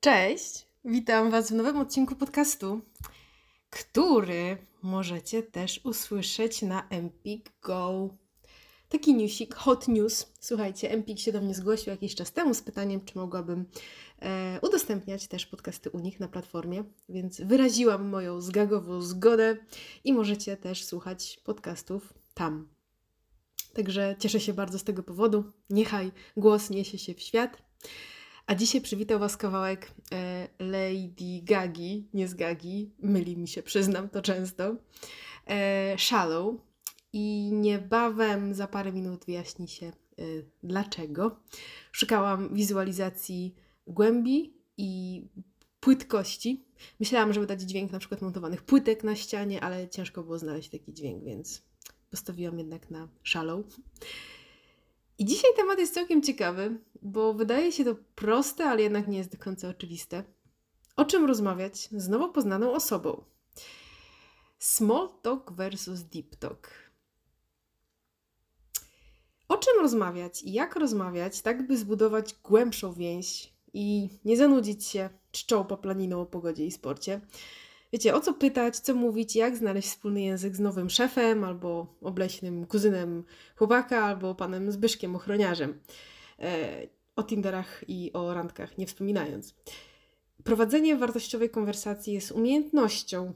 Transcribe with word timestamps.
Cześć, 0.00 0.66
witam 0.84 1.30
Was 1.30 1.50
w 1.50 1.54
nowym 1.54 1.76
odcinku 1.76 2.16
podcastu, 2.16 2.80
który 3.70 4.66
możecie 4.82 5.42
też 5.42 5.80
usłyszeć 5.84 6.62
na 6.62 6.88
Empik 6.88 7.52
Go. 7.62 8.08
Taki 8.88 9.14
newsik, 9.14 9.54
hot 9.54 9.88
news. 9.88 10.32
Słuchajcie, 10.40 10.90
Empik 10.90 11.18
się 11.18 11.32
do 11.32 11.40
mnie 11.40 11.54
zgłosił 11.54 11.90
jakiś 11.90 12.14
czas 12.14 12.32
temu 12.32 12.54
z 12.54 12.62
pytaniem, 12.62 13.04
czy 13.04 13.18
mogłabym 13.18 13.64
e, 14.22 14.58
udostępniać 14.62 15.28
też 15.28 15.46
podcasty 15.46 15.90
u 15.90 15.98
nich 15.98 16.20
na 16.20 16.28
platformie, 16.28 16.84
więc 17.08 17.40
wyraziłam 17.40 18.08
moją 18.08 18.40
zgagową 18.40 19.00
zgodę 19.02 19.56
i 20.04 20.12
możecie 20.12 20.56
też 20.56 20.84
słuchać 20.84 21.40
podcastów 21.44 22.14
tam. 22.34 22.68
Także 23.72 24.16
cieszę 24.18 24.40
się 24.40 24.52
bardzo 24.52 24.78
z 24.78 24.84
tego 24.84 25.02
powodu. 25.02 25.44
Niechaj 25.70 26.12
głos 26.36 26.70
niesie 26.70 26.98
się 26.98 27.14
w 27.14 27.20
świat. 27.20 27.62
A 28.46 28.54
dzisiaj 28.54 28.80
przywitał 28.80 29.18
Was 29.18 29.36
kawałek 29.36 29.90
e, 30.12 30.48
Lady 30.58 31.42
Gagi, 31.42 32.08
nie 32.14 32.28
z 32.28 32.34
Gagi, 32.34 32.90
myli 32.98 33.36
mi 33.36 33.48
się, 33.48 33.62
przyznam 33.62 34.08
to 34.08 34.22
często, 34.22 34.76
e, 35.46 35.98
Shallow. 35.98 36.65
I 37.18 37.50
niebawem, 37.52 38.54
za 38.54 38.66
parę 38.66 38.92
minut 38.92 39.24
wyjaśni 39.24 39.68
się 39.68 39.86
e, 39.86 39.92
dlaczego. 40.62 41.36
Szukałam 41.92 42.54
wizualizacji 42.54 43.54
głębi 43.86 44.54
i 44.76 45.22
płytkości. 45.80 46.64
Myślałam, 47.00 47.32
żeby 47.32 47.46
dać 47.46 47.60
dźwięk 47.62 47.92
na 47.92 47.98
przykład 47.98 48.22
montowanych 48.22 48.62
płytek 48.62 49.04
na 49.04 49.16
ścianie, 49.16 49.60
ale 49.60 49.88
ciężko 49.88 50.22
było 50.22 50.38
znaleźć 50.38 50.70
taki 50.70 50.92
dźwięk, 50.92 51.24
więc 51.24 51.62
postawiłam 52.10 52.58
jednak 52.58 52.90
na 52.90 53.08
Shallow. 53.24 53.66
I 55.18 55.24
dzisiaj 55.24 55.50
temat 55.56 55.78
jest 55.78 55.94
całkiem 55.94 56.22
ciekawy, 56.22 56.78
bo 57.02 57.34
wydaje 57.34 57.72
się 57.72 57.84
to 57.84 57.96
proste, 58.14 58.64
ale 58.64 58.82
jednak 58.82 59.08
nie 59.08 59.18
jest 59.18 59.32
do 59.32 59.38
końca 59.38 59.68
oczywiste. 59.68 60.24
O 60.96 61.04
czym 61.04 61.24
rozmawiać 61.24 61.88
z 61.92 62.08
nowo 62.08 62.28
poznaną 62.28 62.72
osobą? 62.72 63.24
Small 64.58 65.08
talk 65.22 65.52
versus 65.52 66.02
deep 66.02 66.36
talk. 66.36 66.85
O 69.56 69.58
czym 69.58 69.80
rozmawiać 69.80 70.42
i 70.42 70.52
jak 70.52 70.76
rozmawiać, 70.76 71.40
tak 71.40 71.66
by 71.66 71.76
zbudować 71.76 72.34
głębszą 72.44 72.92
więź 72.92 73.52
i 73.72 74.08
nie 74.24 74.36
zanudzić 74.36 74.84
się 74.84 75.10
czczą 75.32 75.64
poplaniną 75.64 76.20
o 76.20 76.26
pogodzie 76.26 76.66
i 76.66 76.70
sporcie, 76.70 77.20
wiecie, 77.92 78.14
o 78.14 78.20
co 78.20 78.34
pytać, 78.34 78.78
co 78.78 78.94
mówić, 78.94 79.36
jak 79.36 79.56
znaleźć 79.56 79.88
wspólny 79.88 80.22
język 80.22 80.56
z 80.56 80.60
nowym 80.60 80.90
szefem, 80.90 81.44
albo 81.44 81.96
obleśnym 82.02 82.66
kuzynem 82.66 83.24
chłopaka, 83.56 84.04
albo 84.04 84.34
panem 84.34 84.72
Zbyszkiem, 84.72 85.16
ochroniarzem. 85.16 85.80
E, 86.38 86.68
o 87.16 87.22
Tinderach 87.22 87.84
i 87.88 88.10
o 88.12 88.34
randkach 88.34 88.78
nie 88.78 88.86
wspominając. 88.86 89.54
Prowadzenie 90.44 90.96
wartościowej 90.96 91.50
konwersacji 91.50 92.12
jest 92.12 92.32
umiejętnością, 92.32 93.34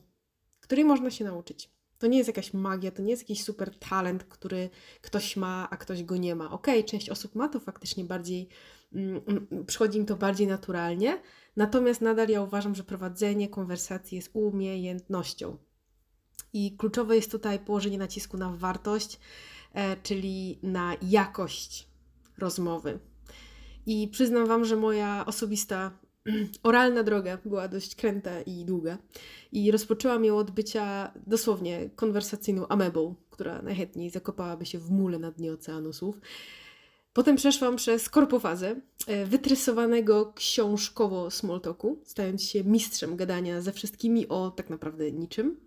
której 0.60 0.84
można 0.84 1.10
się 1.10 1.24
nauczyć. 1.24 1.70
To 2.00 2.06
nie 2.06 2.18
jest 2.18 2.28
jakaś 2.28 2.52
magia, 2.54 2.90
to 2.90 3.02
nie 3.02 3.10
jest 3.10 3.22
jakiś 3.22 3.44
super 3.44 3.78
talent, 3.78 4.24
który 4.24 4.70
ktoś 5.00 5.36
ma, 5.36 5.68
a 5.70 5.76
ktoś 5.76 6.04
go 6.04 6.16
nie 6.16 6.34
ma. 6.34 6.50
Okej, 6.50 6.78
okay, 6.78 6.90
część 6.90 7.10
osób 7.10 7.34
ma 7.34 7.48
to 7.48 7.60
faktycznie 7.60 8.04
bardziej, 8.04 8.48
mm, 8.92 9.20
mm, 9.26 9.66
przychodzi 9.66 9.98
im 9.98 10.06
to 10.06 10.16
bardziej 10.16 10.46
naturalnie, 10.46 11.22
natomiast 11.56 12.00
nadal 12.00 12.28
ja 12.28 12.42
uważam, 12.42 12.74
że 12.74 12.84
prowadzenie 12.84 13.48
konwersacji 13.48 14.16
jest 14.16 14.30
umiejętnością. 14.32 15.56
I 16.52 16.76
kluczowe 16.76 17.16
jest 17.16 17.30
tutaj 17.30 17.58
położenie 17.58 17.98
nacisku 17.98 18.36
na 18.36 18.50
wartość, 18.50 19.18
e, 19.72 19.96
czyli 19.96 20.58
na 20.62 20.96
jakość 21.02 21.88
rozmowy. 22.38 22.98
I 23.86 24.08
przyznam 24.08 24.46
Wam, 24.46 24.64
że 24.64 24.76
moja 24.76 25.26
osobista 25.26 25.98
oralna 26.62 27.02
droga 27.02 27.38
była 27.44 27.68
dość 27.68 27.94
kręta 27.94 28.40
i 28.40 28.64
długa. 28.64 28.98
I 29.52 29.70
rozpoczęłam 29.70 30.24
ją 30.24 30.36
od 30.36 30.50
bycia 30.50 31.12
dosłownie 31.26 31.90
konwersacyjną 31.96 32.68
amebą, 32.68 33.14
która 33.30 33.62
najchętniej 33.62 34.10
zakopałaby 34.10 34.66
się 34.66 34.78
w 34.78 34.90
mule 34.90 35.18
na 35.18 35.30
dnie 35.30 35.52
oceanu 35.52 35.92
słów. 35.92 36.20
Potem 37.12 37.36
przeszłam 37.36 37.76
przez 37.76 38.08
korpofazę 38.08 38.80
e, 39.06 39.26
wytresowanego 39.26 40.32
książkowo 40.32 41.30
smalltalku, 41.30 42.00
stając 42.04 42.42
się 42.42 42.64
mistrzem 42.64 43.16
gadania 43.16 43.60
ze 43.60 43.72
wszystkimi 43.72 44.28
o 44.28 44.50
tak 44.50 44.70
naprawdę 44.70 45.12
niczym. 45.12 45.60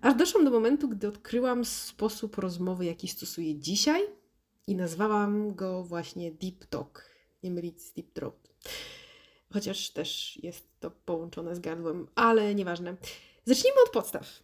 Aż 0.00 0.14
doszłam 0.14 0.44
do 0.44 0.50
momentu, 0.50 0.88
gdy 0.88 1.08
odkryłam 1.08 1.64
sposób 1.64 2.38
rozmowy, 2.38 2.84
jaki 2.84 3.08
stosuję 3.08 3.58
dzisiaj 3.58 4.02
i 4.66 4.74
nazwałam 4.74 5.54
go 5.54 5.84
właśnie 5.84 6.32
Deep 6.32 6.64
Talk, 6.64 7.10
nie 7.42 7.50
mylić 7.50 7.82
z 7.82 7.92
Deep 7.92 8.12
Throat 8.12 8.48
chociaż 9.54 9.90
też 9.90 10.38
jest 10.42 10.80
to 10.80 10.90
połączone 10.90 11.56
z 11.56 11.58
gardłem, 11.58 12.06
ale 12.14 12.54
nieważne. 12.54 12.96
Zacznijmy 13.44 13.76
od 13.86 13.92
podstaw. 13.92 14.42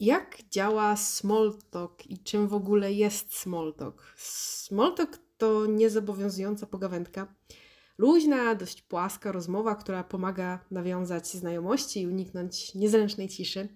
Jak 0.00 0.38
działa 0.50 0.96
small 0.96 1.54
talk 1.70 2.06
i 2.10 2.18
czym 2.18 2.48
w 2.48 2.54
ogóle 2.54 2.92
jest 2.92 3.34
small 3.34 3.74
talk? 3.74 4.14
Small 4.16 4.94
talk 4.94 5.18
to 5.38 5.66
niezobowiązująca 5.66 6.66
pogawędka. 6.66 7.34
Luźna, 7.98 8.54
dość 8.54 8.82
płaska 8.82 9.32
rozmowa, 9.32 9.74
która 9.74 10.04
pomaga 10.04 10.64
nawiązać 10.70 11.28
znajomości 11.28 12.00
i 12.00 12.06
uniknąć 12.06 12.74
niezręcznej 12.74 13.28
ciszy. 13.28 13.68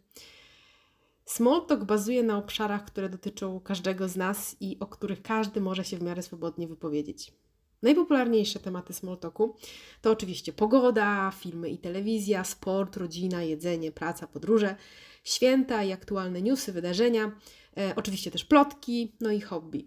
Small 1.25 1.67
talk 1.67 1.85
bazuje 1.85 2.23
na 2.23 2.39
obszarach, 2.39 2.85
które 2.85 3.09
dotyczą 3.09 3.61
każdego 3.61 4.09
z 4.09 4.17
nas 4.17 4.57
i 4.61 4.77
o 4.81 4.87
których 4.87 5.23
każdy 5.23 5.61
może 5.61 5.85
się 5.85 5.97
w 5.97 6.03
miarę 6.03 6.23
swobodnie 6.23 6.69
wypowiedzieć. 6.69 7.42
Najpopularniejsze 7.83 8.61
tematy 8.61 8.93
smalltalku 8.93 9.57
to 10.03 10.11
oczywiście 10.11 10.53
pogoda, 10.53 11.33
filmy 11.39 11.71
i 11.71 11.79
telewizja, 11.79 12.45
sport, 12.45 12.97
rodzina, 12.97 13.43
jedzenie, 13.43 13.93
praca, 13.93 14.27
podróże, 14.27 14.77
święta 15.25 15.85
i 15.85 15.93
aktualne 15.93 16.43
newsy, 16.43 16.73
wydarzenia, 16.73 17.33
e, 17.77 17.93
oczywiście 17.97 18.31
też 18.31 18.45
plotki, 18.45 19.17
no 19.21 19.31
i 19.31 19.41
hobby. 19.41 19.87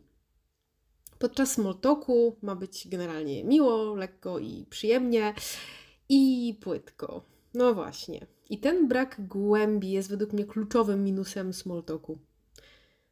Podczas 1.20 1.52
smalltalku 1.52 2.36
ma 2.42 2.56
być 2.56 2.88
generalnie 2.88 3.44
miło, 3.44 3.96
lekko 3.96 4.40
i 4.40 4.66
przyjemnie 4.70 5.34
i 6.10 6.54
płytko. 6.62 7.26
No 7.54 7.74
właśnie. 7.74 8.28
I 8.50 8.60
ten 8.60 8.88
brak 8.88 9.28
głębi 9.28 9.92
jest 9.92 10.10
według 10.10 10.34
mnie 10.34 10.46
kluczowym 10.46 11.04
minusem 11.04 11.54
smalltalku. 11.54 12.20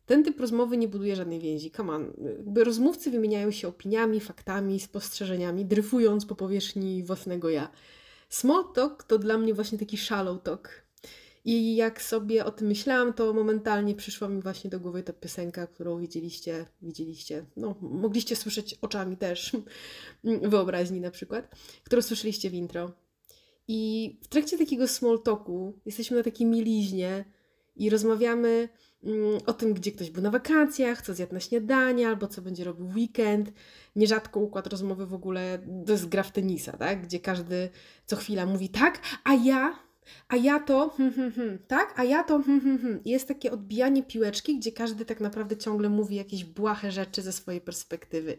Ten 0.06 0.24
typ 0.24 0.40
rozmowy 0.40 0.78
nie 0.78 0.88
buduje 0.88 1.16
żadnej 1.16 1.40
więzi. 1.40 1.72
Come 1.72 1.94
on. 1.94 2.14
Jakby 2.38 2.64
rozmówcy 2.64 3.12
wymieniają 3.12 3.52
się 3.52 3.68
opiniami, 3.68 4.20
faktami, 4.20 4.80
spostrzeżeniami, 4.80 5.66
dryfując 5.66 6.26
po 6.26 6.36
powierzchni 6.36 7.04
własnego 7.04 7.50
ja. 7.50 7.72
Small 8.30 8.64
talk 8.74 9.04
to 9.04 9.18
dla 9.18 9.38
mnie 9.38 9.54
właśnie 9.54 9.78
taki 9.78 9.98
shallow 9.98 10.44
talk. 10.44 10.84
I 11.46 11.76
jak 11.76 12.02
sobie 12.02 12.46
o 12.46 12.52
tym 12.52 12.68
myślałam, 12.68 13.14
to 13.14 13.34
momentalnie 13.34 13.96
przyszła 13.96 14.30
mi 14.30 14.42
właśnie 14.42 14.70
do 14.70 14.80
głowy 14.80 15.04
ta 15.04 15.14
piosenka, 15.14 15.68
którą 15.68 16.00
widzieliście, 16.00 16.66
widzieliście, 16.82 17.46
no 17.58 17.76
mogliście 17.82 18.36
słyszeć 18.36 18.76
oczami 18.82 19.18
też, 19.18 19.52
wyobraźni 20.24 21.02
na 21.02 21.12
przykład, 21.12 21.56
którą 21.84 22.02
słyszeliście 22.02 22.50
w 22.50 22.54
intro. 22.54 22.92
I 23.68 24.20
w 24.24 24.28
trakcie 24.28 24.58
takiego 24.58 24.88
small 24.88 25.22
talku 25.24 25.80
jesteśmy 25.86 26.18
na 26.18 26.24
takiej 26.24 26.48
mieliźnie 26.48 27.26
i 27.76 27.90
rozmawiamy 27.90 28.70
o 29.46 29.54
tym, 29.54 29.74
gdzie 29.74 29.92
ktoś 29.92 30.10
był 30.10 30.24
na 30.24 30.32
wakacjach, 30.32 31.02
co 31.02 31.14
zjadł 31.14 31.34
na 31.34 31.40
śniadanie, 31.40 32.08
albo 32.08 32.28
co 32.28 32.42
będzie 32.42 32.64
robił 32.64 32.88
w 32.88 32.96
weekend. 32.96 33.52
Nierzadko 33.96 34.40
układ 34.40 34.68
rozmowy 34.68 35.06
w 35.06 35.14
ogóle 35.14 35.60
to 35.86 35.92
jest 35.92 36.10
gra 36.10 36.24
w 36.24 36.32
tenisa, 36.32 36.78
tak? 36.78 37.02
gdzie 37.02 37.20
każdy 37.20 37.70
co 38.06 38.16
chwila 38.16 38.46
mówi 38.46 38.70
tak, 38.70 39.00
a 39.24 39.34
ja, 39.34 39.80
a 40.28 40.36
ja 40.36 40.60
to, 40.60 40.90
hmm, 40.90 41.14
hmm, 41.14 41.32
hmm, 41.32 41.60
tak, 41.68 42.00
a 42.00 42.04
ja 42.04 42.24
to, 42.24 42.40
hmm, 42.40 42.62
hmm, 42.62 42.82
hmm. 42.82 43.00
Jest 43.06 43.28
takie 43.28 43.52
odbijanie 43.52 44.04
piłeczki, 44.04 44.60
gdzie 44.60 44.72
każdy 44.72 45.06
tak 45.06 45.20
naprawdę 45.20 45.58
ciągle 45.58 45.90
mówi 45.90 46.16
jakieś 46.16 46.46
błahe 46.46 46.92
rzeczy 46.92 47.22
ze 47.22 47.32
swojej 47.32 47.62
perspektywy. 47.62 48.38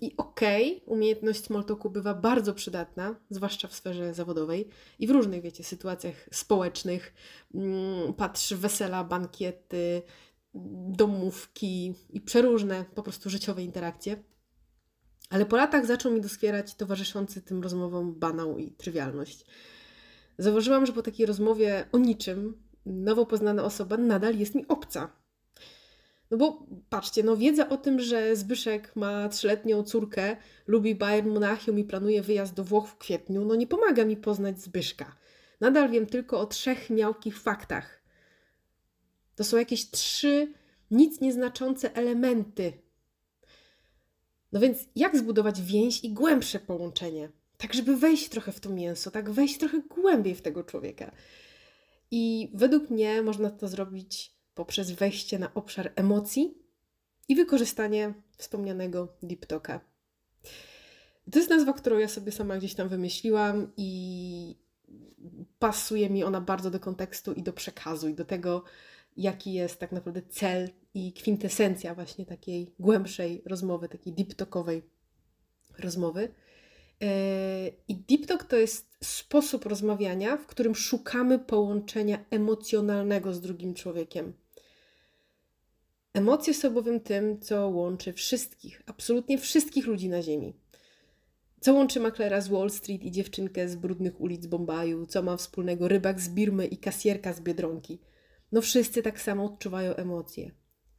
I 0.00 0.16
okej, 0.16 0.76
okay, 0.76 0.94
umiejętność 0.94 1.44
smalltalku 1.44 1.90
bywa 1.90 2.14
bardzo 2.14 2.54
przydatna, 2.54 3.16
zwłaszcza 3.30 3.68
w 3.68 3.74
sferze 3.74 4.14
zawodowej 4.14 4.68
i 4.98 5.06
w 5.06 5.10
różnych, 5.10 5.42
wiecie, 5.42 5.64
sytuacjach 5.64 6.28
społecznych. 6.32 7.14
Mm, 7.54 8.14
patrz, 8.14 8.54
wesela, 8.54 9.04
bankiety, 9.04 10.02
domówki 10.88 11.94
i 12.10 12.20
przeróżne 12.20 12.84
po 12.94 13.02
prostu 13.02 13.30
życiowe 13.30 13.62
interakcje. 13.62 14.16
Ale 15.30 15.46
po 15.46 15.56
latach 15.56 15.86
zaczął 15.86 16.12
mi 16.12 16.20
doskwierać 16.20 16.74
towarzyszący 16.74 17.42
tym 17.42 17.62
rozmowom 17.62 18.14
banał 18.14 18.58
i 18.58 18.70
trywialność. 18.70 19.46
Zauważyłam, 20.38 20.86
że 20.86 20.92
po 20.92 21.02
takiej 21.02 21.26
rozmowie 21.26 21.88
o 21.92 21.98
niczym 21.98 22.62
nowo 22.86 23.26
poznana 23.26 23.64
osoba 23.64 23.96
nadal 23.96 24.38
jest 24.38 24.54
mi 24.54 24.68
obca 24.68 25.12
No 26.30 26.36
bo 26.36 26.66
patrzcie, 26.90 27.22
no 27.22 27.36
wiedza 27.36 27.68
o 27.68 27.76
tym, 27.76 28.00
że 28.00 28.36
Zbyszek 28.36 28.96
ma 28.96 29.28
trzyletnią 29.28 29.82
córkę, 29.82 30.36
lubi 30.66 30.94
Bayern 30.94 31.30
Monachium 31.30 31.78
i 31.78 31.84
planuje 31.84 32.22
wyjazd 32.22 32.54
do 32.54 32.64
Włoch 32.64 32.88
w 32.88 32.98
kwietniu, 32.98 33.44
no 33.44 33.54
nie 33.54 33.66
pomaga 33.66 34.04
mi 34.04 34.16
poznać 34.16 34.60
Zbyszka. 34.60 35.16
Nadal 35.60 35.90
wiem 35.90 36.06
tylko 36.06 36.40
o 36.40 36.46
trzech 36.46 36.90
miałkich 36.90 37.40
faktach. 37.40 38.02
To 39.36 39.44
są 39.44 39.56
jakieś 39.56 39.90
trzy 39.90 40.52
nic 40.90 41.20
nieznaczące 41.20 41.94
elementy. 41.94 42.72
No 44.52 44.60
więc 44.60 44.78
jak 44.96 45.16
zbudować 45.16 45.62
więź 45.62 46.04
i 46.04 46.12
głębsze 46.12 46.60
połączenie? 46.60 47.30
Tak, 47.56 47.74
żeby 47.74 47.96
wejść 47.96 48.28
trochę 48.28 48.52
w 48.52 48.60
to 48.60 48.70
mięso, 48.70 49.10
tak 49.10 49.30
wejść 49.30 49.58
trochę 49.58 49.80
głębiej 49.80 50.34
w 50.34 50.42
tego 50.42 50.64
człowieka. 50.64 51.12
I 52.10 52.50
według 52.54 52.90
mnie 52.90 53.22
można 53.22 53.50
to 53.50 53.68
zrobić 53.68 54.35
poprzez 54.56 54.90
wejście 54.90 55.38
na 55.38 55.54
obszar 55.54 55.92
emocji 55.96 56.54
i 57.28 57.36
wykorzystanie 57.36 58.14
wspomnianego 58.36 59.16
Deep 59.22 59.46
Talka. 59.46 59.80
To 61.32 61.38
jest 61.38 61.50
nazwa, 61.50 61.72
którą 61.72 61.98
ja 61.98 62.08
sobie 62.08 62.32
sama 62.32 62.56
gdzieś 62.56 62.74
tam 62.74 62.88
wymyśliłam 62.88 63.72
i 63.76 64.56
pasuje 65.58 66.10
mi 66.10 66.24
ona 66.24 66.40
bardzo 66.40 66.70
do 66.70 66.80
kontekstu 66.80 67.32
i 67.32 67.42
do 67.42 67.52
przekazu 67.52 68.08
i 68.08 68.14
do 68.14 68.24
tego, 68.24 68.64
jaki 69.16 69.52
jest 69.52 69.80
tak 69.80 69.92
naprawdę 69.92 70.22
cel 70.22 70.70
i 70.94 71.12
kwintesencja 71.12 71.94
właśnie 71.94 72.26
takiej 72.26 72.74
głębszej 72.78 73.42
rozmowy, 73.46 73.88
takiej 73.88 74.12
deep 74.12 74.34
talkowej 74.34 74.82
rozmowy. 75.78 76.34
E, 77.02 77.68
I 77.88 77.96
deep 77.96 78.26
talk 78.26 78.44
to 78.44 78.56
jest 78.56 78.96
sposób 79.04 79.66
rozmawiania, 79.66 80.36
w 80.36 80.46
którym 80.46 80.74
szukamy 80.74 81.38
połączenia 81.38 82.24
emocjonalnego 82.30 83.34
z 83.34 83.40
drugim 83.40 83.74
człowiekiem. 83.74 84.32
Emocje 86.16 86.54
są 86.54 86.70
bowiem 86.70 87.00
tym, 87.00 87.40
co 87.40 87.68
łączy 87.68 88.12
wszystkich, 88.12 88.82
absolutnie 88.86 89.38
wszystkich 89.38 89.86
ludzi 89.86 90.08
na 90.08 90.22
Ziemi. 90.22 90.54
Co 91.60 91.74
łączy 91.74 92.00
maklera 92.00 92.40
z 92.40 92.48
Wall 92.48 92.70
Street 92.70 93.04
i 93.04 93.10
dziewczynkę 93.10 93.68
z 93.68 93.76
brudnych 93.76 94.20
ulic 94.20 94.46
Bombaju? 94.46 95.06
Co 95.06 95.22
ma 95.22 95.36
wspólnego 95.36 95.88
rybak 95.88 96.20
z 96.20 96.28
Birmy 96.28 96.66
i 96.66 96.78
kasjerka 96.78 97.32
z 97.32 97.40
Biedronki? 97.40 97.98
No 98.52 98.60
wszyscy 98.60 99.02
tak 99.02 99.20
samo 99.20 99.44
odczuwają 99.44 99.94
emocje. 99.94 100.50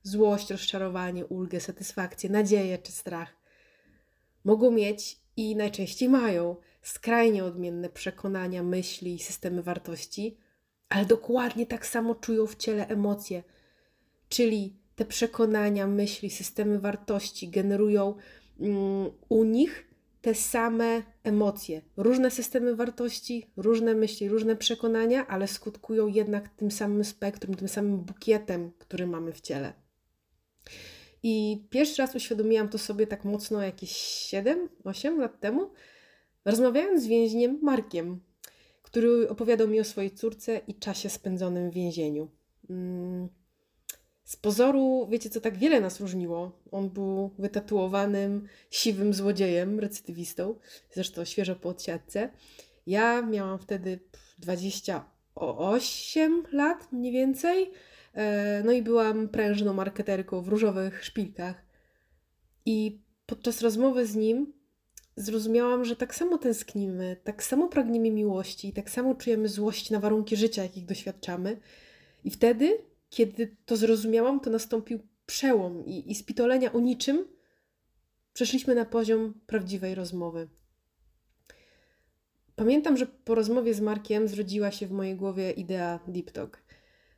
Złość, 0.04 0.52
rozczarowanie, 0.52 1.26
ulgę, 1.26 1.60
satysfakcję, 1.60 2.30
nadzieję 2.30 2.78
czy 2.78 2.92
strach. 2.92 3.36
Mogą 4.44 4.72
mieć 4.72 5.20
i 5.38 5.56
najczęściej 5.56 6.10
mają 6.10 6.56
skrajnie 6.82 7.44
odmienne 7.44 7.90
przekonania, 7.90 8.64
myśli 8.64 9.16
i 9.16 9.20
systemy 9.20 9.64
wartości, 9.64 10.38
ale 10.90 11.06
dokładnie 11.06 11.66
tak 11.66 11.86
samo 11.86 12.16
czują 12.16 12.48
w 12.48 12.56
ciele 12.56 12.88
emocje. 12.88 13.44
Czyli 14.30 14.87
te 14.98 15.06
przekonania, 15.06 15.88
myśli, 15.88 16.30
systemy 16.30 16.80
wartości 16.80 17.50
generują 17.50 18.16
mm, 18.60 19.12
u 19.30 19.44
nich 19.44 19.88
te 20.22 20.36
same 20.36 21.04
emocje, 21.24 21.82
różne 21.98 22.32
systemy 22.32 22.76
wartości, 22.76 23.52
różne 23.58 23.96
myśli, 23.96 24.30
różne 24.30 24.56
przekonania, 24.56 25.28
ale 25.28 25.48
skutkują 25.48 26.08
jednak 26.08 26.50
tym 26.50 26.72
samym 26.72 27.04
spektrum, 27.04 27.56
tym 27.56 27.68
samym 27.68 27.98
bukietem, 27.98 28.72
który 28.78 29.08
mamy 29.08 29.34
w 29.34 29.42
ciele. 29.42 29.74
I 31.24 31.66
pierwszy 31.70 32.02
raz 32.02 32.16
uświadomiłam 32.16 32.70
to 32.70 32.78
sobie 32.78 33.08
tak 33.08 33.26
mocno 33.26 33.62
jakieś 33.62 33.92
7-8 34.84 35.18
lat 35.18 35.40
temu, 35.40 35.72
rozmawiając 36.46 37.04
z 37.04 37.08
więźniem 37.08 37.60
Markiem, 37.62 38.20
który 38.82 39.30
opowiadał 39.30 39.68
mi 39.68 39.80
o 39.80 39.84
swojej 39.84 40.12
córce 40.12 40.62
i 40.68 40.76
czasie 40.76 41.10
spędzonym 41.10 41.72
w 41.72 41.74
więzieniu. 41.74 42.30
Mm, 42.70 43.30
z 44.28 44.36
pozoru, 44.36 45.08
wiecie 45.10 45.30
co, 45.30 45.42
tak 45.42 45.58
wiele 45.58 45.82
nas 45.82 46.00
różniło. 46.00 46.52
On 46.72 46.90
był 46.90 47.32
wytatuowanym, 47.40 48.48
siwym 48.70 49.14
złodziejem, 49.14 49.80
recydywistą, 49.80 50.56
zresztą 50.92 51.26
świeżo 51.26 51.56
po 51.56 51.70
odsiadce. 51.70 52.30
Ja 52.88 53.22
miałam 53.22 53.60
wtedy 53.60 54.00
28 54.40 56.44
lat 56.52 56.92
mniej 56.92 57.12
więcej. 57.12 57.72
E, 58.14 58.64
no 58.66 58.72
i 58.72 58.82
byłam 58.82 59.30
prężną 59.30 59.74
marketerką 59.74 60.42
w 60.42 60.48
różowych 60.48 61.06
szpilkach. 61.06 61.66
I 62.66 63.02
podczas 63.26 63.62
rozmowy 63.62 64.08
z 64.08 64.16
nim 64.16 64.54
zrozumiałam, 65.16 65.86
że 65.86 65.96
tak 65.96 66.16
samo 66.16 66.38
tęsknimy, 66.38 67.18
tak 67.24 67.44
samo 67.44 67.68
pragniemy 67.68 68.12
miłości, 68.12 68.74
tak 68.74 68.90
samo 68.90 69.16
czujemy 69.16 69.48
złość 69.48 69.90
na 69.90 70.00
warunki 70.00 70.36
życia, 70.36 70.64
jakich 70.64 70.86
doświadczamy. 70.86 71.60
I 72.24 72.32
wtedy 72.32 72.78
kiedy 73.10 73.58
to 73.66 73.78
zrozumiałam, 73.78 74.40
to 74.40 74.50
nastąpił 74.50 75.00
przełom 75.26 75.86
i, 75.86 76.12
i 76.12 76.16
z 76.16 76.24
pitolenia 76.24 76.74
o 76.74 76.80
niczym 76.80 77.28
przeszliśmy 78.34 78.76
na 78.76 78.86
poziom 78.86 79.34
prawdziwej 79.48 79.96
rozmowy. 79.96 80.48
Pamiętam, 82.56 82.98
że 82.98 83.06
po 83.06 83.36
rozmowie 83.36 83.74
z 83.74 83.82
Markiem 83.82 84.28
zrodziła 84.28 84.72
się 84.72 84.88
w 84.88 84.92
mojej 84.92 85.16
głowie 85.16 85.52
idea 85.52 86.00
Deep 86.08 86.32
Talk. 86.32 86.64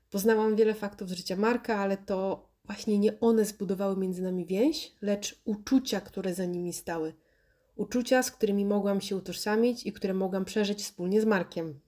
Poznałam 0.09 0.56
wiele 0.56 0.74
faktów 0.74 1.09
z 1.09 1.12
życia 1.12 1.36
Marka, 1.36 1.77
ale 1.77 1.97
to 1.97 2.50
właśnie 2.65 3.00
nie 3.00 3.19
one 3.19 3.45
zbudowały 3.45 3.97
między 3.97 4.21
nami 4.21 4.45
więź, 4.45 4.95
lecz 5.01 5.42
uczucia, 5.45 6.01
które 6.01 6.33
za 6.33 6.45
nimi 6.45 6.74
stały. 6.74 7.13
Uczucia, 7.75 8.24
z 8.24 8.31
którymi 8.31 8.65
mogłam 8.65 9.01
się 9.01 9.15
utożsamić 9.15 9.85
i 9.85 9.94
które 9.94 10.13
mogłam 10.13 10.45
przeżyć 10.45 10.83
wspólnie 10.83 11.21
z 11.21 11.25
Markiem 11.25 11.80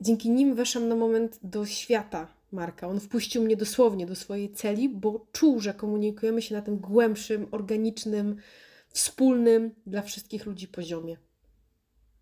dzięki 0.00 0.30
nim 0.30 0.54
weszłam 0.54 0.88
na 0.88 0.96
moment 0.96 1.38
do 1.42 1.66
świata 1.66 2.28
Marka. 2.52 2.88
On 2.88 3.00
wpuścił 3.00 3.42
mnie 3.42 3.56
dosłownie 3.56 4.06
do 4.06 4.16
swojej 4.16 4.52
celi, 4.52 4.88
bo 4.88 5.26
czuł, 5.32 5.60
że 5.60 5.74
komunikujemy 5.74 6.42
się 6.42 6.54
na 6.54 6.62
tym 6.62 6.78
głębszym, 6.78 7.46
organicznym, 7.50 8.36
wspólnym 8.88 9.74
dla 9.86 10.02
wszystkich 10.02 10.46
ludzi 10.46 10.68
poziomie. 10.68 11.16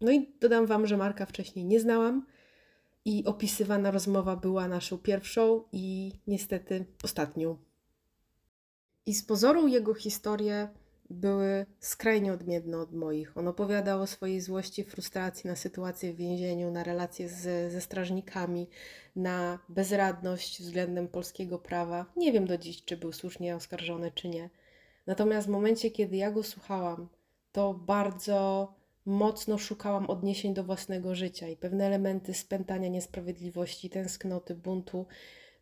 No 0.00 0.12
i 0.12 0.32
dodam 0.40 0.66
Wam, 0.66 0.86
że 0.86 0.96
Marka 0.96 1.26
wcześniej 1.26 1.64
nie 1.64 1.80
znałam 1.80 2.26
i 3.04 3.24
opisywana 3.24 3.90
rozmowa 3.90 4.36
była 4.36 4.68
naszą 4.68 4.98
pierwszą 4.98 5.64
i 5.72 6.12
niestety 6.26 6.84
ostatnią. 7.02 7.56
I 9.06 9.14
z 9.14 9.24
pozoru 9.24 9.68
jego 9.68 9.94
historię 9.94 10.68
były 11.14 11.66
skrajnie 11.80 12.32
odmienne 12.32 12.78
od 12.78 12.92
moich. 12.92 13.36
On 13.36 13.48
opowiadał 13.48 14.02
o 14.02 14.06
swojej 14.06 14.40
złości, 14.40 14.84
frustracji 14.84 15.48
na 15.48 15.56
sytuację 15.56 16.12
w 16.12 16.16
więzieniu, 16.16 16.70
na 16.70 16.84
relacje 16.84 17.28
z, 17.28 17.72
ze 17.72 17.80
strażnikami, 17.80 18.68
na 19.16 19.58
bezradność 19.68 20.60
względem 20.62 21.08
polskiego 21.08 21.58
prawa. 21.58 22.06
Nie 22.16 22.32
wiem 22.32 22.46
do 22.46 22.58
dziś, 22.58 22.84
czy 22.84 22.96
był 22.96 23.12
słusznie 23.12 23.56
oskarżony, 23.56 24.10
czy 24.14 24.28
nie. 24.28 24.50
Natomiast 25.06 25.46
w 25.46 25.50
momencie, 25.50 25.90
kiedy 25.90 26.16
ja 26.16 26.30
go 26.30 26.42
słuchałam, 26.42 27.08
to 27.52 27.74
bardzo 27.74 28.72
mocno 29.06 29.58
szukałam 29.58 30.06
odniesień 30.06 30.54
do 30.54 30.64
własnego 30.64 31.14
życia 31.14 31.48
i 31.48 31.56
pewne 31.56 31.86
elementy 31.86 32.34
spętania 32.34 32.88
niesprawiedliwości, 32.88 33.90
tęsknoty, 33.90 34.54
buntu, 34.54 35.06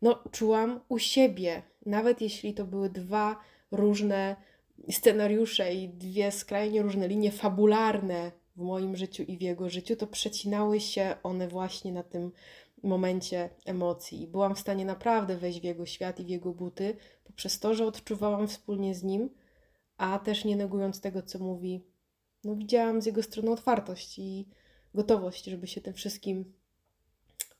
no, 0.02 0.24
czułam 0.30 0.80
u 0.88 0.98
siebie, 0.98 1.62
nawet 1.86 2.20
jeśli 2.20 2.54
to 2.54 2.64
były 2.64 2.90
dwa 2.90 3.36
różne 3.70 4.36
scenariusze 4.90 5.74
i 5.74 5.88
dwie 5.88 6.32
skrajnie 6.32 6.82
różne 6.82 7.08
linie 7.08 7.32
fabularne 7.32 8.32
w 8.56 8.60
moim 8.60 8.96
życiu 8.96 9.22
i 9.22 9.38
w 9.38 9.42
jego 9.42 9.70
życiu, 9.70 9.96
to 9.96 10.06
przecinały 10.06 10.80
się 10.80 11.14
one 11.22 11.48
właśnie 11.48 11.92
na 11.92 12.02
tym 12.02 12.32
momencie 12.82 13.50
emocji. 13.66 14.22
I 14.22 14.26
byłam 14.26 14.54
w 14.54 14.58
stanie 14.58 14.84
naprawdę 14.84 15.36
wejść 15.36 15.60
w 15.60 15.64
jego 15.64 15.86
świat 15.86 16.20
i 16.20 16.24
w 16.24 16.28
jego 16.28 16.52
buty, 16.52 16.96
poprzez 17.24 17.60
to, 17.60 17.74
że 17.74 17.86
odczuwałam 17.86 18.48
wspólnie 18.48 18.94
z 18.94 19.02
nim, 19.02 19.30
a 19.96 20.18
też 20.18 20.44
nie 20.44 20.56
negując 20.56 21.00
tego, 21.00 21.22
co 21.22 21.38
mówi, 21.38 21.84
no 22.44 22.56
widziałam 22.56 23.02
z 23.02 23.06
jego 23.06 23.22
strony 23.22 23.50
otwartość 23.50 24.18
i 24.18 24.48
gotowość, 24.94 25.44
żeby 25.44 25.66
się 25.66 25.80
tym 25.80 25.94
wszystkim 25.94 26.52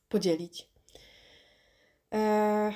podzielić. 0.09 0.69
Eee, 2.11 2.73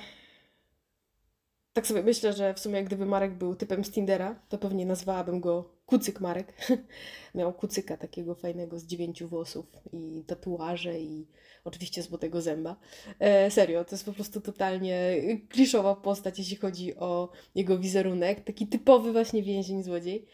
tak 1.76 1.87
sobie 1.87 2.02
myślę, 2.02 2.33
że 2.33 2.54
w 2.54 2.61
sumie 2.61 2.85
gdyby 2.85 3.06
Marek 3.06 3.35
był 3.35 3.54
typem 3.54 3.85
z 3.85 3.90
Tindera, 3.90 4.40
to 4.49 4.59
pewnie 4.59 4.87
nazwałabym 4.87 5.40
go 5.40 5.71
Kucyk 5.87 6.21
Marek. 6.21 6.52
Miał 7.35 7.52
kucyka 7.52 7.97
takiego 7.97 8.35
fajnego 8.35 8.78
z 8.78 8.87
dziewięciu 8.87 9.28
włosów 9.28 9.66
i 9.92 10.25
tatuaże 10.26 11.00
i 11.00 11.26
oczywiście 11.64 12.02
złotego 12.02 12.40
zęba. 12.40 12.76
E, 13.18 13.50
serio, 13.50 13.85
to 13.85 13.95
jest 13.95 14.04
po 14.04 14.12
prostu 14.12 14.40
totalnie 14.40 15.16
kliszowa 15.49 15.95
postać, 15.95 16.38
jeśli 16.38 16.56
chodzi 16.56 16.97
o 16.97 17.28
jego 17.54 17.78
wizerunek. 17.78 18.45
Taki 18.45 18.66
typowy 18.66 19.12
właśnie 19.12 19.42
więzień 19.42 19.83
złodziej. 19.83 20.26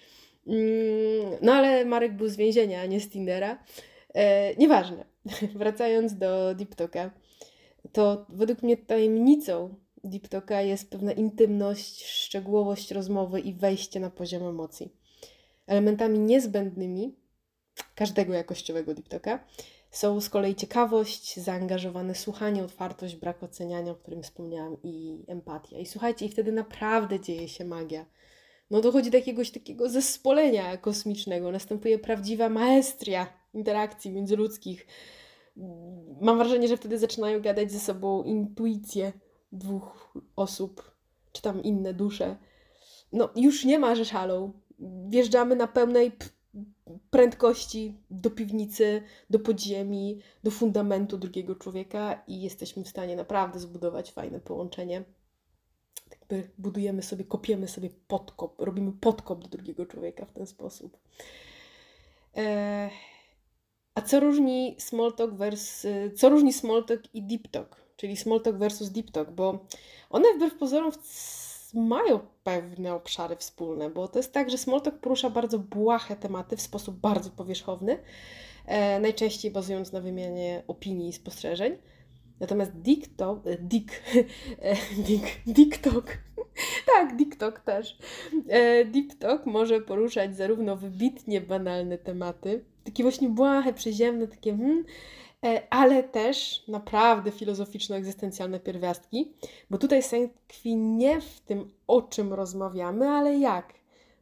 Mm, 0.46 0.58
no 1.42 1.52
ale 1.52 1.84
Marek 1.84 2.16
był 2.16 2.28
z 2.28 2.36
więzienia, 2.36 2.80
a 2.80 2.86
nie 2.86 3.00
z 3.00 3.08
Tindera. 3.08 3.64
E, 4.14 4.56
nieważne. 4.56 5.04
Wracając 5.54 6.18
do 6.18 6.54
Deep 6.54 6.74
Talka, 6.74 7.10
to 7.92 8.26
według 8.28 8.62
mnie 8.62 8.76
tajemnicą 8.76 9.81
Deep 10.04 10.28
Talka 10.28 10.62
jest 10.62 10.90
pewna 10.90 11.12
intymność, 11.12 12.04
szczegółowość 12.04 12.90
rozmowy 12.90 13.40
i 13.40 13.54
wejście 13.54 14.00
na 14.00 14.10
poziom 14.10 14.42
emocji. 14.42 14.96
Elementami 15.66 16.18
niezbędnymi 16.18 17.16
każdego 17.94 18.34
jakościowego 18.34 18.94
Deep 18.94 19.08
Talka 19.08 19.44
Są 19.90 20.20
z 20.20 20.28
kolei 20.28 20.54
ciekawość, 20.54 21.40
zaangażowane 21.40 22.14
słuchanie, 22.14 22.64
otwartość, 22.64 23.16
brak 23.16 23.42
oceniania, 23.42 23.92
o 23.92 23.94
którym 23.94 24.22
wspomniałam, 24.22 24.76
i 24.82 25.24
empatia. 25.28 25.78
I 25.78 25.86
słuchajcie, 25.86 26.26
i 26.26 26.28
wtedy 26.28 26.52
naprawdę 26.52 27.20
dzieje 27.20 27.48
się 27.48 27.64
magia. 27.64 28.06
No 28.70 28.80
dochodzi 28.80 29.10
do 29.10 29.18
jakiegoś 29.18 29.50
takiego 29.50 29.88
zespolenia 29.88 30.76
kosmicznego, 30.76 31.52
następuje 31.52 31.98
prawdziwa 31.98 32.48
maestria 32.48 33.26
interakcji 33.54 34.10
międzyludzkich. 34.10 34.86
Mam 36.20 36.38
wrażenie, 36.38 36.68
że 36.68 36.76
wtedy 36.76 36.98
zaczynają 36.98 37.40
gadać 37.40 37.72
ze 37.72 37.80
sobą 37.80 38.22
intuicje 38.22 39.12
dwóch 39.52 40.14
osób, 40.36 40.92
czy 41.32 41.42
tam 41.42 41.62
inne 41.62 41.94
dusze. 41.94 42.36
No 43.12 43.28
już 43.36 43.64
nie 43.64 43.78
ma, 43.78 43.94
że 43.94 44.04
szalą. 44.04 44.52
Wjeżdżamy 45.08 45.56
na 45.56 45.66
pełnej 45.66 46.12
prędkości 47.10 47.98
do 48.10 48.30
piwnicy, 48.30 49.02
do 49.30 49.38
podziemi, 49.38 50.20
do 50.44 50.50
fundamentu 50.50 51.18
drugiego 51.18 51.54
człowieka 51.54 52.22
i 52.26 52.42
jesteśmy 52.42 52.84
w 52.84 52.88
stanie 52.88 53.16
naprawdę 53.16 53.58
zbudować 53.58 54.12
fajne 54.12 54.40
połączenie. 54.40 55.04
Jakby 56.10 56.50
budujemy 56.58 57.02
sobie, 57.02 57.24
kopiemy 57.24 57.68
sobie 57.68 57.90
podkop, 58.08 58.60
robimy 58.60 58.92
podkop 58.92 59.42
do 59.42 59.48
drugiego 59.48 59.86
człowieka 59.86 60.26
w 60.26 60.32
ten 60.32 60.46
sposób. 60.46 60.98
E, 62.36 62.90
a 63.94 64.02
co 64.02 64.20
różni 64.20 64.76
small 64.78 65.12
talk 65.12 65.34
versus, 65.34 65.86
co 66.16 66.28
różni 66.28 66.52
small 66.52 66.84
talk 66.84 67.14
i 67.14 67.22
deep 67.22 67.48
talk, 67.48 67.76
czyli 67.96 68.16
small 68.16 68.40
talk 68.40 68.56
versus 68.56 68.90
deep 68.90 69.10
talk, 69.10 69.30
bo 69.30 69.66
one 70.10 70.34
wbrew 70.34 70.54
pozorom 70.54 70.92
mają 71.74 72.20
pewne 72.44 72.94
obszary 72.94 73.36
wspólne, 73.36 73.90
bo 73.90 74.08
to 74.08 74.18
jest 74.18 74.32
tak, 74.32 74.50
że 74.50 74.58
Smalltalk 74.58 74.98
porusza 74.98 75.30
bardzo 75.30 75.58
błahe 75.58 76.16
tematy 76.16 76.56
w 76.56 76.60
sposób 76.60 76.96
bardzo 76.96 77.30
powierzchowny, 77.30 77.98
e, 78.66 79.00
najczęściej 79.00 79.50
bazując 79.50 79.92
na 79.92 80.00
wymianie 80.00 80.62
opinii 80.66 81.08
i 81.08 81.12
spostrzeżeń. 81.12 81.76
Natomiast 82.40 82.72
TikTok, 82.84 83.42
Dick, 83.58 83.90
e, 84.58 84.74
Dick, 85.02 85.26
TikTok, 85.56 86.18
tak, 86.94 87.16
TikTok 87.18 87.60
też. 87.60 87.98
E, 88.48 88.86
TikTok 88.86 89.46
może 89.46 89.80
poruszać 89.80 90.36
zarówno 90.36 90.76
wybitnie 90.76 91.40
banalne 91.40 91.98
tematy, 91.98 92.64
takie 92.84 93.02
właśnie 93.02 93.28
błahe, 93.28 93.72
przyziemne, 93.72 94.28
takie 94.28 94.56
hmm, 94.56 94.84
ale 95.70 96.02
też 96.02 96.64
naprawdę 96.68 97.30
filozoficzno-egzystencjalne 97.30 98.60
pierwiastki, 98.60 99.32
bo 99.70 99.78
tutaj 99.78 100.02
sens 100.02 100.30
tkwi 100.46 100.76
nie 100.76 101.20
w 101.20 101.40
tym, 101.40 101.70
o 101.86 102.02
czym 102.02 102.32
rozmawiamy, 102.32 103.08
ale 103.08 103.38
jak. 103.38 103.74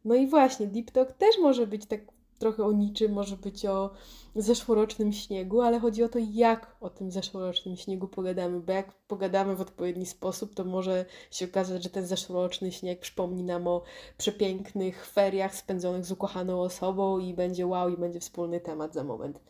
No 0.04 0.14
i 0.14 0.26
właśnie, 0.26 0.66
Deep 0.66 0.90
Talk 0.90 1.12
też 1.12 1.38
może 1.38 1.66
być 1.66 1.86
tak 1.86 2.00
trochę 2.38 2.64
o 2.64 2.72
niczym, 2.72 3.12
może 3.12 3.36
być 3.36 3.66
o 3.66 3.90
zeszłorocznym 4.34 5.12
śniegu, 5.12 5.60
ale 5.60 5.80
chodzi 5.80 6.02
o 6.02 6.08
to, 6.08 6.18
jak 6.32 6.76
o 6.80 6.90
tym 6.90 7.10
zeszłorocznym 7.10 7.76
śniegu 7.76 8.08
pogadamy, 8.08 8.60
bo 8.60 8.72
jak 8.72 8.92
pogadamy 8.92 9.56
w 9.56 9.60
odpowiedni 9.60 10.06
sposób, 10.06 10.54
to 10.54 10.64
może 10.64 11.04
się 11.30 11.44
okazać, 11.44 11.82
że 11.82 11.90
ten 11.90 12.06
zeszłoroczny 12.06 12.72
śnieg 12.72 13.00
przypomni 13.00 13.42
nam 13.42 13.66
o 13.68 13.82
przepięknych 14.18 15.06
feriach 15.06 15.54
spędzonych 15.54 16.04
z 16.04 16.12
ukochaną 16.12 16.60
osobą 16.60 17.18
i 17.18 17.34
będzie 17.34 17.66
wow, 17.66 17.88
i 17.88 17.96
będzie 17.96 18.20
wspólny 18.20 18.60
temat 18.60 18.94
za 18.94 19.04
moment. 19.04 19.40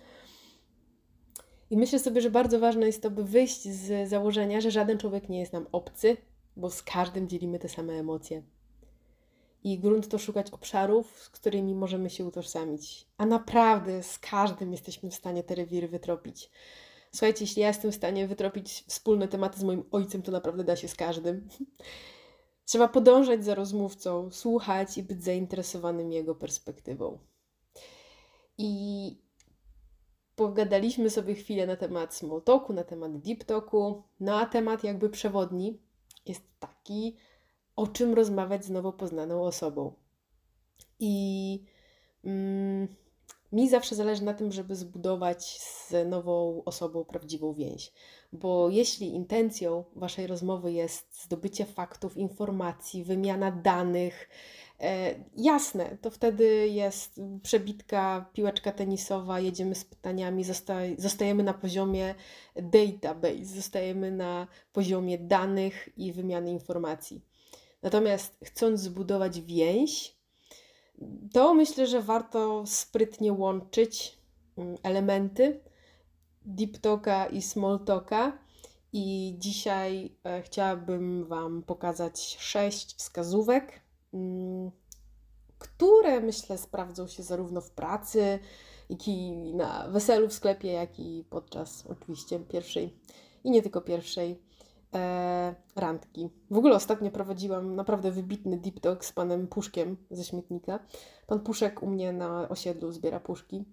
I 1.70 1.76
myślę 1.76 1.98
sobie, 1.98 2.20
że 2.20 2.30
bardzo 2.30 2.58
ważne 2.58 2.86
jest 2.86 3.02
to, 3.02 3.10
by 3.10 3.24
wyjść 3.24 3.68
z 3.68 4.08
założenia, 4.08 4.60
że 4.60 4.70
żaden 4.70 4.98
człowiek 4.98 5.28
nie 5.28 5.40
jest 5.40 5.52
nam 5.52 5.66
obcy, 5.72 6.16
bo 6.56 6.70
z 6.70 6.82
każdym 6.82 7.28
dzielimy 7.28 7.58
te 7.58 7.68
same 7.68 7.92
emocje. 7.92 8.42
I 9.64 9.78
grunt 9.78 10.08
to 10.08 10.18
szukać 10.18 10.50
obszarów, 10.50 11.18
z 11.22 11.28
którymi 11.28 11.74
możemy 11.74 12.10
się 12.10 12.24
utożsamić. 12.24 13.06
A 13.18 13.26
naprawdę 13.26 14.02
z 14.02 14.18
każdym 14.18 14.72
jesteśmy 14.72 15.10
w 15.10 15.14
stanie 15.14 15.42
te 15.42 15.54
rewiry 15.54 15.88
wytropić. 15.88 16.50
Słuchajcie, 17.12 17.44
jeśli 17.44 17.62
ja 17.62 17.68
jestem 17.68 17.92
w 17.92 17.94
stanie 17.94 18.26
wytropić 18.26 18.84
wspólne 18.88 19.28
tematy 19.28 19.60
z 19.60 19.62
moim 19.62 19.84
ojcem, 19.90 20.22
to 20.22 20.32
naprawdę 20.32 20.64
da 20.64 20.76
się 20.76 20.88
z 20.88 20.94
każdym. 20.94 21.48
Trzeba 22.64 22.88
podążać 22.88 23.44
za 23.44 23.54
rozmówcą, 23.54 24.30
słuchać 24.30 24.98
i 24.98 25.02
być 25.02 25.24
zainteresowanym 25.24 26.12
jego 26.12 26.34
perspektywą. 26.34 27.18
I 28.58 29.29
pogadaliśmy 30.40 31.10
sobie 31.10 31.34
chwilę 31.34 31.66
na 31.66 31.76
temat 31.76 32.14
small 32.14 32.42
na 32.68 32.84
temat 32.84 33.18
deep 33.18 33.44
talku, 33.44 34.02
no 34.20 34.40
a 34.40 34.46
temat 34.46 34.84
jakby 34.84 35.10
przewodni 35.10 35.78
jest 36.26 36.42
taki, 36.58 37.16
o 37.76 37.86
czym 37.86 38.14
rozmawiać 38.14 38.64
z 38.64 38.70
nowo 38.70 38.92
poznaną 38.92 39.42
osobą. 39.42 39.92
I 41.00 41.64
mm, 42.24 42.88
mi 43.52 43.68
zawsze 43.68 43.94
zależy 43.94 44.24
na 44.24 44.34
tym, 44.34 44.52
żeby 44.52 44.76
zbudować 44.76 45.60
z 45.60 45.92
nową 46.06 46.62
osobą 46.64 47.04
prawdziwą 47.04 47.54
więź. 47.54 47.92
Bo 48.32 48.70
jeśli 48.70 49.14
intencją 49.14 49.84
Waszej 49.96 50.26
rozmowy 50.26 50.72
jest 50.72 51.22
zdobycie 51.22 51.66
faktów, 51.66 52.16
informacji, 52.16 53.04
wymiana 53.04 53.50
danych, 53.50 54.28
E, 54.80 55.14
jasne, 55.36 55.96
to 56.00 56.10
wtedy 56.10 56.68
jest 56.68 57.20
przebitka, 57.42 58.30
piłeczka 58.32 58.72
tenisowa, 58.72 59.40
jedziemy 59.40 59.74
z 59.74 59.84
pytaniami, 59.84 60.44
zostajemy 60.98 61.42
na 61.42 61.54
poziomie 61.54 62.14
database, 62.56 63.44
zostajemy 63.44 64.10
na 64.10 64.46
poziomie 64.72 65.18
danych 65.18 65.88
i 65.96 66.12
wymiany 66.12 66.50
informacji. 66.50 67.24
Natomiast 67.82 68.38
chcąc 68.44 68.80
zbudować 68.80 69.40
więź, 69.40 70.16
to 71.32 71.54
myślę, 71.54 71.86
że 71.86 72.02
warto 72.02 72.66
sprytnie 72.66 73.32
łączyć 73.32 74.18
mm, 74.56 74.76
elementy 74.82 75.60
deep 76.46 76.78
talka 76.78 77.26
i 77.26 77.42
small 77.42 77.84
talka. 77.84 78.38
I 78.92 79.36
dzisiaj 79.38 80.16
e, 80.24 80.42
chciałabym 80.42 81.24
Wam 81.24 81.62
pokazać 81.62 82.36
sześć 82.38 82.96
wskazówek, 82.96 83.80
Mm, 84.14 84.70
które 85.58 86.20
myślę 86.20 86.58
sprawdzą 86.58 87.06
się 87.06 87.22
zarówno 87.22 87.60
w 87.60 87.70
pracy, 87.70 88.38
jak 88.90 89.08
i 89.08 89.30
na 89.54 89.88
weselu 89.88 90.28
w 90.28 90.32
sklepie, 90.32 90.72
jak 90.72 91.00
i 91.00 91.24
podczas 91.30 91.86
oczywiście 91.86 92.40
pierwszej 92.40 92.96
i 93.44 93.50
nie 93.50 93.62
tylko 93.62 93.80
pierwszej 93.80 94.42
e, 94.94 95.54
randki. 95.76 96.30
W 96.50 96.56
ogóle 96.56 96.76
ostatnio 96.76 97.10
prowadziłam 97.10 97.76
naprawdę 97.76 98.10
wybitny 98.10 98.56
deep 98.56 98.80
talk 98.80 99.04
z 99.04 99.12
panem 99.12 99.48
Puszkiem 99.48 99.96
ze 100.10 100.24
śmietnika. 100.24 100.78
Pan 101.26 101.40
Puszek 101.40 101.82
u 101.82 101.86
mnie 101.86 102.12
na 102.12 102.48
osiedlu 102.48 102.92
zbiera 102.92 103.20
puszki. 103.20 103.64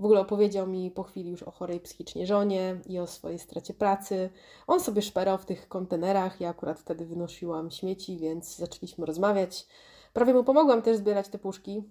W 0.00 0.04
ogóle 0.04 0.20
opowiedział 0.20 0.66
mi 0.66 0.90
po 0.90 1.02
chwili 1.02 1.30
już 1.30 1.42
o 1.42 1.50
chorej 1.50 1.80
psychicznie 1.80 2.26
żonie 2.26 2.80
i 2.86 2.98
o 2.98 3.06
swojej 3.06 3.38
stracie 3.38 3.74
pracy. 3.74 4.30
On 4.66 4.80
sobie 4.80 5.02
szperał 5.02 5.38
w 5.38 5.44
tych 5.44 5.68
kontenerach, 5.68 6.40
ja 6.40 6.48
akurat 6.48 6.80
wtedy 6.80 7.06
wynosiłam 7.06 7.70
śmieci, 7.70 8.18
więc 8.18 8.56
zaczęliśmy 8.56 9.06
rozmawiać. 9.06 9.66
Prawie 10.12 10.34
mu 10.34 10.44
pomogłam 10.44 10.82
też 10.82 10.96
zbierać 10.96 11.28
te 11.28 11.38
puszki. 11.38 11.84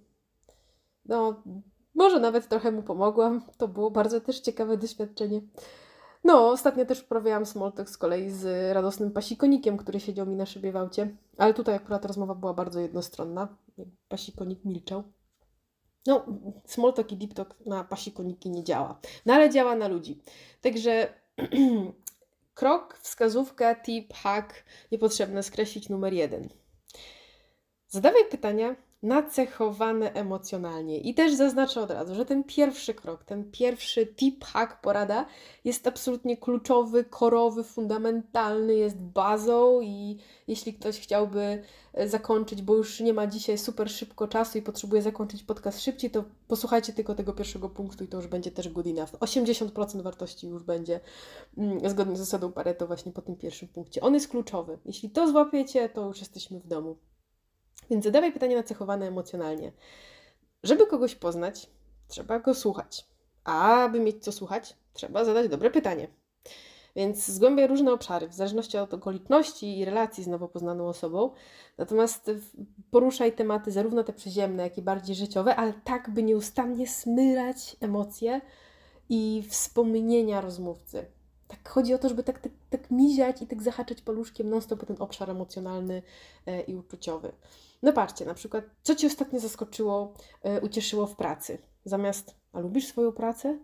No, 1.05 1.43
może 1.95 2.19
nawet 2.19 2.47
trochę 2.47 2.71
mu 2.71 2.83
pomogłam. 2.83 3.41
To 3.57 3.67
było 3.67 3.91
bardzo 3.91 4.21
też 4.21 4.39
ciekawe 4.39 4.77
doświadczenie. 4.77 5.41
No, 6.23 6.49
ostatnio 6.49 6.85
też 6.85 7.03
uprawiałam 7.03 7.45
smoltek 7.45 7.89
z 7.89 7.97
kolei 7.97 8.29
z 8.29 8.73
radosnym 8.73 9.11
pasikonikiem, 9.11 9.77
który 9.77 9.99
siedział 9.99 10.25
mi 10.25 10.35
na 10.35 10.45
szybie 10.45 10.71
w 10.71 10.75
aucie. 10.75 11.15
Ale 11.37 11.53
tutaj 11.53 11.75
akurat 11.75 12.05
rozmowa 12.05 12.35
była 12.35 12.53
bardzo 12.53 12.79
jednostronna. 12.79 13.47
Pasikonik 14.07 14.65
milczał. 14.65 15.03
No, 16.09 16.25
small 16.65 16.93
talk 16.93 17.11
i 17.11 17.17
deep 17.17 17.33
talk 17.33 17.55
na 17.65 17.83
pasikoniki 17.83 18.49
nie 18.49 18.63
działa, 18.63 18.99
no 19.25 19.33
ale 19.33 19.49
działa 19.49 19.75
na 19.75 19.87
ludzi. 19.87 20.21
Także 20.61 21.13
krok, 22.59 22.97
wskazówka, 23.01 23.75
tip, 23.75 24.13
hack, 24.13 24.63
niepotrzebne 24.91 25.43
skreślić 25.43 25.89
numer 25.89 26.13
jeden. 26.13 26.49
Zadawaj 27.87 28.25
pytania, 28.25 28.75
nacechowane 29.03 30.13
emocjonalnie. 30.13 30.97
I 30.97 31.13
też 31.13 31.33
zaznaczę 31.33 31.81
od 31.81 31.91
razu, 31.91 32.15
że 32.15 32.25
ten 32.25 32.43
pierwszy 32.43 32.93
krok, 32.93 33.23
ten 33.23 33.51
pierwszy 33.51 34.07
tip, 34.07 34.45
hack, 34.45 34.81
porada 34.81 35.25
jest 35.65 35.87
absolutnie 35.87 36.37
kluczowy, 36.37 37.03
korowy, 37.03 37.63
fundamentalny, 37.63 38.75
jest 38.75 38.97
bazą 38.97 39.81
i 39.81 40.17
jeśli 40.47 40.73
ktoś 40.73 40.99
chciałby 40.99 41.63
e, 41.93 42.09
zakończyć, 42.09 42.61
bo 42.61 42.75
już 42.75 42.99
nie 42.99 43.13
ma 43.13 43.27
dzisiaj 43.27 43.57
super 43.57 43.89
szybko 43.89 44.27
czasu 44.27 44.57
i 44.57 44.61
potrzebuje 44.61 45.01
zakończyć 45.01 45.43
podcast 45.43 45.81
szybciej, 45.81 46.11
to 46.11 46.23
posłuchajcie 46.47 46.93
tylko 46.93 47.15
tego 47.15 47.33
pierwszego 47.33 47.69
punktu 47.69 48.03
i 48.03 48.07
to 48.07 48.17
już 48.17 48.27
będzie 48.27 48.51
też 48.51 48.69
good 48.69 48.87
enough. 48.87 49.11
80% 49.11 50.01
wartości 50.01 50.47
już 50.47 50.63
będzie 50.63 50.99
mm, 51.57 51.89
zgodnie 51.89 52.15
z 52.15 52.19
zasadą 52.19 52.51
Pareto 52.51 52.87
właśnie 52.87 53.11
po 53.11 53.21
tym 53.21 53.35
pierwszym 53.35 53.67
punkcie. 53.67 54.01
On 54.01 54.13
jest 54.13 54.27
kluczowy. 54.27 54.77
Jeśli 54.85 55.09
to 55.09 55.27
złapiecie, 55.27 55.89
to 55.89 56.07
już 56.07 56.19
jesteśmy 56.19 56.59
w 56.59 56.67
domu. 56.67 56.97
Więc 57.89 58.03
zadawaj 58.03 58.31
pytania 58.31 58.57
nacechowane 58.57 59.07
emocjonalnie. 59.07 59.71
Żeby 60.63 60.87
kogoś 60.87 61.15
poznać, 61.15 61.69
trzeba 62.07 62.39
go 62.39 62.55
słuchać. 62.55 63.05
A 63.43 63.83
aby 63.83 63.99
mieć 63.99 64.23
co 64.23 64.31
słuchać, 64.31 64.77
trzeba 64.93 65.25
zadać 65.25 65.49
dobre 65.49 65.71
pytanie. 65.71 66.07
Więc 66.95 67.27
zgłębiaj 67.27 67.67
różne 67.67 67.93
obszary, 67.93 68.27
w 68.27 68.33
zależności 68.33 68.77
od 68.77 68.93
okoliczności 68.93 69.79
i 69.79 69.85
relacji 69.85 70.23
z 70.23 70.27
nowo 70.27 70.47
poznaną 70.47 70.87
osobą. 70.87 71.31
Natomiast 71.77 72.31
poruszaj 72.91 73.31
tematy 73.31 73.71
zarówno 73.71 74.03
te 74.03 74.13
przyziemne, 74.13 74.63
jak 74.63 74.77
i 74.77 74.81
bardziej 74.81 75.15
życiowe, 75.15 75.55
ale 75.55 75.73
tak, 75.83 76.09
by 76.09 76.23
nieustannie 76.23 76.87
smyrać 76.87 77.75
emocje 77.81 78.41
i 79.09 79.43
wspomnienia 79.49 80.41
rozmówcy. 80.41 81.05
Tak 81.47 81.69
chodzi 81.69 81.93
o 81.93 81.97
to, 81.97 82.09
żeby 82.09 82.23
tak, 82.23 82.39
tak, 82.39 82.51
tak 82.69 82.91
miziać 82.91 83.41
i 83.41 83.47
tak 83.47 83.61
zahaczać 83.61 84.01
paluszkiem 84.01 84.49
non 84.49 84.61
stop 84.61 84.85
ten 84.85 84.95
obszar 84.99 85.29
emocjonalny 85.29 86.01
e, 86.45 86.61
i 86.61 86.75
uczuciowy. 86.75 87.31
No 87.81 87.93
patrzcie, 87.93 88.25
na 88.25 88.33
przykład, 88.33 88.65
co 88.81 88.95
Cię 88.95 89.07
ostatnio 89.07 89.39
zaskoczyło, 89.39 90.13
e, 90.43 90.61
ucieszyło 90.61 91.07
w 91.07 91.15
pracy? 91.15 91.57
Zamiast, 91.85 92.35
a 92.53 92.59
lubisz 92.59 92.87
swoją 92.87 93.11
pracę? 93.11 93.59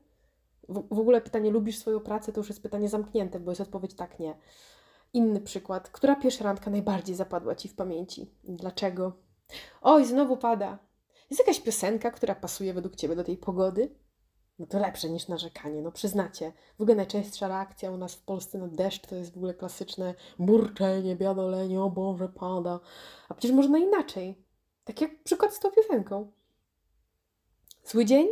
W, 0.69 0.95
w 0.95 0.99
ogóle 0.99 1.21
pytanie, 1.21 1.51
lubisz 1.51 1.77
swoją 1.77 1.99
pracę, 1.99 2.31
to 2.31 2.39
już 2.39 2.49
jest 2.49 2.63
pytanie 2.63 2.89
zamknięte, 2.89 3.39
bo 3.39 3.51
jest 3.51 3.61
odpowiedź 3.61 3.93
tak, 3.93 4.19
nie. 4.19 4.37
Inny 5.13 5.41
przykład. 5.41 5.89
Która 5.89 6.15
pierwsza 6.15 6.43
randka 6.43 6.71
najbardziej 6.71 7.15
zapadła 7.15 7.55
Ci 7.55 7.69
w 7.69 7.75
pamięci? 7.75 8.31
Dlaczego? 8.43 9.13
Oj, 9.81 10.05
znowu 10.05 10.37
pada. 10.37 10.79
Jest 11.29 11.39
jakaś 11.39 11.59
piosenka, 11.59 12.11
która 12.11 12.35
pasuje 12.35 12.73
według 12.73 12.95
Ciebie 12.95 13.15
do 13.15 13.23
tej 13.23 13.37
pogody? 13.37 13.95
No 14.59 14.65
to 14.65 14.79
lepsze 14.79 15.09
niż 15.09 15.27
narzekanie, 15.27 15.81
no 15.81 15.91
przyznacie. 15.91 16.51
W 16.77 16.81
ogóle 16.81 16.95
najczęstsza 16.95 17.47
reakcja 17.47 17.91
u 17.91 17.97
nas 17.97 18.15
w 18.15 18.21
Polsce 18.21 18.57
na 18.57 18.67
deszcz 18.67 19.07
to 19.07 19.15
jest 19.15 19.33
w 19.33 19.37
ogóle 19.37 19.53
klasyczne 19.53 20.13
burczenie, 20.39 21.15
biadolenie, 21.15 21.81
o 21.81 21.89
Boże, 21.89 22.29
pada. 22.29 22.79
A 23.29 23.33
przecież 23.33 23.55
można 23.55 23.77
inaczej. 23.77 24.45
Tak 24.83 25.01
jak 25.01 25.23
przykład 25.23 25.53
z 25.53 25.59
tą 25.59 25.71
piosenką. 25.71 26.31
Zły 27.83 28.05
dzień? 28.05 28.27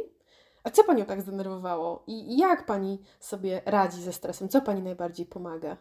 A 0.64 0.70
co 0.70 0.84
Panią 0.84 1.06
tak 1.06 1.22
zdenerwowało? 1.22 2.04
I 2.08 2.38
jak 2.38 2.66
Pani 2.66 3.00
sobie 3.20 3.62
radzi 3.66 4.02
ze 4.02 4.14
stresem? 4.14 4.50
Co 4.50 4.62
Pani 4.62 4.82
najbardziej 4.82 5.26
pomaga? 5.26 5.78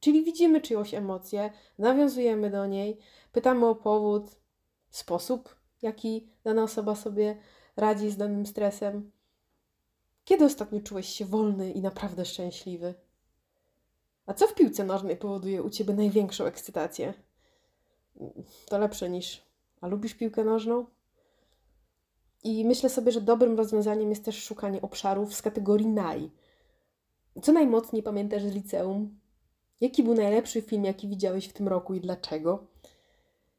Czyli 0.00 0.24
widzimy 0.24 0.60
czyjąś 0.60 0.94
emocję, 0.94 1.50
nawiązujemy 1.78 2.50
do 2.50 2.66
niej, 2.66 2.98
pytamy 3.32 3.66
o 3.66 3.74
powód, 3.74 4.36
sposób, 4.90 5.56
jaki 5.82 6.28
dana 6.44 6.62
osoba 6.62 6.94
sobie 6.94 7.38
radzi 7.76 8.10
z 8.10 8.16
danym 8.16 8.46
stresem. 8.46 9.10
Kiedy 10.24 10.44
ostatnio 10.44 10.80
czułeś 10.80 11.08
się 11.08 11.24
wolny 11.24 11.72
i 11.72 11.80
naprawdę 11.80 12.24
szczęśliwy? 12.24 12.94
A 14.26 14.34
co 14.34 14.46
w 14.46 14.54
piłce 14.54 14.84
nożnej 14.84 15.16
powoduje 15.16 15.62
u 15.62 15.70
ciebie 15.70 15.94
największą 15.94 16.44
ekscytację? 16.44 17.14
To 18.66 18.78
lepsze 18.78 19.10
niż. 19.10 19.42
A 19.80 19.86
lubisz 19.86 20.14
piłkę 20.14 20.44
nożną? 20.44 20.86
I 22.44 22.64
myślę 22.64 22.90
sobie, 22.90 23.12
że 23.12 23.20
dobrym 23.20 23.56
rozwiązaniem 23.56 24.10
jest 24.10 24.24
też 24.24 24.44
szukanie 24.44 24.82
obszarów 24.82 25.34
z 25.34 25.42
kategorii 25.42 25.86
naj. 25.86 26.30
Co 27.42 27.52
najmocniej 27.52 28.02
pamiętasz 28.02 28.42
z 28.42 28.54
liceum? 28.54 29.20
Jaki 29.80 30.02
był 30.02 30.14
najlepszy 30.14 30.62
film, 30.62 30.84
jaki 30.84 31.08
widziałeś 31.08 31.48
w 31.48 31.52
tym 31.52 31.68
roku 31.68 31.94
i 31.94 32.00
dlaczego? 32.00 32.66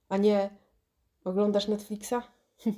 A 0.09 0.17
nie 0.17 0.49
oglądasz 1.23 1.67
Netflixa? 1.67 2.13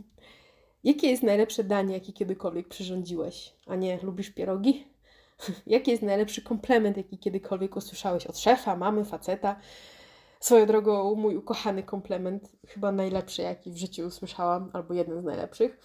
Jakie 0.85 1.09
jest 1.09 1.23
najlepsze 1.23 1.63
danie, 1.63 1.93
jakie 1.93 2.13
kiedykolwiek 2.13 2.67
przyrządziłeś? 2.67 3.55
A 3.67 3.75
nie 3.75 3.99
lubisz 4.03 4.29
pierogi? 4.29 4.87
Jaki 5.67 5.91
jest 5.91 6.03
najlepszy 6.03 6.41
komplement, 6.41 6.97
jaki 6.97 7.17
kiedykolwiek 7.17 7.75
usłyszałeś 7.75 8.27
od 8.27 8.37
szefa, 8.37 8.75
mamy, 8.75 9.05
faceta? 9.05 9.55
Swoją 10.39 10.65
drogą, 10.65 11.15
mój 11.15 11.37
ukochany 11.37 11.83
komplement, 11.83 12.51
chyba 12.67 12.91
najlepszy, 12.91 13.41
jaki 13.41 13.71
w 13.71 13.77
życiu 13.77 14.05
usłyszałam, 14.05 14.69
albo 14.73 14.93
jeden 14.93 15.21
z 15.21 15.23
najlepszych, 15.23 15.79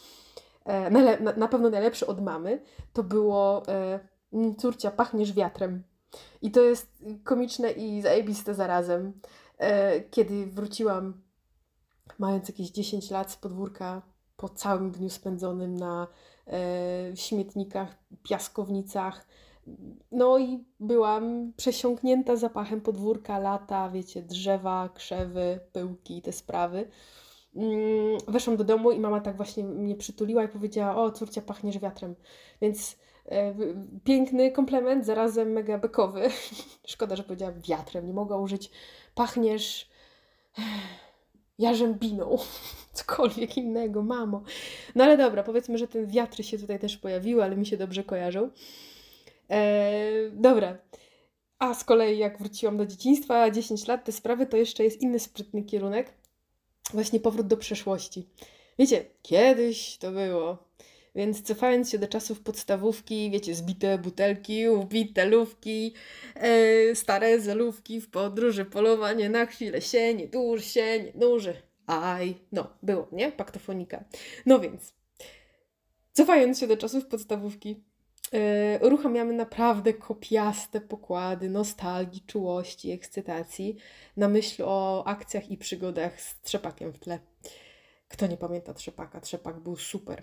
e, 0.65 0.91
na, 0.91 1.33
na, 1.37 1.49
pewno 1.49 1.71
najlepszy 1.71 2.07
od 2.07 2.21
mamy, 2.21 2.63
to 2.93 3.03
było 3.03 3.63
e, 3.69 4.01
mm, 4.33 4.57
córcia, 4.57 4.91
pachniesz 4.91 5.33
wiatrem. 5.33 5.83
I 6.43 6.51
to 6.51 6.61
jest 6.61 7.05
komiczne 7.25 7.71
i 7.71 8.03
zajebiste 8.03 8.55
zarazem. 8.55 9.13
E, 9.59 10.01
kiedy 10.01 10.47
wróciłam, 10.47 11.23
mając 12.19 12.49
jakieś 12.49 12.71
10 12.71 13.11
lat 13.11 13.31
z 13.31 13.37
podwórka, 13.37 14.10
po 14.41 14.49
całym 14.49 14.91
dniu 14.91 15.11
spędzonym 15.11 15.77
na 15.77 16.07
e, 16.47 17.17
śmietnikach, 17.17 17.99
piaskownicach. 18.23 19.27
No 20.13 20.39
i 20.39 20.65
byłam 20.81 21.53
przesiąknięta 21.57 22.37
zapachem 22.37 22.81
podwórka, 22.81 23.39
lata, 23.39 23.91
wiecie, 23.91 24.23
drzewa, 24.23 24.89
krzewy, 24.95 25.61
pyłki 25.73 26.19
i 26.19 26.23
te 26.23 26.33
sprawy. 26.33 26.89
Mm, 27.57 28.19
weszłam 28.29 28.57
do 28.57 28.65
domu 28.65 28.91
i 28.91 29.01
mama 29.01 29.21
tak 29.21 29.37
właśnie 29.37 29.65
mnie 29.65 29.95
przytuliła 29.95 30.45
i 30.45 30.49
powiedziała: 30.49 30.97
O, 30.97 31.11
córcia, 31.11 31.43
pachniesz 31.43 31.79
wiatrem. 31.79 32.15
Więc 32.63 32.97
e, 33.27 33.55
piękny 34.05 34.53
komplement, 34.53 35.07
zarazem 35.07 35.53
mega 35.53 35.79
bekowy. 35.79 36.29
Szkoda, 36.87 37.17
że 37.17 37.23
powiedziała 37.23 37.53
wiatrem. 37.53 38.07
Nie 38.07 38.15
mogła 38.15 38.37
użyć 38.37 38.71
pachniesz 39.15 39.91
jarzębiną, 41.61 42.39
cokolwiek 42.93 43.57
innego, 43.57 44.03
mamo. 44.03 44.43
No 44.95 45.05
ale 45.05 45.17
dobra, 45.17 45.43
powiedzmy, 45.43 45.79
że 45.79 45.89
ten 45.89 46.07
wiatry 46.07 46.45
się 46.45 46.59
tutaj 46.59 46.79
też 46.79 46.97
pojawiły, 46.97 47.45
ale 47.45 47.57
mi 47.57 47.67
się 47.67 47.77
dobrze 47.77 48.05
kojarzą. 48.05 48.51
Eee, 49.49 50.31
dobra. 50.33 50.79
A 51.59 51.75
z 51.75 51.85
kolei 51.85 52.19
jak 52.19 52.39
wróciłam 52.39 52.77
do 52.77 52.87
dzieciństwa, 52.87 53.51
10 53.51 53.87
lat, 53.87 54.05
te 54.05 54.13
sprawy, 54.13 54.47
to 54.47 54.57
jeszcze 54.57 54.85
jest 54.85 55.01
inny 55.01 55.19
sprytny 55.19 55.63
kierunek. 55.63 56.13
Właśnie 56.93 57.21
powrót 57.21 57.47
do 57.47 57.57
przeszłości. 57.57 58.29
Wiecie, 58.79 59.05
kiedyś 59.23 59.99
to 59.99 60.13
było. 60.13 60.70
Więc 61.15 61.43
cofając 61.43 61.91
się 61.91 61.99
do 61.99 62.09
czasów 62.09 62.41
podstawówki, 62.41 63.31
wiecie, 63.31 63.55
zbite 63.55 63.99
butelki, 63.99 64.69
ubite 64.69 65.27
lówki, 65.27 65.95
e, 66.35 66.95
stare 66.95 67.41
zelówki 67.41 68.01
w 68.01 68.11
podróży, 68.11 68.65
polowanie 68.65 69.29
na 69.29 69.47
chwilę 69.47 69.81
się, 69.81 70.15
nie 70.15 70.29
duż 70.29 70.65
się, 70.65 71.13
duży. 71.15 71.55
Aj, 71.87 72.35
no, 72.53 72.71
było, 72.83 73.09
nie? 73.13 73.33
Paktofonika. 73.33 74.05
No 74.47 74.61
więc, 74.61 74.95
cofając 76.13 76.59
się 76.59 76.67
do 76.67 76.77
czasów 76.77 77.07
podstawówki, 77.07 77.85
e, 78.33 78.87
uruchamiamy 78.87 79.33
naprawdę 79.33 79.95
kopiaste 79.95 80.81
pokłady 80.81 81.49
nostalgii, 81.49 82.23
czułości, 82.27 82.91
ekscytacji 82.91 83.77
na 84.17 84.29
myśl 84.29 84.63
o 84.67 85.05
akcjach 85.07 85.51
i 85.51 85.57
przygodach 85.57 86.21
z 86.21 86.41
trzepakiem 86.41 86.93
w 86.93 86.99
tle. 86.99 87.19
Kto 88.09 88.27
nie 88.27 88.37
pamięta 88.37 88.75
trzepaka? 88.75 89.21
Trzepak 89.21 89.61
był 89.61 89.77
super. 89.77 90.23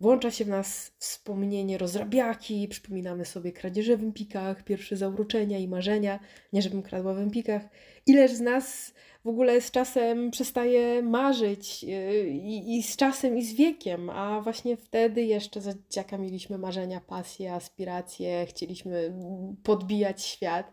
Włącza 0.00 0.30
się 0.30 0.44
w 0.44 0.48
nas 0.48 0.92
wspomnienie 0.98 1.78
rozrabiaki, 1.78 2.68
przypominamy 2.68 3.24
sobie 3.24 3.52
kradzieże 3.52 3.96
w 3.96 4.02
Empikach, 4.02 4.64
pierwsze 4.64 4.96
zauroczenia 4.96 5.58
i 5.58 5.68
marzenia, 5.68 6.20
nie 6.52 6.62
żebym 6.62 6.82
kradła 6.82 7.14
w 7.14 7.18
Empikach. 7.18 7.62
Ileż 8.06 8.32
z 8.32 8.40
nas 8.40 8.94
w 9.24 9.28
ogóle 9.28 9.60
z 9.60 9.70
czasem 9.70 10.30
przestaje 10.30 11.02
marzyć 11.02 11.82
yy, 11.82 12.28
i, 12.28 12.76
i 12.78 12.82
z 12.82 12.96
czasem 12.96 13.38
i 13.38 13.44
z 13.44 13.54
wiekiem, 13.54 14.10
a 14.10 14.40
właśnie 14.40 14.76
wtedy 14.76 15.22
jeszcze 15.22 15.60
za 15.60 15.74
dzieciaka 15.74 16.18
mieliśmy 16.18 16.58
marzenia, 16.58 17.00
pasje, 17.00 17.54
aspiracje, 17.54 18.46
chcieliśmy 18.46 19.14
podbijać 19.62 20.22
świat. 20.22 20.72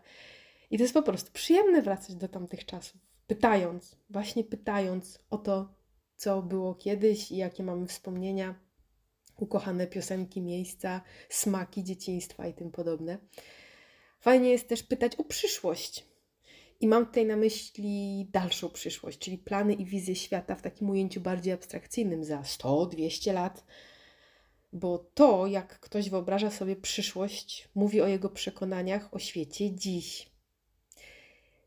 I 0.70 0.78
to 0.78 0.84
jest 0.84 0.94
po 0.94 1.02
prostu 1.02 1.32
przyjemne 1.32 1.82
wracać 1.82 2.16
do 2.16 2.28
tamtych 2.28 2.66
czasów, 2.66 3.00
pytając, 3.26 3.96
właśnie 4.10 4.44
pytając 4.44 5.18
o 5.30 5.38
to, 5.38 5.74
co 6.16 6.42
było 6.42 6.74
kiedyś 6.74 7.32
i 7.32 7.36
jakie 7.36 7.62
mamy 7.62 7.86
wspomnienia 7.86 8.54
ukochane 9.36 9.86
piosenki, 9.86 10.40
miejsca, 10.40 11.00
smaki 11.28 11.84
dzieciństwa 11.84 12.46
i 12.46 12.54
tym 12.54 12.70
podobne. 12.70 13.18
Fajnie 14.20 14.50
jest 14.50 14.68
też 14.68 14.82
pytać 14.82 15.16
o 15.16 15.24
przyszłość. 15.24 16.04
I 16.80 16.88
mam 16.88 17.06
tutaj 17.06 17.26
na 17.26 17.36
myśli 17.36 18.26
dalszą 18.32 18.70
przyszłość, 18.70 19.18
czyli 19.18 19.38
plany 19.38 19.74
i 19.74 19.84
wizje 19.84 20.16
świata 20.16 20.54
w 20.54 20.62
takim 20.62 20.90
ujęciu 20.90 21.20
bardziej 21.20 21.52
abstrakcyjnym 21.52 22.24
za 22.24 22.40
100-200 22.40 23.32
lat. 23.34 23.64
Bo 24.72 24.98
to, 25.14 25.46
jak 25.46 25.80
ktoś 25.80 26.10
wyobraża 26.10 26.50
sobie 26.50 26.76
przyszłość, 26.76 27.68
mówi 27.74 28.00
o 28.00 28.06
jego 28.06 28.28
przekonaniach 28.28 29.14
o 29.14 29.18
świecie 29.18 29.74
dziś. 29.74 30.32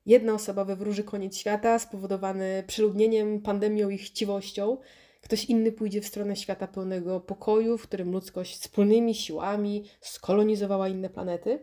Jedna 0.05 0.33
osoba 0.33 0.65
wywróży 0.65 1.03
koniec 1.03 1.37
świata 1.37 1.79
spowodowany 1.79 2.63
przeludnieniem, 2.67 3.41
pandemią 3.41 3.89
i 3.89 3.97
chciwością, 3.97 4.77
Ktoś 5.25 5.45
inny 5.45 5.71
pójdzie 5.71 6.01
w 6.01 6.07
stronę 6.07 6.35
świata 6.35 6.67
pełnego 6.67 7.19
pokoju, 7.19 7.77
w 7.77 7.83
którym 7.83 8.11
ludzkość 8.11 8.59
wspólnymi 8.59 9.15
siłami 9.15 9.83
skolonizowała 10.01 10.89
inne 10.89 11.09
planety. 11.09 11.59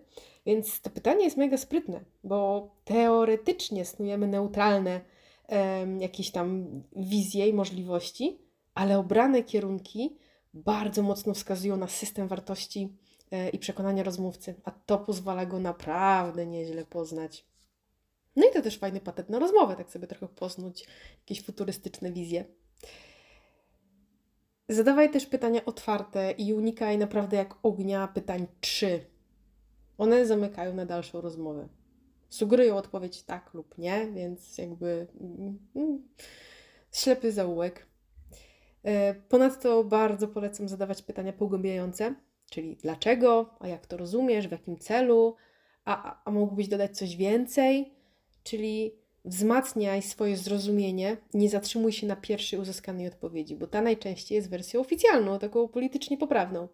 Więc 0.47 0.81
to 0.81 0.91
pytanie 0.91 1.25
jest 1.25 1.37
mega 1.37 1.57
sprytne, 1.57 2.01
bo 2.25 2.71
teoretycznie 2.85 3.85
snujemy 3.85 4.27
neutralne 4.27 5.01
um, 5.49 6.01
jakieś 6.01 6.31
tam 6.31 6.67
wizje 6.97 7.49
i 7.49 7.53
możliwości, 7.53 8.39
ale 8.75 8.99
obrane 8.99 9.43
kierunki 9.43 10.17
bardzo 10.55 11.03
mocno 11.03 11.35
wskazują 11.35 11.77
na 11.77 11.89
system 11.89 12.29
wartości 12.29 12.97
e, 13.31 13.49
i 13.49 13.59
przekonania 13.59 14.03
rozmówcy, 14.03 14.55
a 14.65 14.71
to 14.71 14.99
pozwala 14.99 15.47
go 15.47 15.59
naprawdę 15.59 16.47
nieźle 16.47 16.85
poznać. 16.85 17.47
No 18.37 18.49
i 18.49 18.53
to 18.53 18.63
też 18.63 18.79
fajny 18.79 19.01
patent 19.01 19.29
na 19.29 19.39
rozmowę, 19.39 19.77
tak 19.77 19.91
sobie 19.91 20.07
trochę 20.07 20.29
poznać 20.29 20.87
jakieś 21.21 21.43
futurystyczne 21.43 22.13
wizje. 22.13 22.45
Zadawaj 24.69 25.11
też 25.11 25.27
pytania 25.27 25.65
otwarte 25.65 26.31
i 26.31 26.53
unikaj 26.53 26.99
naprawdę 26.99 27.37
jak 27.37 27.55
ognia 27.63 28.09
pytań 28.09 28.47
trzy. 28.61 29.01
One 29.99 30.27
zamykają 30.27 30.75
na 30.75 30.87
dalszą 30.87 31.21
rozmowę. 31.21 31.69
Sugerują 32.29 32.77
odpowiedź 32.77 33.23
tak 33.23 33.55
lub 33.55 33.79
nie, 33.79 34.11
więc 34.15 34.59
jakby 34.59 35.07
mm, 35.21 35.59
mm, 35.77 36.09
ślepy 36.93 37.33
zaułek. 37.33 37.87
E, 38.85 39.15
ponadto 39.15 39.85
bardzo 39.85 40.29
polecam 40.29 40.69
zadawać 40.69 41.03
pytania 41.03 41.33
pogłębiające, 41.33 42.15
czyli 42.51 42.77
dlaczego, 42.77 43.55
a 43.61 43.69
jak 43.69 43.87
to 43.87 43.97
rozumiesz, 43.97 44.49
w 44.49 44.53
jakim 44.53 44.79
celu, 44.79 45.37
a, 45.85 46.23
a 46.25 46.31
mógłbyś 46.31 46.69
dodać 46.69 46.99
coś 46.99 47.17
więcej, 47.17 47.95
czyli 48.43 49.02
wzmacniaj 49.25 50.03
swoje 50.03 50.37
zrozumienie, 50.37 51.17
nie 51.35 51.49
zatrzymuj 51.49 51.93
się 51.93 52.07
na 52.07 52.17
pierwszej 52.17 52.59
uzyskanej 52.59 53.07
odpowiedzi, 53.07 53.57
bo 53.57 53.67
ta 53.67 53.81
najczęściej 53.83 54.37
jest 54.37 54.51
wersją 54.51 54.81
oficjalną, 54.81 55.39
taką 55.39 55.69
politycznie 55.69 56.19
poprawną. 56.19 56.69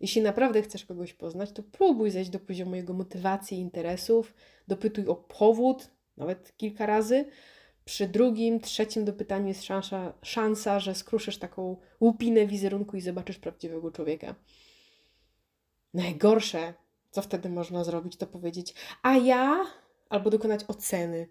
Jeśli 0.00 0.22
naprawdę 0.22 0.62
chcesz 0.62 0.84
kogoś 0.84 1.12
poznać, 1.12 1.52
to 1.52 1.62
próbuj 1.62 2.10
zejść 2.10 2.30
do 2.30 2.40
poziomu 2.40 2.74
jego 2.74 2.92
motywacji 2.92 3.58
i 3.58 3.60
interesów, 3.60 4.34
dopytuj 4.68 5.06
o 5.06 5.14
powód, 5.14 5.90
nawet 6.16 6.56
kilka 6.56 6.86
razy. 6.86 7.24
Przy 7.84 8.08
drugim, 8.08 8.60
trzecim 8.60 9.04
dopytaniu 9.04 9.48
jest 9.48 9.64
szansa, 9.64 10.12
szansa, 10.22 10.80
że 10.80 10.94
skruszysz 10.94 11.38
taką 11.38 11.76
łupinę 12.00 12.46
wizerunku 12.46 12.96
i 12.96 13.00
zobaczysz 13.00 13.38
prawdziwego 13.38 13.90
człowieka. 13.90 14.34
Najgorsze, 15.94 16.74
co 17.10 17.22
wtedy 17.22 17.48
można 17.48 17.84
zrobić, 17.84 18.16
to 18.16 18.26
powiedzieć, 18.26 18.74
a 19.02 19.16
ja, 19.16 19.66
albo 20.08 20.30
dokonać 20.30 20.60
oceny. 20.68 21.28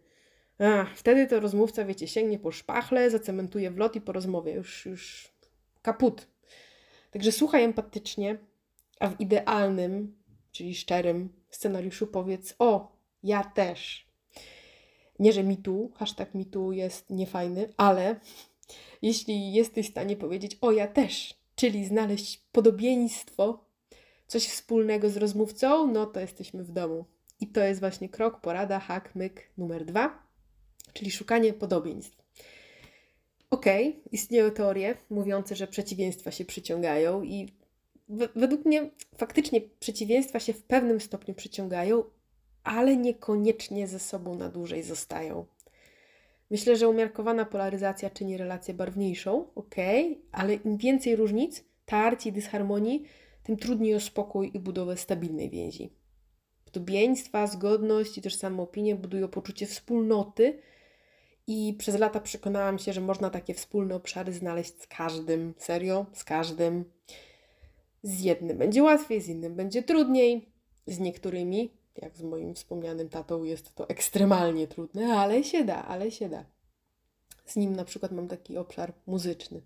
Ach, 0.60 0.98
wtedy 0.98 1.28
to 1.28 1.40
rozmówca, 1.40 1.86
wiecie, 1.86 2.08
sięgnie 2.08 2.40
po 2.40 2.52
szpachle, 2.52 3.10
zacementuje 3.10 3.72
w 3.72 3.78
lot 3.78 3.96
i 3.96 4.02
po 4.02 4.12
rozmowie 4.12 4.54
już, 4.54 4.86
już 4.86 5.32
kaput. 5.82 6.28
Także 7.12 7.32
słuchaj 7.32 7.64
empatycznie, 7.64 8.38
a 9.00 9.08
w 9.08 9.20
idealnym, 9.20 10.16
czyli 10.52 10.76
szczerym 10.76 11.30
scenariuszu 11.50 12.08
powiedz: 12.08 12.56
O, 12.60 12.92
ja 13.24 13.44
też. 13.44 14.08
Nie, 15.20 15.34
że 15.34 15.44
mi 15.44 15.58
tu, 15.58 15.92
hashtag 15.96 16.36
mi 16.36 16.46
tu 16.46 16.72
jest 16.72 17.10
niefajny, 17.10 17.74
ale 17.78 18.20
jeśli 19.02 19.54
jesteś 19.54 19.88
w 19.88 19.92
stanie 19.92 20.16
powiedzieć: 20.16 20.58
O, 20.62 20.72
ja 20.72 20.88
też, 20.88 21.34
czyli 21.56 21.86
znaleźć 21.86 22.38
podobieństwo, 22.52 23.66
coś 24.28 24.48
wspólnego 24.48 25.10
z 25.10 25.18
rozmówcą, 25.18 25.88
no 25.88 26.06
to 26.06 26.20
jesteśmy 26.20 26.64
w 26.64 26.72
domu. 26.72 27.06
I 27.40 27.48
to 27.48 27.60
jest 27.60 27.80
właśnie 27.80 28.10
krok, 28.10 28.42
porada, 28.42 28.80
hak, 28.80 29.16
myk 29.16 29.50
numer 29.58 29.86
dwa, 29.86 30.29
czyli 30.94 31.12
szukanie 31.12 31.54
podobieństw. 31.54 32.18
Okej, 33.50 34.04
istnieją 34.12 34.52
teorie 34.52 34.98
mówiące, 35.10 35.56
że 35.56 35.68
przeciwieństwa 35.68 36.32
się 36.32 36.46
przyciągają 36.46 37.24
i 37.24 37.48
według 38.36 38.66
mnie 38.66 38.90
faktycznie 39.18 39.62
przeciwieństwa 39.62 40.40
się 40.40 40.54
w 40.54 40.64
pewnym 40.64 41.02
stopniu 41.02 41.34
przyciągają, 41.34 42.04
ale 42.64 42.98
niekoniecznie 42.98 43.88
ze 43.88 44.00
sobą 44.00 44.36
na 44.36 44.50
dłużej 44.50 44.84
zostają. 44.84 45.46
Myślę, 46.52 46.76
że 46.76 46.90
umiarkowana 46.90 47.46
polaryzacja 47.46 48.10
czyni 48.10 48.38
relację 48.38 48.74
barwniejszą, 48.74 49.54
ok, 49.56 49.76
ale 50.32 50.54
im 50.54 50.78
więcej 50.78 51.16
różnic, 51.16 51.64
tarć 51.86 52.26
i 52.26 52.32
dysharmonii, 52.32 53.04
tym 53.44 53.58
trudniej 53.58 53.96
o 53.96 54.00
spokój 54.00 54.52
i 54.54 54.60
budowę 54.60 54.98
stabilnej 54.98 55.50
więzi. 55.50 55.94
Podobieństwa, 56.66 57.48
zgodność 57.48 58.18
i 58.18 58.22
też 58.22 58.36
same 58.36 58.62
opinie 58.62 58.96
budują 58.96 59.28
poczucie 59.28 59.66
wspólnoty 59.66 60.60
i 61.50 61.74
przez 61.74 62.00
lata 62.00 62.20
przekonałam 62.20 62.80
się, 62.80 62.94
że 62.94 63.02
można 63.02 63.30
takie 63.30 63.54
wspólne 63.54 63.96
obszary 63.96 64.34
znaleźć 64.34 64.82
z 64.82 64.88
każdym, 64.88 65.54
serio, 65.58 66.06
z 66.14 66.24
każdym. 66.24 66.86
Z 68.04 68.22
jednym 68.22 68.58
będzie 68.58 68.84
łatwiej, 68.84 69.22
z 69.22 69.28
innym 69.28 69.56
będzie 69.56 69.84
trudniej, 69.84 70.46
z 70.88 71.00
niektórymi, 71.00 71.74
jak 72.02 72.18
z 72.18 72.22
moim 72.22 72.56
wspomnianym 72.56 73.10
tatą, 73.10 73.44
jest 73.44 73.76
to 73.76 73.90
ekstremalnie 73.90 74.68
trudne, 74.68 75.14
ale 75.14 75.44
się 75.44 75.64
da, 75.64 75.86
ale 75.86 76.12
się 76.12 76.30
da. 76.30 76.46
Z 77.46 77.56
nim 77.56 77.76
na 77.76 77.86
przykład 77.86 78.12
mam 78.12 78.28
taki 78.28 78.58
obszar 78.58 78.94
muzyczny 79.08 79.62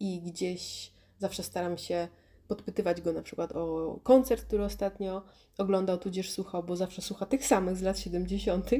i 0.00 0.20
gdzieś 0.20 0.92
zawsze 1.18 1.42
staram 1.42 1.78
się 1.78 2.08
podpytywać 2.48 3.00
go 3.00 3.12
na 3.12 3.22
przykład 3.22 3.52
o 3.52 4.00
koncert, 4.02 4.44
który 4.44 4.64
ostatnio 4.64 5.22
oglądał, 5.58 5.98
tudzież 5.98 6.30
słuchał, 6.30 6.62
bo 6.62 6.76
zawsze 6.76 7.02
słucha 7.02 7.26
tych 7.26 7.46
samych 7.46 7.76
z 7.76 7.82
lat 7.82 7.98
70., 7.98 8.70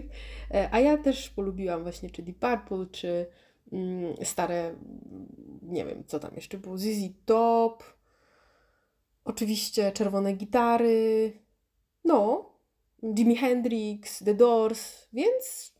e, 0.50 0.68
a 0.72 0.80
ja 0.80 0.98
też 0.98 1.30
polubiłam 1.30 1.82
właśnie 1.82 2.10
czy 2.10 2.22
Deep 2.22 2.38
Purple, 2.38 2.86
czy 2.92 3.26
mm, 3.72 4.14
stare, 4.24 4.74
nie 5.62 5.84
wiem, 5.84 6.04
co 6.06 6.18
tam 6.18 6.34
jeszcze 6.34 6.58
było, 6.58 6.78
ZZ 6.78 7.08
Top, 7.24 7.84
oczywiście 9.24 9.92
czerwone 9.92 10.32
gitary, 10.32 11.32
no, 12.04 12.50
Jimi 13.02 13.36
Hendrix, 13.36 14.24
The 14.24 14.34
Doors, 14.34 15.08
więc 15.12 15.72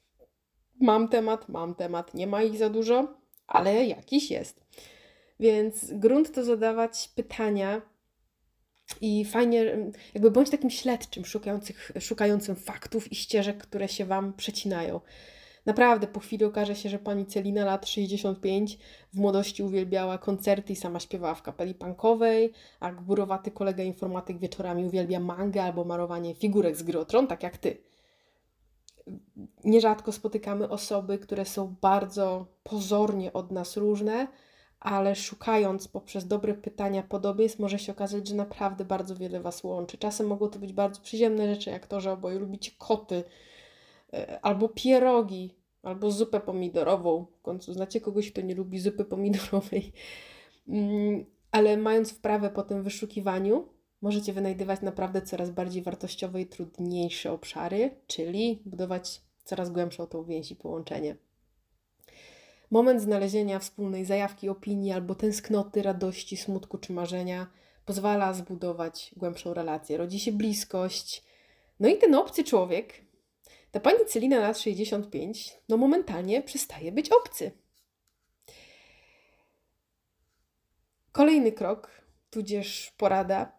mam 0.81 1.09
temat, 1.09 1.49
mam 1.49 1.75
temat, 1.75 2.15
nie 2.15 2.27
ma 2.27 2.43
ich 2.43 2.59
za 2.59 2.71
dużo, 2.71 3.15
ale 3.47 3.87
jakiś 3.87 4.31
jest. 4.31 4.68
Więc 5.41 5.93
grunt 5.93 6.35
to 6.35 6.45
zadawać 6.45 7.11
pytania 7.15 7.83
i 9.01 9.25
fajnie, 9.25 9.77
jakby 10.15 10.31
bądź 10.31 10.51
takim 10.51 10.71
śledczym, 10.71 11.25
szukającym 12.01 12.57
faktów 12.57 13.13
i 13.13 13.15
ścieżek, 13.15 13.59
które 13.59 13.89
się 13.89 14.05
Wam 14.05 14.33
przecinają. 14.33 15.01
Naprawdę, 15.67 16.07
po 16.07 16.21
chwili 16.21 16.45
okaże 16.45 16.77
się, 16.77 16.89
że 16.89 16.99
pani 16.99 17.27
Celina, 17.27 17.65
lat 17.65 17.89
65, 17.89 18.79
w 19.13 19.17
młodości 19.19 19.63
uwielbiała 19.63 20.19
koncerty 20.19 20.73
i 20.73 20.77
sama 20.77 21.01
śpiewała 21.01 21.35
w 21.35 21.43
kapeli 21.43 21.75
punkowej, 21.75 22.53
a 22.81 22.93
gburowaty 22.93 23.51
kolega 23.51 23.83
informatyk 23.83 24.39
wieczorami 24.39 24.85
uwielbia 24.85 25.21
mangę 25.21 25.63
albo 25.63 25.85
marowanie 25.85 26.35
figurek 26.35 26.77
z 26.77 26.83
gry 26.83 27.05
Tron, 27.07 27.27
tak 27.27 27.43
jak 27.43 27.59
ty. 27.59 27.83
Nierzadko 29.65 30.13
spotykamy 30.13 30.69
osoby, 30.69 31.19
które 31.19 31.45
są 31.45 31.75
bardzo 31.81 32.47
pozornie 32.63 33.33
od 33.33 33.53
nas 33.53 33.77
różne, 33.77 34.29
ale 34.81 35.17
szukając 35.17 35.89
poprzez 35.89 36.27
dobre 36.27 36.55
pytania 36.55 37.03
podobieństw, 37.03 37.59
może 37.59 37.79
się 37.79 37.93
okazać, 37.93 38.29
że 38.29 38.35
naprawdę 38.35 38.85
bardzo 38.85 39.17
wiele 39.17 39.41
Was 39.41 39.65
łączy. 39.65 39.99
Czasem 39.99 40.27
mogą 40.27 40.49
to 40.49 40.59
być 40.59 40.73
bardzo 40.73 41.01
przyziemne 41.01 41.55
rzeczy, 41.55 41.71
jak 41.71 41.87
to, 41.87 42.01
że 42.01 42.13
oboje 42.13 42.39
lubicie 42.39 42.71
koty, 42.79 43.25
e, 44.13 44.41
albo 44.43 44.69
pierogi, 44.69 45.55
albo 45.83 46.11
zupę 46.11 46.41
pomidorową. 46.41 47.27
W 47.39 47.43
końcu 47.43 47.73
znacie 47.73 48.01
kogoś, 48.01 48.33
kto 48.33 48.41
nie 48.41 48.55
lubi 48.55 48.81
zupy 48.81 49.05
pomidorowej. 49.05 49.93
Mm, 50.69 51.25
ale 51.51 51.77
mając 51.77 52.13
wprawę 52.13 52.51
po 52.51 52.63
tym 52.63 52.83
wyszukiwaniu, 52.83 53.69
możecie 54.03 54.33
wynajdywać 54.33 54.81
naprawdę 54.81 55.23
coraz 55.23 55.51
bardziej 55.51 55.83
wartościowe 55.83 56.41
i 56.41 56.47
trudniejsze 56.47 57.33
obszary, 57.33 57.91
czyli 58.07 58.63
budować 58.67 59.23
coraz 59.45 59.71
głębszą 59.71 60.07
tą 60.07 60.25
więź 60.25 60.51
i 60.51 60.57
połączenie. 60.57 61.17
Moment 62.71 63.03
znalezienia 63.03 63.59
wspólnej 63.59 64.05
zajawki 64.05 64.49
opinii 64.49 64.93
albo 64.93 65.15
tęsknoty, 65.15 65.83
radości, 65.83 66.37
smutku 66.37 66.79
czy 66.79 66.93
marzenia 66.93 67.47
pozwala 67.85 68.33
zbudować 68.33 69.15
głębszą 69.17 69.55
relację. 69.55 69.97
Rodzi 69.97 70.21
się 70.21 70.33
bliskość. 70.33 71.25
No 71.81 71.89
i 71.89 71.99
ten 71.99 72.15
obcy 72.15 72.45
człowiek, 72.45 72.95
ta 73.71 73.81
pani 73.81 73.99
Celina 74.07 74.39
lat 74.39 74.59
65, 74.59 75.57
no 75.69 75.77
momentalnie 75.77 76.43
przestaje 76.43 76.93
być 76.93 77.11
obcy. 77.13 77.51
Kolejny 81.13 81.53
krok, 81.53 81.91
tudzież 82.31 82.95
porada, 82.97 83.53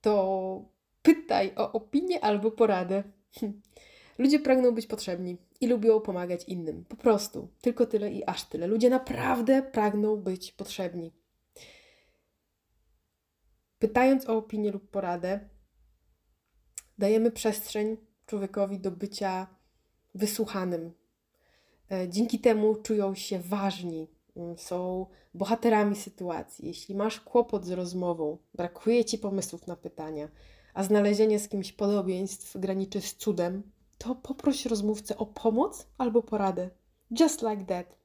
to 0.00 0.64
pytaj 1.02 1.52
o 1.56 1.72
opinię 1.72 2.24
albo 2.24 2.50
poradę. 2.50 3.02
Ludzie 4.18 4.38
pragną 4.38 4.70
być 4.70 4.86
potrzebni 4.86 5.36
i 5.64 5.66
lubią 5.66 6.00
pomagać 6.00 6.44
innym. 6.44 6.84
Po 6.84 6.96
prostu. 6.96 7.48
Tylko 7.60 7.86
tyle 7.86 8.12
i 8.12 8.24
aż 8.24 8.44
tyle. 8.44 8.66
Ludzie 8.66 8.90
naprawdę 8.90 9.62
pragną 9.62 10.16
być 10.16 10.52
potrzebni. 10.52 11.12
Pytając 13.78 14.28
o 14.28 14.36
opinię 14.36 14.70
lub 14.70 14.90
poradę, 14.90 15.48
dajemy 16.98 17.30
przestrzeń 17.30 17.96
człowiekowi 18.26 18.80
do 18.80 18.90
bycia 18.90 19.46
wysłuchanym. 20.14 20.92
E, 21.92 22.08
dzięki 22.08 22.38
temu 22.38 22.74
czują 22.74 23.14
się 23.14 23.38
ważni, 23.38 24.08
mm, 24.36 24.58
są 24.58 25.06
bohaterami 25.34 25.96
sytuacji. 25.96 26.66
Jeśli 26.66 26.94
masz 26.94 27.20
kłopot 27.20 27.64
z 27.64 27.70
rozmową, 27.70 28.38
brakuje 28.54 29.04
ci 29.04 29.18
pomysłów 29.18 29.66
na 29.66 29.76
pytania, 29.76 30.28
a 30.74 30.84
znalezienie 30.84 31.38
z 31.38 31.48
kimś 31.48 31.72
podobieństw 31.72 32.56
graniczy 32.60 33.00
z 33.00 33.14
cudem, 33.14 33.73
to 34.04 34.14
poproś 34.14 34.66
rozmówcę 34.66 35.16
o 35.16 35.26
pomoc 35.26 35.86
albo 35.98 36.22
poradę. 36.22 36.70
Just 37.20 37.42
like 37.42 37.64
that. 37.64 37.96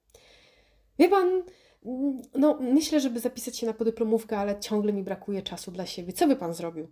Wie 1.00 1.10
pan, 1.10 1.44
no 2.36 2.58
myślę, 2.62 3.00
żeby 3.00 3.20
zapisać 3.20 3.58
się 3.58 3.68
na 3.68 3.74
podyplomówkę, 3.74 4.38
ale 4.38 4.60
ciągle 4.60 4.94
mi 4.94 5.04
brakuje 5.04 5.42
czasu 5.42 5.72
dla 5.72 5.86
siebie. 5.86 6.14
Co 6.14 6.28
by 6.28 6.36
pan 6.36 6.54
zrobił? 6.54 6.88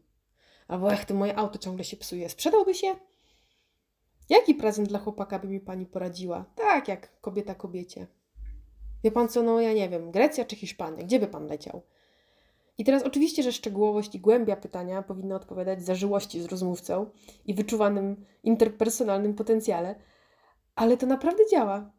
Albo 0.67 0.93
ech, 0.93 1.05
to 1.05 1.13
moje 1.13 1.37
auto 1.37 1.59
ciągle 1.59 1.83
się 1.83 1.97
psuje. 1.97 2.29
Sprzedałby 2.29 2.75
się? 2.75 2.95
Jaki 4.29 4.55
prezent 4.55 4.89
dla 4.89 4.99
chłopaka 4.99 5.39
by 5.39 5.47
mi 5.47 5.59
pani 5.59 5.85
poradziła? 5.85 6.45
Tak, 6.55 6.87
jak 6.87 7.21
kobieta 7.21 7.55
kobiecie. 7.55 8.07
Wie 9.03 9.11
pan 9.11 9.29
co, 9.29 9.43
no 9.43 9.61
ja 9.61 9.73
nie 9.73 9.89
wiem, 9.89 10.11
Grecja 10.11 10.45
czy 10.45 10.55
Hiszpania? 10.55 11.03
Gdzie 11.03 11.19
by 11.19 11.27
pan 11.27 11.47
leciał? 11.47 11.81
I 12.77 12.83
teraz 12.83 13.03
oczywiście, 13.03 13.43
że 13.43 13.51
szczegółowość 13.51 14.15
i 14.15 14.19
głębia 14.19 14.55
pytania 14.55 15.01
powinna 15.03 15.35
odpowiadać 15.35 15.83
zażyłości 15.83 16.41
z 16.41 16.45
rozmówcą 16.45 17.05
i 17.45 17.53
wyczuwanym 17.53 18.25
interpersonalnym 18.43 19.33
potencjale, 19.33 19.95
ale 20.75 20.97
to 20.97 21.05
naprawdę 21.05 21.43
działa. 21.51 21.91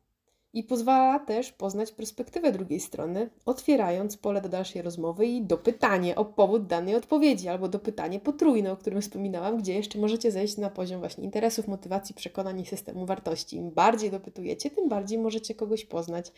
i 0.53 0.63
pozwala 0.65 1.19
też 1.19 1.53
poznać 1.53 1.93
perspektywę 1.93 2.53
drugiej 2.53 2.81
strony, 2.81 3.31
otwierając 3.47 4.17
pole 4.17 4.41
do 4.41 4.49
dalszej 4.49 4.83
rozmowy 4.83 5.27
i 5.27 5.43
dopytanie 5.43 6.17
o 6.17 6.25
powód 6.25 6.67
danej 6.67 6.95
odpowiedzi, 6.95 7.49
albo 7.49 7.69
dopytanie 7.69 8.21
potrójne, 8.21 8.73
o 8.73 8.77
którym 8.77 9.03
wspominałam, 9.03 9.57
gdzie 9.57 9.75
jeszcze 9.75 9.99
możecie 9.99 10.31
zejść 10.31 10.57
na 10.57 10.71
poziom 10.71 11.01
właśnie 11.01 11.25
interesów, 11.25 11.69
motywacji, 11.69 12.15
przekonań 12.15 12.61
i 12.61 12.67
systemu 12.67 13.07
wartości. 13.07 13.57
Im 13.57 13.71
bardziej 13.71 14.11
dopytujecie, 14.11 14.71
tym 14.71 14.89
bardziej 14.89 15.19
możecie 15.19 15.55
kogoś 15.55 15.85
poznać. 15.85 16.33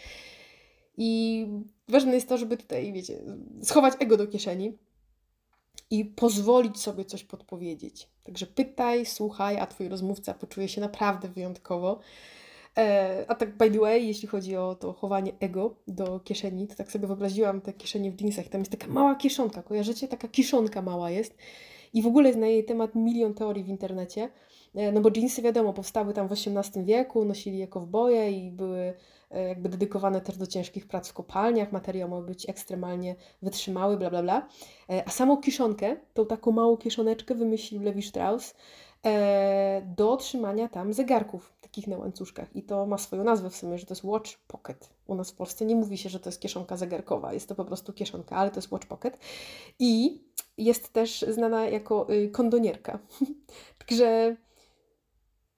I 1.02 1.46
ważne 1.88 2.14
jest 2.14 2.28
to, 2.28 2.38
żeby 2.38 2.56
tutaj, 2.56 2.92
wiecie, 2.92 3.18
schować 3.62 3.94
ego 3.98 4.16
do 4.16 4.26
kieszeni 4.26 4.78
i 5.90 6.04
pozwolić 6.04 6.80
sobie 6.80 7.04
coś 7.04 7.24
podpowiedzieć. 7.24 8.08
Także 8.24 8.46
pytaj, 8.46 9.06
słuchaj, 9.06 9.58
a 9.58 9.66
twój 9.66 9.88
rozmówca 9.88 10.34
poczuje 10.34 10.68
się 10.68 10.80
naprawdę 10.80 11.28
wyjątkowo. 11.28 12.00
E, 12.78 13.24
a 13.28 13.34
tak 13.34 13.56
by 13.56 13.70
the 13.70 13.78
way, 13.78 14.06
jeśli 14.06 14.28
chodzi 14.28 14.56
o 14.56 14.74
to 14.74 14.92
chowanie 14.92 15.32
ego 15.40 15.74
do 15.88 16.20
kieszeni, 16.20 16.66
to 16.66 16.74
tak 16.74 16.92
sobie 16.92 17.06
wyobraziłam 17.06 17.60
te 17.60 17.72
kieszenie 17.72 18.10
w 18.10 18.20
jeansach. 18.20 18.48
Tam 18.48 18.60
jest 18.60 18.70
taka 18.70 18.86
mała 18.86 19.14
kieszonka, 19.14 19.62
kojarzycie? 19.62 20.08
Taka 20.08 20.28
kiszonka 20.28 20.82
mała 20.82 21.10
jest. 21.10 21.36
I 21.92 22.02
w 22.02 22.06
ogóle 22.06 22.34
na 22.34 22.46
jej 22.46 22.64
temat 22.64 22.94
milion 22.94 23.34
teorii 23.34 23.64
w 23.64 23.68
internecie. 23.68 24.28
E, 24.74 24.92
no 24.92 25.00
bo 25.00 25.10
jeansy, 25.16 25.42
wiadomo, 25.42 25.72
powstały 25.72 26.14
tam 26.14 26.28
w 26.28 26.32
XVIII 26.32 26.84
wieku, 26.84 27.24
nosili 27.24 27.58
je 27.58 27.68
kowboje 27.68 28.32
i 28.32 28.50
były 28.50 28.94
jakby 29.30 29.68
dedykowane 29.68 30.20
też 30.20 30.36
do 30.36 30.46
ciężkich 30.46 30.88
prac 30.88 31.08
w 31.08 31.12
kopalniach. 31.12 31.72
Materiał 31.72 32.08
ma 32.08 32.20
być 32.20 32.48
ekstremalnie 32.48 33.16
wytrzymały, 33.42 33.96
bla, 33.96 34.10
bla, 34.10 34.22
bla. 34.22 34.48
A 35.06 35.10
samą 35.10 35.36
kiszonkę, 35.36 35.96
tą 36.14 36.26
taką 36.26 36.52
małą 36.52 36.76
kieszoneczkę 36.76 37.34
wymyślił 37.34 37.82
Levi 37.82 38.02
Strauss 38.02 38.54
do 39.96 40.16
trzymania 40.16 40.68
tam 40.68 40.92
zegarków 40.92 41.52
takich 41.70 41.86
na 41.86 41.98
łańcuszkach. 41.98 42.56
I 42.56 42.62
to 42.62 42.86
ma 42.86 42.98
swoją 42.98 43.24
nazwę 43.24 43.50
w 43.50 43.56
sumie, 43.56 43.78
że 43.78 43.86
to 43.86 43.94
jest 43.94 44.04
Watch 44.04 44.38
Pocket. 44.46 44.90
U 45.06 45.14
nas 45.14 45.30
w 45.30 45.34
Polsce 45.34 45.64
nie 45.64 45.76
mówi 45.76 45.98
się, 45.98 46.08
że 46.08 46.20
to 46.20 46.28
jest 46.28 46.40
kieszonka 46.40 46.76
zegarkowa, 46.76 47.32
jest 47.32 47.48
to 47.48 47.54
po 47.54 47.64
prostu 47.64 47.92
kieszonka, 47.92 48.36
ale 48.36 48.50
to 48.50 48.56
jest 48.56 48.72
Watch 48.72 48.86
Pocket. 48.86 49.18
I 49.78 50.22
jest 50.58 50.92
też 50.92 51.24
znana 51.28 51.66
jako 51.66 52.12
y, 52.12 52.30
kondonierka. 52.30 52.98
Także 53.78 54.36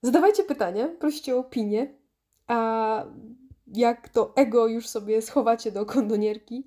zadawajcie 0.03 0.45
pytania, 0.45 0.89
proście 0.89 1.37
o 1.37 1.39
opinię, 1.39 1.95
a 2.47 3.05
jak 3.73 4.09
to 4.09 4.33
ego 4.37 4.67
już 4.67 4.89
sobie 4.89 5.23
schowacie 5.23 5.73
do 5.73 5.87
kondonierki, 5.87 6.67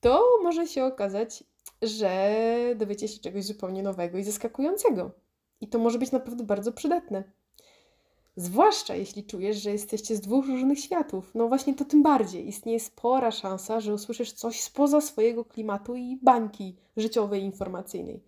to 0.00 0.24
może 0.42 0.66
się 0.66 0.84
okazać, 0.84 1.44
że 1.82 2.36
dowiecie 2.76 3.08
się 3.08 3.18
czegoś 3.18 3.44
zupełnie 3.44 3.82
nowego 3.82 4.18
i 4.18 4.24
zaskakującego. 4.24 5.10
I 5.60 5.68
to 5.68 5.78
może 5.78 5.98
być 5.98 6.12
naprawdę 6.12 6.44
bardzo 6.44 6.72
przydatne. 6.72 7.24
Zwłaszcza 8.36 8.94
jeśli 8.94 9.24
czujesz, 9.24 9.56
że 9.56 9.70
jesteście 9.70 10.16
z 10.16 10.20
dwóch 10.20 10.46
różnych 10.46 10.80
światów. 10.80 11.30
No 11.34 11.48
właśnie 11.48 11.74
to 11.74 11.84
tym 11.84 12.02
bardziej. 12.02 12.48
Istnieje 12.48 12.80
spora 12.80 13.30
szansa, 13.30 13.80
że 13.80 13.94
usłyszysz 13.94 14.32
coś 14.32 14.60
spoza 14.60 15.00
swojego 15.00 15.44
klimatu 15.44 15.94
i 15.94 16.18
bańki 16.22 16.76
życiowej 16.96 17.42
informacyjnej. 17.42 18.22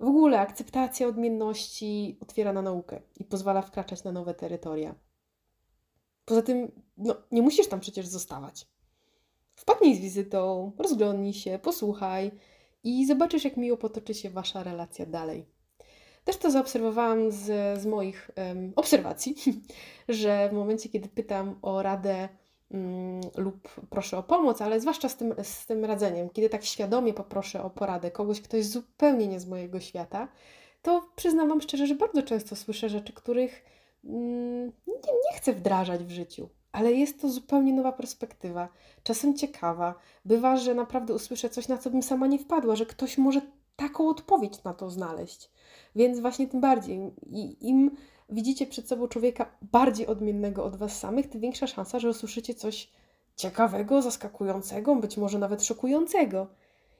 W 0.00 0.08
ogóle 0.08 0.40
akceptacja 0.40 1.06
odmienności 1.06 2.18
otwiera 2.20 2.52
na 2.52 2.62
naukę 2.62 3.00
i 3.16 3.24
pozwala 3.24 3.62
wkraczać 3.62 4.04
na 4.04 4.12
nowe 4.12 4.34
terytoria. 4.34 4.94
Poza 6.32 6.42
tym, 6.42 6.72
no, 6.96 7.14
nie 7.32 7.42
musisz 7.42 7.68
tam 7.68 7.80
przecież 7.80 8.06
zostawać. 8.06 8.66
Wpadnij 9.54 9.96
z 9.96 10.00
wizytą, 10.00 10.72
rozglądnij 10.78 11.32
się, 11.32 11.58
posłuchaj 11.62 12.30
i 12.84 13.06
zobaczysz, 13.06 13.44
jak 13.44 13.56
miło 13.56 13.76
potoczy 13.76 14.14
się 14.14 14.30
wasza 14.30 14.62
relacja 14.62 15.06
dalej. 15.06 15.46
Też 16.24 16.36
to 16.36 16.50
zaobserwowałam 16.50 17.30
z, 17.30 17.44
z 17.80 17.86
moich 17.86 18.30
um, 18.36 18.72
obserwacji, 18.76 19.36
że 20.08 20.48
w 20.48 20.52
momencie, 20.52 20.88
kiedy 20.88 21.08
pytam 21.08 21.58
o 21.62 21.82
radę 21.82 22.28
um, 22.70 23.20
lub 23.36 23.68
proszę 23.90 24.18
o 24.18 24.22
pomoc, 24.22 24.62
ale 24.62 24.80
zwłaszcza 24.80 25.08
z 25.08 25.16
tym, 25.16 25.34
z 25.42 25.66
tym 25.66 25.84
radzeniem, 25.84 26.30
kiedy 26.30 26.48
tak 26.48 26.64
świadomie 26.64 27.14
poproszę 27.14 27.62
o 27.62 27.70
poradę 27.70 28.10
kogoś, 28.10 28.40
kto 28.40 28.56
jest 28.56 28.70
zupełnie 28.70 29.26
nie 29.26 29.40
z 29.40 29.46
mojego 29.46 29.80
świata, 29.80 30.28
to 30.82 31.08
przyznam 31.16 31.48
Wam 31.48 31.60
szczerze, 31.60 31.86
że 31.86 31.94
bardzo 31.94 32.22
często 32.22 32.56
słyszę 32.56 32.88
rzeczy, 32.88 33.12
których 33.12 33.64
nie, 34.04 35.12
nie 35.24 35.36
chcę 35.36 35.52
wdrażać 35.52 36.04
w 36.04 36.10
życiu 36.10 36.48
ale 36.72 36.92
jest 36.92 37.20
to 37.20 37.30
zupełnie 37.30 37.72
nowa 37.72 37.92
perspektywa, 37.92 38.68
czasem 39.02 39.36
ciekawa. 39.36 39.94
Bywa, 40.24 40.56
że 40.56 40.74
naprawdę 40.74 41.14
usłyszę 41.14 41.50
coś, 41.50 41.68
na 41.68 41.78
co 41.78 41.90
bym 41.90 42.02
sama 42.02 42.26
nie 42.26 42.38
wpadła, 42.38 42.76
że 42.76 42.86
ktoś 42.86 43.18
może 43.18 43.40
taką 43.76 44.08
odpowiedź 44.08 44.64
na 44.64 44.74
to 44.74 44.90
znaleźć. 44.90 45.50
Więc 45.96 46.20
właśnie 46.20 46.46
tym 46.46 46.60
bardziej, 46.60 47.10
im 47.60 47.90
widzicie 48.28 48.66
przed 48.66 48.88
sobą 48.88 49.08
człowieka 49.08 49.58
bardziej 49.62 50.06
odmiennego 50.06 50.64
od 50.64 50.76
Was 50.76 50.98
samych, 50.98 51.28
tym 51.28 51.40
większa 51.40 51.66
szansa, 51.66 51.98
że 51.98 52.08
usłyszycie 52.08 52.54
coś 52.54 52.90
ciekawego, 53.36 54.02
zaskakującego, 54.02 54.96
być 54.96 55.16
może 55.16 55.38
nawet 55.38 55.64
szokującego. 55.64 56.46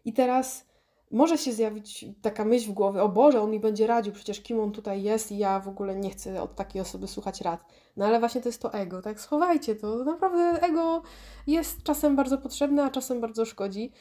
I 0.04 0.12
teraz 0.12 0.64
może 1.12 1.38
się 1.38 1.52
zjawić 1.52 2.04
taka 2.22 2.44
myśl 2.44 2.70
w 2.70 2.72
głowie, 2.72 3.02
o 3.02 3.08
Boże, 3.08 3.40
on 3.40 3.50
mi 3.50 3.60
będzie 3.60 3.86
radził, 3.86 4.12
przecież 4.12 4.40
kim 4.40 4.60
on 4.60 4.72
tutaj 4.72 5.02
jest 5.02 5.32
i 5.32 5.38
ja 5.38 5.60
w 5.60 5.68
ogóle 5.68 5.96
nie 5.96 6.10
chcę 6.10 6.42
od 6.42 6.54
takiej 6.54 6.82
osoby 6.82 7.08
słuchać 7.08 7.40
rad. 7.40 7.64
No 7.96 8.06
ale 8.06 8.20
właśnie 8.20 8.40
to 8.40 8.48
jest 8.48 8.62
to 8.62 8.72
ego, 8.72 9.02
tak? 9.02 9.20
Schowajcie 9.20 9.76
to. 9.76 10.04
Naprawdę 10.04 10.62
ego 10.62 11.02
jest 11.46 11.82
czasem 11.82 12.16
bardzo 12.16 12.38
potrzebne, 12.38 12.84
a 12.84 12.90
czasem 12.90 13.20
bardzo 13.20 13.44
szkodzi. 13.44 13.92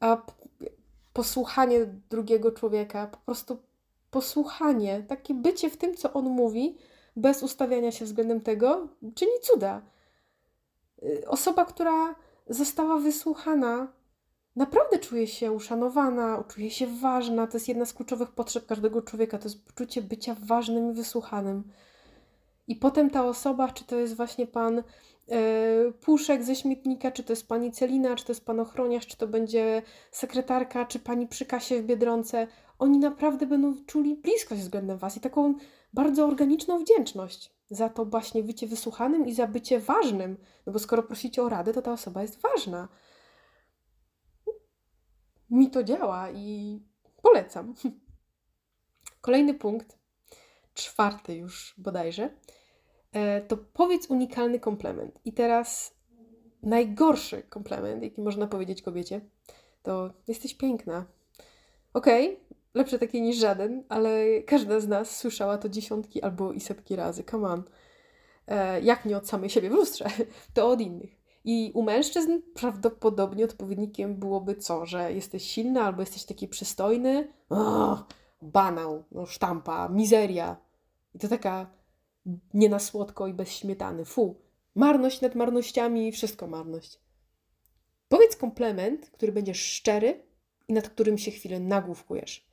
A 0.00 0.22
posłuchanie 1.12 1.86
drugiego 2.10 2.52
człowieka, 2.52 3.06
po 3.06 3.18
prostu 3.18 3.58
posłuchanie, 4.10 5.04
takie 5.08 5.34
bycie 5.34 5.70
w 5.70 5.76
tym, 5.76 5.94
co 5.94 6.12
on 6.12 6.24
mówi, 6.24 6.76
bez 7.16 7.42
ustawiania 7.42 7.92
się 7.92 8.04
względem 8.04 8.40
tego, 8.40 8.88
czyni 9.14 9.32
cuda. 9.42 9.82
Y, 11.02 11.28
osoba, 11.28 11.64
która 11.64 12.14
została 12.48 12.98
wysłuchana, 12.98 13.97
naprawdę 14.58 14.98
czuje 14.98 15.26
się 15.26 15.52
uszanowana, 15.52 16.44
czuje 16.48 16.70
się 16.70 16.86
ważna. 16.86 17.46
To 17.46 17.56
jest 17.56 17.68
jedna 17.68 17.84
z 17.84 17.92
kluczowych 17.92 18.30
potrzeb 18.30 18.66
każdego 18.66 19.02
człowieka 19.02 19.38
to 19.38 19.44
jest 19.44 19.64
poczucie 19.64 20.02
bycia 20.02 20.36
ważnym 20.40 20.90
i 20.90 20.94
wysłuchanym. 20.94 21.64
I 22.68 22.76
potem 22.76 23.10
ta 23.10 23.24
osoba, 23.24 23.68
czy 23.68 23.84
to 23.84 23.96
jest 23.96 24.16
właśnie 24.16 24.46
pan 24.46 24.82
E, 25.30 25.92
puszek 26.00 26.44
ze 26.44 26.54
śmietnika, 26.54 27.10
czy 27.10 27.22
to 27.22 27.32
jest 27.32 27.48
pani 27.48 27.72
Celina, 27.72 28.16
czy 28.16 28.24
to 28.24 28.32
jest 28.32 28.44
pan 28.44 28.60
ochroniarz, 28.60 29.06
czy 29.06 29.16
to 29.16 29.26
będzie 29.26 29.82
sekretarka, 30.10 30.84
czy 30.84 30.98
pani 30.98 31.26
przy 31.26 31.46
kasie 31.46 31.82
w 31.82 31.86
Biedronce, 31.86 32.46
oni 32.78 32.98
naprawdę 32.98 33.46
będą 33.46 33.74
czuli 33.86 34.16
bliskość 34.16 34.60
względem 34.60 34.98
was 34.98 35.16
i 35.16 35.20
taką 35.20 35.54
bardzo 35.92 36.26
organiczną 36.26 36.78
wdzięczność 36.78 37.52
za 37.70 37.88
to 37.88 38.04
właśnie 38.04 38.42
bycie 38.42 38.66
wysłuchanym 38.66 39.26
i 39.26 39.34
za 39.34 39.46
bycie 39.46 39.80
ważnym. 39.80 40.36
No 40.66 40.72
bo 40.72 40.78
skoro 40.78 41.02
prosicie 41.02 41.42
o 41.42 41.48
radę, 41.48 41.72
to 41.72 41.82
ta 41.82 41.92
osoba 41.92 42.22
jest 42.22 42.40
ważna. 42.40 42.88
Mi 45.50 45.70
to 45.70 45.84
działa 45.84 46.30
i 46.30 46.80
polecam. 47.22 47.74
Kolejny 49.20 49.54
punkt, 49.54 49.98
czwarty 50.74 51.34
już 51.34 51.74
bodajże, 51.78 52.30
E, 53.12 53.40
to 53.40 53.56
powiedz 53.56 54.10
unikalny 54.10 54.60
komplement. 54.60 55.20
I 55.24 55.32
teraz 55.32 55.94
najgorszy 56.62 57.42
komplement, 57.42 58.02
jaki 58.02 58.20
można 58.20 58.46
powiedzieć 58.46 58.82
kobiecie, 58.82 59.20
to 59.82 60.10
jesteś 60.28 60.54
piękna. 60.54 61.06
Okej, 61.92 62.26
okay, 62.28 62.40
lepsze 62.74 62.98
takie 62.98 63.20
niż 63.20 63.36
żaden, 63.36 63.84
ale 63.88 64.42
każda 64.46 64.80
z 64.80 64.88
nas 64.88 65.16
słyszała 65.16 65.58
to 65.58 65.68
dziesiątki 65.68 66.22
albo 66.22 66.52
i 66.52 66.60
setki 66.60 66.96
razy. 66.96 67.24
Come 67.24 67.48
on. 67.48 67.62
E, 68.46 68.80
jak 68.80 69.04
nie 69.04 69.16
od 69.16 69.28
samej 69.28 69.50
siebie 69.50 69.70
w 69.70 69.72
lustrze, 69.72 70.04
to 70.54 70.68
od 70.68 70.80
innych. 70.80 71.17
I 71.44 71.72
u 71.74 71.82
mężczyzn 71.82 72.40
prawdopodobnie 72.54 73.44
odpowiednikiem 73.44 74.14
byłoby 74.16 74.56
co, 74.56 74.86
że 74.86 75.12
jesteś 75.12 75.42
silny 75.42 75.80
albo 75.80 76.02
jesteś 76.02 76.24
taki 76.24 76.48
przystojny. 76.48 77.32
Oh, 77.48 78.06
banał, 78.42 79.04
no, 79.12 79.26
sztampa, 79.26 79.88
mizeria. 79.88 80.56
I 81.14 81.18
to 81.18 81.28
taka 81.28 81.70
nie 82.54 82.68
na 82.68 82.78
słodko 82.78 83.26
i 83.26 83.34
bez 83.34 83.50
śmietany. 83.50 84.04
Fu, 84.04 84.36
marność 84.74 85.20
nad 85.20 85.34
marnościami, 85.34 86.12
wszystko 86.12 86.46
marność. 86.46 87.00
Powiedz 88.08 88.36
komplement, 88.36 89.10
który 89.10 89.32
będzie 89.32 89.54
szczery 89.54 90.22
i 90.68 90.72
nad 90.72 90.88
którym 90.88 91.18
się 91.18 91.30
chwilę 91.30 91.60
nagłówkujesz. 91.60 92.48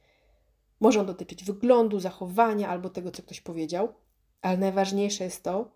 Może 0.79 0.99
on 0.99 1.05
dotyczyć 1.05 1.43
wyglądu, 1.43 1.99
zachowania 1.99 2.69
albo 2.69 2.89
tego, 2.89 3.11
co 3.11 3.23
ktoś 3.23 3.41
powiedział, 3.41 3.93
ale 4.41 4.57
najważniejsze 4.57 5.23
jest 5.23 5.43
to, 5.43 5.71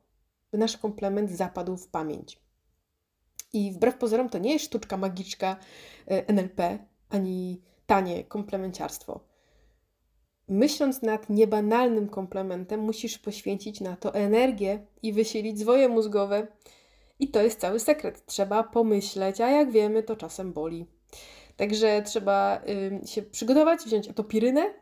by 0.51 0.57
nasz 0.57 0.77
komplement 0.77 1.31
zapadł 1.31 1.77
w 1.77 1.87
pamięć. 1.87 2.39
I 3.53 3.71
wbrew 3.71 3.97
pozorom 3.97 4.29
to 4.29 4.37
nie 4.37 4.53
jest 4.53 4.65
sztuczka 4.65 4.97
magiczka 4.97 5.57
e, 6.07 6.33
NLP, 6.33 6.79
ani 7.09 7.61
tanie 7.85 8.23
komplemenciarstwo 8.23 9.29
myśląc 10.49 11.01
nad 11.01 11.29
niebanalnym 11.29 12.09
komplementem, 12.09 12.79
musisz 12.79 13.17
poświęcić 13.17 13.81
na 13.81 13.95
to 13.95 14.13
energię 14.13 14.85
i 15.03 15.13
wysilić 15.13 15.59
zwoje 15.59 15.89
mózgowe. 15.89 16.47
I 17.19 17.27
to 17.27 17.41
jest 17.41 17.59
cały 17.59 17.79
sekret. 17.79 18.25
Trzeba 18.25 18.63
pomyśleć, 18.63 19.41
a 19.41 19.49
jak 19.49 19.71
wiemy, 19.71 20.03
to 20.03 20.15
czasem 20.15 20.53
boli. 20.53 20.85
Także 21.57 22.01
trzeba 22.01 22.61
y, 23.03 23.07
się 23.07 23.21
przygotować, 23.21 23.79
wziąć 23.79 24.07
atopirynę 24.09 24.73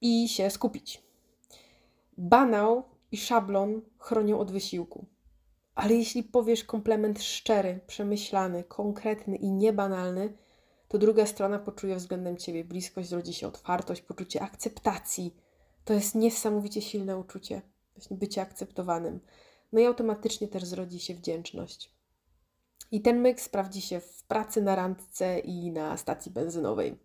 i 0.00 0.28
się 0.28 0.50
skupić. 0.50 1.02
Banał 2.18 2.82
i 3.12 3.16
szablon 3.16 3.82
chronią 3.98 4.38
od 4.38 4.50
wysiłku, 4.50 5.06
Ale 5.76 5.94
jeśli 5.94 6.22
powiesz 6.22 6.64
komplement 6.64 7.22
szczery, 7.22 7.80
przemyślany, 7.86 8.64
konkretny 8.64 9.36
i 9.36 9.50
niebanalny, 9.50 10.32
to 10.88 10.98
druga 10.98 11.26
strona 11.26 11.58
poczuje 11.58 11.96
względem 11.96 12.36
ciebie 12.36 12.64
bliskość, 12.64 13.08
zrodzi 13.08 13.34
się 13.34 13.48
otwartość, 13.48 14.02
poczucie 14.02 14.42
akceptacji. 14.42 15.36
To 15.84 15.94
jest 15.94 16.14
niesamowicie 16.14 16.82
silne 16.82 17.18
uczucie, 17.18 17.62
właśnie 17.94 18.16
bycie 18.16 18.42
akceptowanym. 18.42 19.20
No 19.72 19.80
i 19.80 19.84
automatycznie 19.84 20.48
też 20.48 20.64
zrodzi 20.64 21.00
się 21.00 21.14
wdzięczność. 21.14 21.90
I 22.92 23.00
ten 23.00 23.20
myk 23.20 23.40
sprawdzi 23.40 23.80
się 23.80 24.00
w 24.00 24.22
pracy 24.22 24.62
na 24.62 24.76
randce 24.76 25.38
i 25.38 25.70
na 25.70 25.96
stacji 25.96 26.32
benzynowej. 26.32 26.98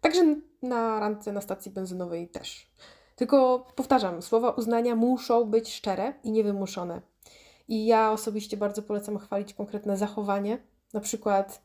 Także 0.00 0.36
na 0.62 1.00
randce 1.00 1.32
na 1.32 1.40
stacji 1.40 1.70
benzynowej 1.70 2.28
też. 2.28 2.70
Tylko 3.16 3.66
powtarzam, 3.76 4.22
słowa 4.22 4.50
uznania 4.50 4.96
muszą 4.96 5.44
być 5.44 5.74
szczere 5.74 6.14
i 6.24 6.32
niewymuszone. 6.32 7.02
I 7.68 7.86
ja 7.86 8.12
osobiście 8.12 8.56
bardzo 8.56 8.82
polecam 8.82 9.18
chwalić 9.18 9.54
konkretne 9.54 9.96
zachowanie. 9.96 10.58
Na 10.92 11.00
przykład 11.00 11.62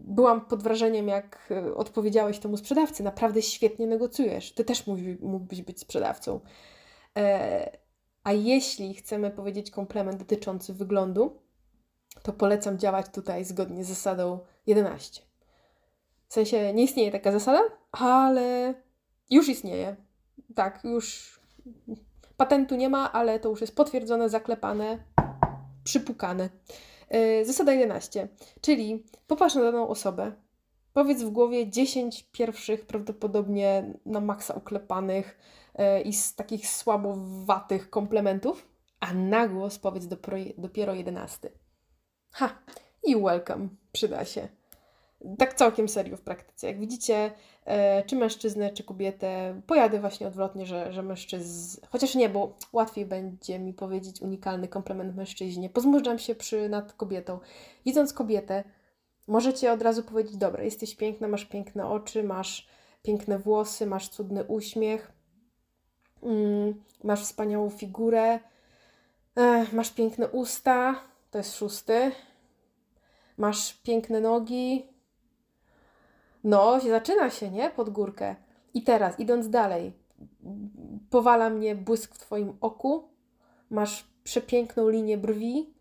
byłam 0.00 0.40
pod 0.40 0.62
wrażeniem, 0.62 1.08
jak 1.08 1.48
e, 1.50 1.74
odpowiedziałeś 1.74 2.38
temu 2.38 2.56
sprzedawcy. 2.56 3.02
Naprawdę 3.02 3.42
świetnie 3.42 3.86
negocjujesz. 3.86 4.52
Ty 4.52 4.64
też 4.64 4.86
mógłbyś 5.20 5.62
być 5.62 5.80
sprzedawcą. 5.80 6.40
E, 7.16 7.78
a 8.24 8.32
jeśli 8.32 8.94
chcemy 8.94 9.30
powiedzieć 9.30 9.70
komplement 9.70 10.18
dotyczący 10.18 10.74
wyglądu, 10.74 11.42
to 12.22 12.32
polecam 12.32 12.78
działać 12.78 13.06
tutaj 13.12 13.44
zgodnie 13.44 13.84
z 13.84 13.88
zasadą 13.88 14.38
11. 14.66 15.22
W 16.28 16.32
sensie 16.32 16.72
nie 16.72 16.82
istnieje 16.84 17.12
taka 17.12 17.32
zasada, 17.32 17.60
ale 17.92 18.74
już 19.30 19.48
istnieje. 19.48 19.96
Tak, 20.54 20.84
już 20.84 21.40
patentu 22.42 22.76
nie 22.76 22.88
ma, 22.88 23.12
ale 23.12 23.40
to 23.40 23.48
już 23.48 23.60
jest 23.60 23.76
potwierdzone, 23.76 24.28
zaklepane, 24.28 24.98
przypukane. 25.84 26.48
Yy, 27.10 27.44
zasada 27.44 27.72
11, 27.72 28.28
czyli 28.60 29.04
popatrz 29.26 29.54
na 29.54 29.62
daną 29.62 29.88
osobę, 29.88 30.32
powiedz 30.92 31.22
w 31.22 31.30
głowie 31.30 31.70
10 31.70 32.22
pierwszych, 32.32 32.86
prawdopodobnie 32.86 33.94
na 34.06 34.20
maksa 34.20 34.54
uklepanych 34.54 35.38
yy, 35.78 36.00
i 36.00 36.12
z 36.12 36.34
takich 36.34 36.68
słabowatych 36.68 37.90
komplementów, 37.90 38.68
a 39.00 39.14
na 39.14 39.48
głos 39.48 39.78
powiedz 39.78 40.06
dopiero 40.58 40.94
11. 40.94 41.50
Ha, 42.30 42.58
i 43.04 43.16
welcome, 43.16 43.68
przyda 43.92 44.24
się. 44.24 44.48
Tak 45.38 45.54
całkiem 45.54 45.88
serio 45.88 46.16
w 46.16 46.20
praktyce. 46.20 46.66
Jak 46.66 46.80
widzicie, 46.80 47.30
e, 47.64 48.02
czy 48.04 48.16
mężczyznę, 48.16 48.70
czy 48.70 48.84
kobietę, 48.84 49.60
pojadę 49.66 50.00
właśnie 50.00 50.26
odwrotnie, 50.26 50.66
że, 50.66 50.92
że 50.92 51.02
mężczyzn. 51.02 51.80
Chociaż 51.90 52.14
nie, 52.14 52.28
bo 52.28 52.56
łatwiej 52.72 53.06
będzie 53.06 53.58
mi 53.58 53.74
powiedzieć 53.74 54.22
unikalny 54.22 54.68
komplement 54.68 55.16
mężczyźnie. 55.16 55.70
Pozmużdżam 55.70 56.18
się 56.18 56.34
przy, 56.34 56.68
nad 56.68 56.92
kobietą. 56.92 57.38
Widząc 57.84 58.12
kobietę, 58.12 58.64
możecie 59.26 59.72
od 59.72 59.82
razu 59.82 60.02
powiedzieć: 60.02 60.36
Dobra, 60.36 60.62
jesteś 60.62 60.96
piękna, 60.96 61.28
masz 61.28 61.44
piękne 61.44 61.88
oczy, 61.88 62.22
masz 62.22 62.68
piękne 63.02 63.38
włosy, 63.38 63.86
masz 63.86 64.08
cudny 64.08 64.44
uśmiech, 64.44 65.12
mm, 66.22 66.82
masz 67.04 67.22
wspaniałą 67.22 67.70
figurę, 67.70 68.38
e, 69.36 69.66
masz 69.72 69.90
piękne 69.90 70.28
usta 70.28 71.12
to 71.32 71.38
jest 71.38 71.56
szósty. 71.56 72.12
Masz 73.36 73.74
piękne 73.74 74.20
nogi. 74.20 74.86
No, 76.44 76.80
zaczyna 76.80 77.30
się, 77.30 77.50
nie? 77.50 77.70
Pod 77.70 77.90
górkę. 77.90 78.36
I 78.74 78.82
teraz, 78.82 79.20
idąc 79.20 79.50
dalej, 79.50 79.92
powala 81.10 81.50
mnie 81.50 81.74
błysk 81.74 82.14
w 82.14 82.18
Twoim 82.18 82.56
oku. 82.60 83.08
Masz 83.70 84.06
przepiękną 84.24 84.88
linię 84.88 85.18
brwi. 85.18 85.74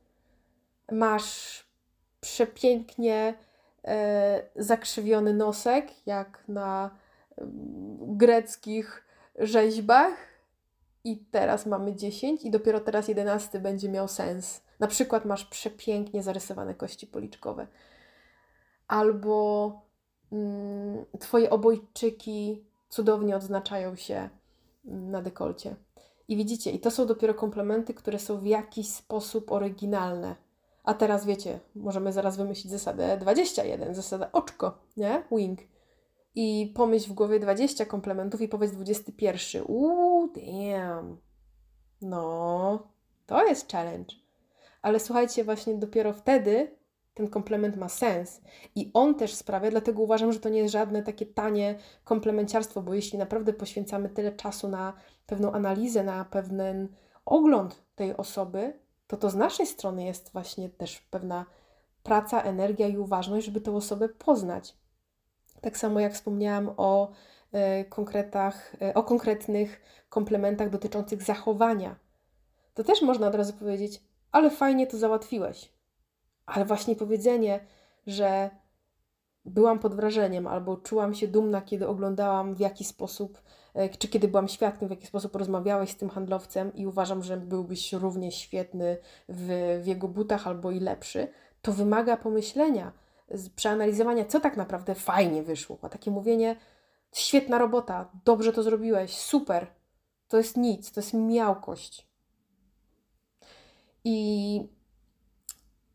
Masz 0.92 1.66
przepięknie 2.22 3.34
e, 3.86 4.44
zakrzywiony 4.56 5.34
nosek, 5.34 6.08
jak 6.08 6.44
na 6.48 6.90
e, 7.38 7.46
greckich 8.02 9.06
rzeźbach. 9.40 10.14
I 11.04 11.18
teraz 11.18 11.66
mamy 11.66 11.96
10, 11.96 12.46
i 12.46 12.52
dopiero 12.52 12.80
teraz 12.80 13.08
11 13.08 13.60
będzie 13.60 13.90
miał 13.90 14.08
sens. 14.08 14.62
Na 14.80 14.88
przykład 14.88 15.26
masz 15.26 15.46
przepięknie 15.46 16.24
zarysowane 16.24 16.76
kości 16.76 17.08
policzkowe, 17.08 17.68
albo 18.88 19.91
Twoje 21.20 21.50
obojczyki 21.50 22.64
cudownie 22.90 23.36
odznaczają 23.36 23.96
się 23.96 24.30
na 24.86 25.22
dekolcie. 25.22 25.76
I 26.28 26.38
widzicie, 26.38 26.72
i 26.72 26.80
to 26.80 26.92
są 26.92 27.06
dopiero 27.06 27.34
komplementy, 27.34 27.94
które 27.94 28.20
są 28.20 28.38
w 28.38 28.46
jakiś 28.46 28.90
sposób 28.90 29.52
oryginalne. 29.52 30.36
A 30.84 30.94
teraz 30.94 31.26
wiecie, 31.26 31.60
możemy 31.76 32.14
zaraz 32.14 32.38
wymyślić 32.38 32.72
zasadę 32.72 33.18
21, 33.18 33.96
zasadę 33.96 34.32
oczko, 34.32 34.78
nie? 34.98 35.24
Wing. 35.32 35.60
I 36.36 36.74
pomyśl 36.76 37.10
w 37.10 37.14
głowie 37.14 37.40
20 37.40 37.86
komplementów 37.86 38.42
i 38.42 38.48
powiedz 38.48 38.72
21. 38.72 39.64
Uuu, 39.68 40.30
damn. 40.34 41.18
No, 42.02 42.88
to 43.26 43.46
jest 43.46 43.72
challenge 43.72 44.22
ale 44.82 45.00
słuchajcie, 45.00 45.44
właśnie 45.44 45.76
dopiero 45.76 46.14
wtedy 46.14 46.76
ten 47.14 47.28
komplement 47.28 47.78
ma 47.78 47.90
sens. 47.90 48.42
I 48.76 48.92
on 48.94 49.16
też 49.16 49.34
sprawia, 49.34 49.72
dlatego 49.72 50.02
uważam, 50.02 50.34
że 50.34 50.40
to 50.40 50.50
nie 50.50 50.60
jest 50.60 50.72
żadne 50.72 51.04
takie 51.04 51.26
tanie 51.26 51.76
komplemenciarstwo, 52.04 52.82
bo 52.82 52.94
jeśli 52.94 53.20
naprawdę 53.20 53.54
poświęcamy 53.54 54.10
tyle 54.10 54.32
czasu 54.32 54.68
na 54.68 54.94
pewną 55.26 55.52
analizę, 55.52 56.04
na 56.04 56.26
pewien 56.26 56.88
ogląd 57.26 57.84
tej 57.96 58.18
osoby, 58.18 58.80
to 59.08 59.18
to 59.18 59.30
z 59.30 59.36
naszej 59.36 59.68
strony 59.68 60.04
jest 60.04 60.32
właśnie 60.32 60.70
też 60.70 61.00
pewna 61.00 61.46
praca, 62.04 62.42
energia 62.42 62.88
i 62.88 62.98
uważność, 62.98 63.46
żeby 63.46 63.62
tę 63.62 63.76
osobę 63.76 64.10
poznać. 64.10 64.78
Tak 65.62 65.78
samo 65.78 66.00
jak 66.00 66.14
wspomniałam 66.14 66.74
o 66.78 67.12
e, 67.52 67.86
konkretach, 67.86 68.76
e, 68.82 68.94
o 68.94 69.04
konkretnych 69.04 69.82
komplementach 70.10 70.70
dotyczących 70.70 71.24
zachowania. 71.24 71.96
To 72.74 72.84
też 72.84 73.02
można 73.02 73.28
od 73.28 73.36
razu 73.36 73.54
powiedzieć, 73.54 74.02
ale 74.32 74.50
fajnie 74.50 74.88
to 74.88 74.98
załatwiłeś. 74.98 75.81
Ale 76.46 76.66
właśnie 76.66 76.96
powiedzenie, 76.96 77.60
że 78.08 78.50
byłam 79.46 79.80
pod 79.80 79.96
wrażeniem 79.96 80.48
albo 80.48 80.78
czułam 80.78 81.14
się 81.14 81.28
dumna, 81.28 81.62
kiedy 81.62 81.88
oglądałam 81.88 82.56
w 82.56 82.60
jaki 82.60 82.84
sposób, 82.84 83.42
e, 83.74 83.90
czy 83.90 84.08
kiedy 84.08 84.28
byłam 84.28 84.48
świadkiem, 84.48 84.88
w 84.88 84.92
jaki 84.92 85.08
sposób 85.08 85.36
rozmawiałeś 85.36 85.90
z 85.90 85.96
tym 85.96 86.10
handlowcem 86.10 86.74
i 86.74 86.88
uważam, 86.88 87.24
że 87.24 87.38
byłbyś 87.38 87.94
równie 87.94 88.32
świetny 88.32 88.98
w, 89.30 89.80
w 89.84 89.88
jego 89.88 90.08
butach 90.08 90.48
albo 90.48 90.72
i 90.72 90.80
lepszy, 90.80 91.28
to 91.62 91.72
wymaga 91.74 92.18
pomyślenia, 92.18 92.92
przeanalizowania, 93.56 94.26
co 94.26 94.40
tak 94.40 94.58
naprawdę 94.58 94.96
fajnie 94.96 95.44
wyszło. 95.44 95.78
A 95.82 95.90
takie 95.90 96.12
mówienie, 96.12 96.56
świetna 97.14 97.58
robota, 97.58 98.10
dobrze 98.26 98.54
to 98.54 98.64
zrobiłeś, 98.64 99.18
super, 99.18 99.68
to 100.28 100.38
jest 100.38 100.58
nic, 100.58 100.92
to 100.92 101.00
jest 101.02 101.14
miałkość. 101.14 102.08
I 104.04 104.81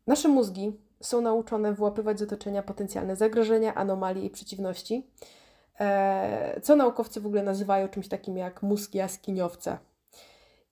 nasze 0.07 0.27
mózgi 0.27 0.71
są 1.01 1.21
nauczone 1.21 1.73
wyłapywać 1.73 2.19
z 2.19 2.21
otoczenia 2.21 2.63
potencjalne 2.63 3.15
zagrożenia, 3.15 3.75
anomalie 3.75 4.25
i 4.25 4.29
przeciwności, 4.29 5.07
e, 5.79 6.61
co 6.61 6.75
naukowcy 6.75 7.21
w 7.21 7.25
ogóle 7.25 7.43
nazywają 7.43 7.87
czymś 7.87 8.07
takim 8.07 8.37
jak 8.37 8.63
mózg 8.63 8.95
jaskiniowca. 8.95 9.79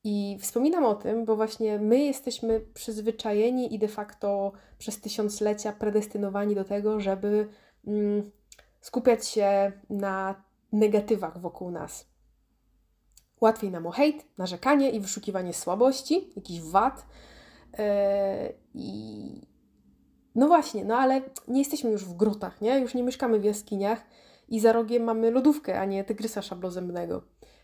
I 0.04 0.38
wspominam 0.42 0.86
o 0.86 0.96
tym, 0.96 1.26
bo 1.26 1.36
właśnie 1.36 1.80
my 1.80 2.00
jesteśmy 2.00 2.60
przyzwyczajeni 2.60 3.76
i 3.76 3.80
de 3.80 3.88
facto 3.88 4.52
przez 4.78 5.02
tysiąclecia 5.02 5.74
predestynowani 5.74 6.56
do 6.56 6.64
tego, 6.64 7.00
żeby 7.00 7.48
mm, 7.88 8.32
skupiać 8.82 9.28
się 9.28 9.72
na 9.90 10.44
negatywach 10.72 11.42
wokół 11.42 11.72
nas. 11.72 12.08
Łatwiej 13.42 13.72
nam 13.72 13.88
o 13.88 13.92
hejt, 13.92 14.26
narzekanie 14.38 14.90
i 14.90 15.00
wyszukiwanie 15.00 15.54
słabości, 15.54 16.30
jakichś 16.36 16.62
wad. 16.62 17.06
Yy, 17.78 18.54
I 18.74 19.42
no 20.36 20.48
właśnie, 20.48 20.86
no 20.86 20.98
ale 20.98 21.22
nie 21.48 21.60
jesteśmy 21.60 21.92
już 21.92 22.06
w 22.06 22.14
grotach, 22.14 22.62
nie? 22.62 22.80
Już 22.80 22.94
nie 22.94 23.04
mieszkamy 23.04 23.40
w 23.40 23.44
jaskiniach 23.44 24.06
i 24.50 24.60
za 24.60 24.74
rogiem 24.74 25.04
mamy 25.04 25.32
lodówkę, 25.32 25.80
a 25.80 25.86
nie 25.86 26.04
tygrysa 26.04 26.42
szablozębnego. 26.42 27.22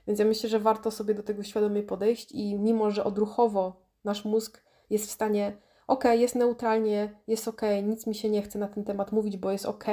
Więc 0.07 0.19
ja 0.19 0.25
myślę, 0.25 0.49
że 0.49 0.59
warto 0.59 0.91
sobie 0.91 1.13
do 1.13 1.23
tego 1.23 1.43
świadomie 1.43 1.83
podejść 1.83 2.31
i 2.31 2.55
mimo, 2.55 2.91
że 2.91 3.03
odruchowo 3.03 3.81
nasz 4.03 4.25
mózg 4.25 4.63
jest 4.89 5.07
w 5.07 5.11
stanie 5.11 5.57
ok, 5.87 6.03
jest 6.13 6.35
neutralnie, 6.35 7.19
jest 7.27 7.47
ok, 7.47 7.61
nic 7.83 8.07
mi 8.07 8.15
się 8.15 8.29
nie 8.29 8.41
chce 8.41 8.59
na 8.59 8.67
ten 8.67 8.83
temat 8.83 9.11
mówić, 9.11 9.37
bo 9.37 9.51
jest 9.51 9.65
ok. 9.65 9.85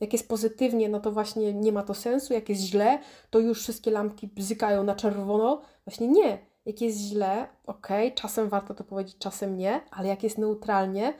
Jak 0.00 0.12
jest 0.12 0.28
pozytywnie, 0.28 0.88
no 0.88 1.00
to 1.00 1.12
właśnie 1.12 1.54
nie 1.54 1.72
ma 1.72 1.82
to 1.82 1.94
sensu. 1.94 2.34
Jak 2.34 2.48
jest 2.48 2.62
źle, 2.62 2.98
to 3.30 3.38
już 3.38 3.62
wszystkie 3.62 3.90
lampki 3.90 4.28
bzykają 4.28 4.84
na 4.84 4.94
czerwono. 4.94 5.62
Właśnie 5.86 6.08
nie. 6.08 6.38
Jak 6.68 6.80
jest 6.80 6.98
źle, 6.98 7.48
ok, 7.66 7.88
czasem 8.14 8.48
warto 8.48 8.74
to 8.74 8.84
powiedzieć, 8.84 9.18
czasem 9.18 9.56
nie, 9.56 9.80
ale 9.90 10.08
jak 10.08 10.22
jest 10.22 10.38
neutralnie, 10.38 11.14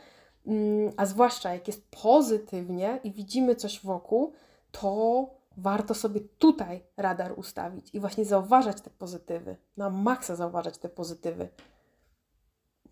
mm, 0.47 0.93
a 0.97 1.07
zwłaszcza 1.07 1.55
jak 1.55 1.67
jest 1.67 1.91
pozytywnie 1.91 3.01
i 3.05 3.13
widzimy 3.13 3.55
coś 3.55 3.81
wokół, 3.85 4.33
to 4.73 5.27
warto 5.57 5.95
sobie 5.95 6.21
tutaj 6.21 6.83
radar 6.97 7.39
ustawić 7.39 7.95
i 7.95 8.01
właśnie 8.01 8.25
zauważać 8.25 8.81
te 8.81 8.91
pozytywy, 8.91 9.57
na 9.77 9.91
maksa 9.91 10.37
zauważać 10.37 10.79
te 10.79 10.89
pozytywy. 10.89 11.49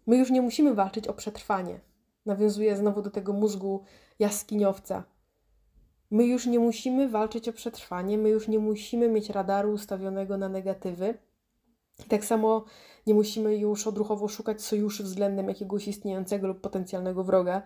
My 0.07 0.17
już 0.17 0.31
nie 0.31 0.43
musimy 0.43 0.75
walczyć 0.75 1.09
o 1.09 1.13
przetrwanie. 1.13 1.81
Nawiązuję 2.27 2.77
znowu 2.77 3.03
do 3.03 3.11
tego 3.11 3.33
mózgu 3.33 3.85
jaskiniowca. 4.19 5.05
My 6.11 6.25
już 6.25 6.47
nie 6.47 6.59
musimy 6.59 7.09
walczyć 7.09 7.49
o 7.49 7.53
przetrwanie, 7.53 8.19
my 8.19 8.29
już 8.29 8.49
nie 8.49 8.59
musimy 8.59 9.09
mieć 9.09 9.31
radaru 9.31 9.73
ustawionego 9.73 10.37
na 10.37 10.49
negatywy. 10.49 11.19
Tak 12.09 12.25
samo 12.25 12.65
nie 13.07 13.15
musimy 13.15 13.57
już 13.57 13.87
odruchowo 13.87 14.29
szukać 14.29 14.63
sojuszy 14.63 15.03
względem 15.03 15.49
jakiegoś 15.49 15.89
istniejącego 15.89 16.47
lub 16.47 16.61
potencjalnego 16.61 17.25
wroga. 17.25 17.63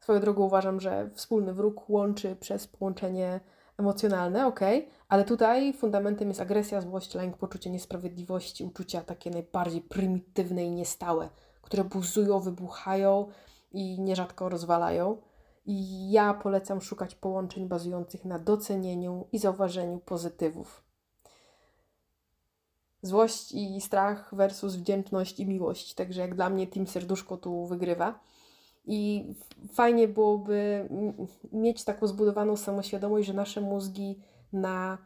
Swoją 0.00 0.20
drogą 0.20 0.44
uważam, 0.44 0.80
że 0.80 1.10
wspólny 1.14 1.54
wróg 1.54 1.90
łączy 1.90 2.36
przez 2.36 2.66
połączenie 2.66 3.40
emocjonalne, 3.78 4.46
ok, 4.46 4.60
ale 5.08 5.24
tutaj 5.24 5.72
fundamentem 5.72 6.28
jest 6.28 6.40
agresja, 6.40 6.80
złość, 6.80 7.14
lęk, 7.14 7.36
poczucie 7.36 7.70
niesprawiedliwości, 7.70 8.64
uczucia 8.64 9.02
takie 9.02 9.30
najbardziej 9.30 9.80
prymitywne 9.80 10.64
i 10.64 10.70
niestałe, 10.70 11.28
które 11.62 11.84
buzują, 11.84 12.40
wybuchają 12.40 13.28
i 13.72 14.00
nierzadko 14.00 14.48
rozwalają. 14.48 15.16
I 15.66 16.10
ja 16.10 16.34
polecam 16.34 16.80
szukać 16.80 17.14
połączeń 17.14 17.68
bazujących 17.68 18.24
na 18.24 18.38
docenieniu 18.38 19.26
i 19.32 19.38
zauważeniu 19.38 19.98
pozytywów. 19.98 20.91
Złość 23.02 23.52
i 23.52 23.80
strach 23.80 24.34
versus 24.34 24.76
wdzięczność 24.76 25.40
i 25.40 25.46
miłość. 25.46 25.94
Także 25.94 26.20
jak 26.20 26.34
dla 26.34 26.50
mnie 26.50 26.66
Team 26.66 26.86
Serduszko 26.86 27.36
tu 27.36 27.66
wygrywa. 27.66 28.20
I 28.84 29.34
fajnie 29.72 30.08
byłoby 30.08 30.88
mieć 31.52 31.84
taką 31.84 32.06
zbudowaną 32.06 32.56
samoświadomość, 32.56 33.26
że 33.26 33.32
nasze 33.32 33.60
mózgi 33.60 34.22
na 34.52 34.98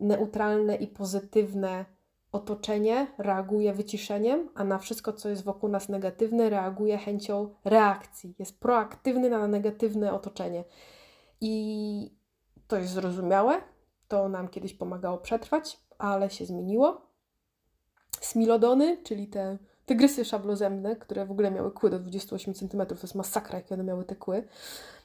neutralne 0.00 0.76
i 0.76 0.86
pozytywne 0.86 1.84
otoczenie 2.32 3.06
reaguje 3.18 3.72
wyciszeniem, 3.72 4.48
a 4.54 4.64
na 4.64 4.78
wszystko, 4.78 5.12
co 5.12 5.28
jest 5.28 5.44
wokół 5.44 5.68
nas 5.68 5.88
negatywne, 5.88 6.50
reaguje 6.50 6.98
chęcią 6.98 7.54
reakcji. 7.64 8.34
Jest 8.38 8.60
proaktywny 8.60 9.30
na 9.30 9.48
negatywne 9.48 10.12
otoczenie. 10.12 10.64
I 11.40 12.14
to 12.68 12.76
jest 12.76 12.92
zrozumiałe. 12.92 13.60
To 14.08 14.28
nam 14.28 14.48
kiedyś 14.48 14.74
pomagało 14.74 15.18
przetrwać, 15.18 15.80
ale 16.02 16.30
się 16.30 16.46
zmieniło. 16.46 17.00
Smilodony, 18.20 18.96
czyli 19.02 19.26
te 19.26 19.58
tygrysy 19.86 20.24
szablozemne, 20.24 20.96
które 20.96 21.26
w 21.26 21.30
ogóle 21.30 21.50
miały 21.50 21.70
kły 21.70 21.90
do 21.90 21.98
28 21.98 22.54
cm, 22.54 22.86
to 22.86 22.94
jest 23.02 23.14
masakra, 23.14 23.58
jak 23.58 23.72
one 23.72 23.84
miały 23.84 24.04
te 24.04 24.16
kły, 24.16 24.48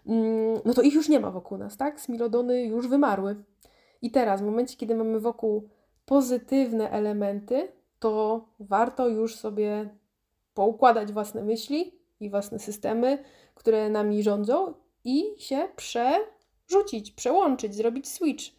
mm, 0.08 0.60
no 0.66 0.74
to 0.74 0.82
ich 0.82 0.94
już 0.94 1.10
nie 1.10 1.20
ma 1.20 1.32
wokół 1.32 1.58
nas, 1.58 1.78
tak? 1.78 2.02
Smilodony 2.02 2.64
już 2.64 2.88
wymarły. 2.88 3.44
I 4.02 4.12
teraz, 4.12 4.42
w 4.42 4.46
momencie, 4.46 4.78
kiedy 4.78 4.96
mamy 4.96 5.20
wokół 5.20 5.70
pozytywne 6.06 6.92
elementy, 6.92 7.72
to 8.00 8.46
warto 8.60 9.08
już 9.08 9.36
sobie 9.36 9.90
poukładać 10.54 11.12
własne 11.12 11.44
myśli 11.44 12.00
i 12.20 12.30
własne 12.30 12.60
systemy, 12.60 13.24
które 13.56 13.90
nami 13.90 14.24
rządzą 14.24 14.74
i 15.04 15.36
się 15.38 15.68
przerzucić, 15.76 17.12
przełączyć, 17.12 17.76
zrobić 17.76 18.08
switch 18.08 18.57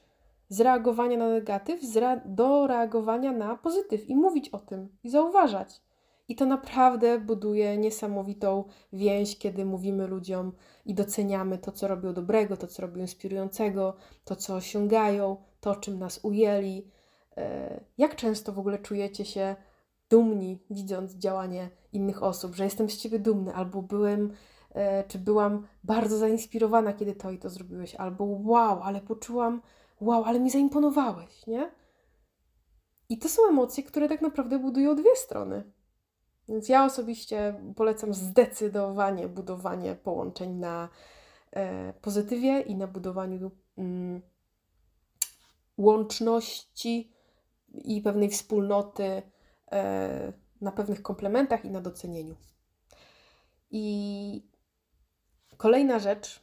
z 0.48 0.60
reagowania 0.60 1.16
na 1.16 1.28
negatyw 1.28 1.80
do 2.24 2.66
reagowania 2.66 3.32
na 3.32 3.56
pozytyw 3.56 4.08
i 4.08 4.16
mówić 4.16 4.48
o 4.48 4.58
tym 4.58 4.88
i 5.04 5.10
zauważać. 5.10 5.80
I 6.28 6.36
to 6.36 6.46
naprawdę 6.46 7.20
buduje 7.20 7.78
niesamowitą 7.78 8.64
więź, 8.92 9.38
kiedy 9.38 9.64
mówimy 9.64 10.06
ludziom 10.06 10.52
i 10.84 10.94
doceniamy 10.94 11.58
to, 11.58 11.72
co 11.72 11.88
robią 11.88 12.12
dobrego, 12.12 12.56
to, 12.56 12.66
co 12.66 12.82
robią 12.82 13.00
inspirującego, 13.00 13.96
to, 14.24 14.36
co 14.36 14.54
osiągają, 14.54 15.36
to, 15.60 15.76
czym 15.76 15.98
nas 15.98 16.20
ujęli. 16.22 16.90
E, 17.36 17.80
jak 17.98 18.16
często 18.16 18.52
w 18.52 18.58
ogóle 18.58 18.78
czujecie 18.78 19.24
się 19.24 19.56
dumni, 20.10 20.58
widząc 20.70 21.14
działanie 21.14 21.70
innych 21.92 22.22
osób, 22.22 22.54
że 22.54 22.64
jestem 22.64 22.90
z 22.90 22.96
ciebie 22.96 23.18
dumny, 23.18 23.54
albo 23.54 23.82
byłem, 23.82 24.32
e, 24.74 25.04
czy 25.04 25.18
byłam 25.18 25.66
bardzo 25.84 26.18
zainspirowana, 26.18 26.92
kiedy 26.92 27.14
to 27.14 27.30
i 27.30 27.38
to 27.38 27.50
zrobiłeś, 27.50 27.94
albo 27.94 28.24
wow, 28.24 28.80
ale 28.82 29.00
poczułam, 29.00 29.60
wow, 30.00 30.24
ale 30.24 30.40
mi 30.40 30.50
zaimponowałeś, 30.50 31.46
nie? 31.46 31.70
I 33.08 33.18
to 33.18 33.28
są 33.28 33.42
emocje, 33.48 33.82
które 33.82 34.08
tak 34.08 34.22
naprawdę 34.22 34.58
budują 34.58 34.96
dwie 34.96 35.16
strony. 35.16 35.72
Więc 36.48 36.68
ja 36.68 36.84
osobiście 36.84 37.60
polecam 37.76 38.14
zdecydowanie 38.14 39.28
budowanie 39.28 39.94
połączeń 39.94 40.50
na 40.50 40.88
e, 41.52 41.92
pozytywie 41.92 42.60
i 42.60 42.76
na 42.76 42.86
budowaniu 42.86 43.50
mm, 43.78 44.22
łączności 45.78 47.12
i 47.74 48.02
pewnej 48.02 48.30
wspólnoty 48.30 49.22
e, 49.72 50.32
na 50.60 50.72
pewnych 50.72 51.02
komplementach 51.02 51.64
i 51.64 51.70
na 51.70 51.80
docenieniu. 51.80 52.36
I 53.70 54.42
kolejna 55.56 55.98
rzecz, 55.98 56.42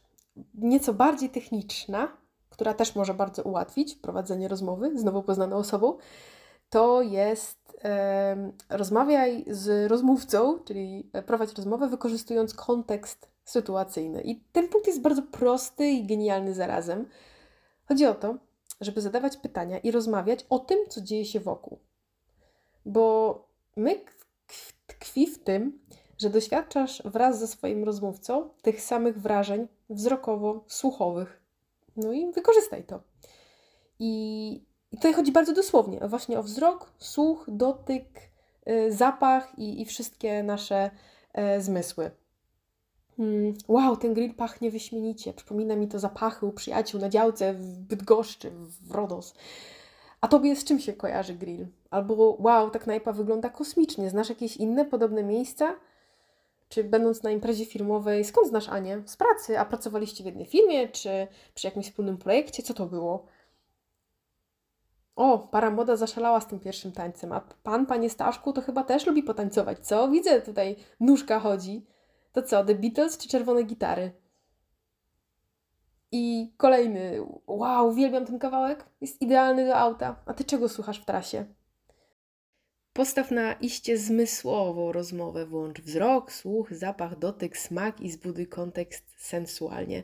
nieco 0.54 0.94
bardziej 0.94 1.30
techniczna, 1.30 2.16
która 2.56 2.74
też 2.74 2.94
może 2.94 3.14
bardzo 3.14 3.42
ułatwić 3.42 3.94
prowadzenie 3.94 4.48
rozmowy 4.48 4.98
z 4.98 5.04
nowo 5.04 5.22
poznaną 5.22 5.56
osobą, 5.56 5.98
to 6.70 7.02
jest 7.02 7.78
e, 7.84 8.52
rozmawiaj 8.68 9.44
z 9.48 9.90
rozmówcą, 9.90 10.58
czyli 10.58 11.10
prowadź 11.26 11.54
rozmowę 11.54 11.88
wykorzystując 11.88 12.54
kontekst 12.54 13.30
sytuacyjny. 13.44 14.22
I 14.22 14.40
ten 14.52 14.68
punkt 14.68 14.86
jest 14.86 15.00
bardzo 15.00 15.22
prosty 15.22 15.88
i 15.88 16.06
genialny 16.06 16.54
zarazem. 16.54 17.08
Chodzi 17.88 18.06
o 18.06 18.14
to, 18.14 18.36
żeby 18.80 19.00
zadawać 19.00 19.36
pytania 19.36 19.78
i 19.78 19.90
rozmawiać 19.90 20.46
o 20.48 20.58
tym, 20.58 20.78
co 20.88 21.00
dzieje 21.00 21.24
się 21.24 21.40
wokół. 21.40 21.78
Bo 22.86 23.48
my 23.76 24.00
tkwi 24.86 25.26
w 25.26 25.44
tym, 25.44 25.78
że 26.18 26.30
doświadczasz 26.30 27.02
wraz 27.04 27.38
ze 27.38 27.46
swoim 27.46 27.84
rozmówcą 27.84 28.50
tych 28.62 28.80
samych 28.82 29.20
wrażeń 29.20 29.68
wzrokowo-słuchowych. 29.90 31.45
No 31.96 32.12
i 32.12 32.32
wykorzystaj 32.32 32.84
to. 32.84 33.00
I 33.98 34.66
i 34.92 34.96
tutaj 34.96 35.14
chodzi 35.14 35.32
bardzo 35.32 35.52
dosłownie 35.52 36.00
właśnie 36.08 36.38
o 36.38 36.42
wzrok, 36.42 36.92
słuch, 36.98 37.44
dotyk, 37.48 38.06
y, 38.68 38.92
zapach 38.92 39.58
i, 39.58 39.80
i 39.80 39.84
wszystkie 39.84 40.42
nasze 40.42 40.90
e, 41.32 41.60
zmysły. 41.60 42.10
Hmm, 43.16 43.54
wow, 43.68 43.96
ten 43.96 44.14
grill 44.14 44.34
pachnie 44.34 44.70
wyśmienicie. 44.70 45.32
Przypomina 45.32 45.76
mi 45.76 45.88
to 45.88 45.98
zapachy 45.98 46.46
u 46.46 46.52
przyjaciół 46.52 47.00
na 47.00 47.08
działce 47.08 47.54
w 47.54 47.78
Bydgoszczy, 47.78 48.50
w 48.50 48.90
Rodos. 48.90 49.34
A 50.20 50.28
tobie 50.28 50.56
z 50.56 50.64
czym 50.64 50.80
się 50.80 50.92
kojarzy 50.92 51.34
grill? 51.34 51.66
Albo 51.90 52.36
wow, 52.40 52.70
ta 52.70 52.78
knajpa 52.78 53.12
wygląda 53.12 53.48
kosmicznie. 53.48 54.10
Znasz 54.10 54.28
jakieś 54.28 54.56
inne 54.56 54.84
podobne 54.84 55.22
miejsca? 55.22 55.74
Czy 56.68 56.84
będąc 56.84 57.22
na 57.22 57.30
imprezie 57.30 57.66
firmowej, 57.66 58.24
skąd 58.24 58.48
znasz 58.48 58.68
Anię? 58.68 59.02
Z 59.06 59.16
pracy, 59.16 59.58
a 59.58 59.64
pracowaliście 59.64 60.22
w 60.22 60.26
jednej 60.26 60.46
firmie, 60.46 60.88
czy 60.88 61.26
przy 61.54 61.66
jakimś 61.66 61.86
wspólnym 61.86 62.18
projekcie? 62.18 62.62
Co 62.62 62.74
to 62.74 62.86
było? 62.86 63.26
O, 65.16 65.38
para 65.38 65.70
młoda 65.70 65.96
zaszalała 65.96 66.40
z 66.40 66.46
tym 66.46 66.60
pierwszym 66.60 66.92
tańcem, 66.92 67.32
a 67.32 67.40
pan, 67.40 67.86
panie 67.86 68.10
Staszku, 68.10 68.52
to 68.52 68.60
chyba 68.62 68.84
też 68.84 69.06
lubi 69.06 69.22
potańcować, 69.22 69.78
co? 69.78 70.08
Widzę 70.08 70.42
tutaj, 70.42 70.76
nóżka 71.00 71.40
chodzi. 71.40 71.86
To 72.32 72.42
co, 72.42 72.64
The 72.64 72.74
Beatles 72.74 73.18
czy 73.18 73.28
czerwone 73.28 73.62
gitary? 73.62 74.12
I 76.12 76.52
kolejny, 76.56 77.26
wow, 77.46 77.88
uwielbiam 77.88 78.26
ten 78.26 78.38
kawałek, 78.38 78.84
jest 79.00 79.22
idealny 79.22 79.66
do 79.66 79.76
auta. 79.76 80.16
A 80.26 80.34
ty 80.34 80.44
czego 80.44 80.68
słuchasz 80.68 81.00
w 81.00 81.04
trasie? 81.04 81.44
Postaw 82.96 83.30
na 83.30 83.52
iście 83.52 83.98
zmysłową 83.98 84.92
rozmowę, 84.92 85.46
włącz 85.46 85.80
wzrok, 85.80 86.32
słuch, 86.32 86.74
zapach, 86.74 87.18
dotyk, 87.18 87.56
smak 87.56 88.00
i 88.00 88.10
zbuduj 88.10 88.46
kontekst 88.46 89.04
sensualnie. 89.16 90.02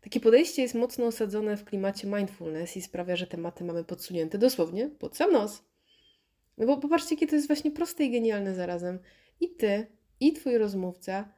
Takie 0.00 0.20
podejście 0.20 0.62
jest 0.62 0.74
mocno 0.74 1.06
osadzone 1.06 1.56
w 1.56 1.64
klimacie 1.64 2.06
mindfulness 2.06 2.76
i 2.76 2.82
sprawia, 2.82 3.16
że 3.16 3.26
tematy 3.26 3.64
mamy 3.64 3.84
podsunięte 3.84 4.38
dosłownie 4.38 4.88
pod 4.88 5.16
sam 5.16 5.32
nos. 5.32 5.62
No 6.58 6.66
bo 6.66 6.76
popatrzcie, 6.76 7.14
jakie 7.14 7.26
to 7.26 7.34
jest 7.34 7.46
właśnie 7.46 7.70
proste 7.70 8.04
i 8.04 8.10
genialne 8.10 8.54
zarazem. 8.54 8.98
I 9.40 9.48
ty, 9.48 9.86
i 10.20 10.32
twój 10.32 10.58
rozmówca 10.58 11.28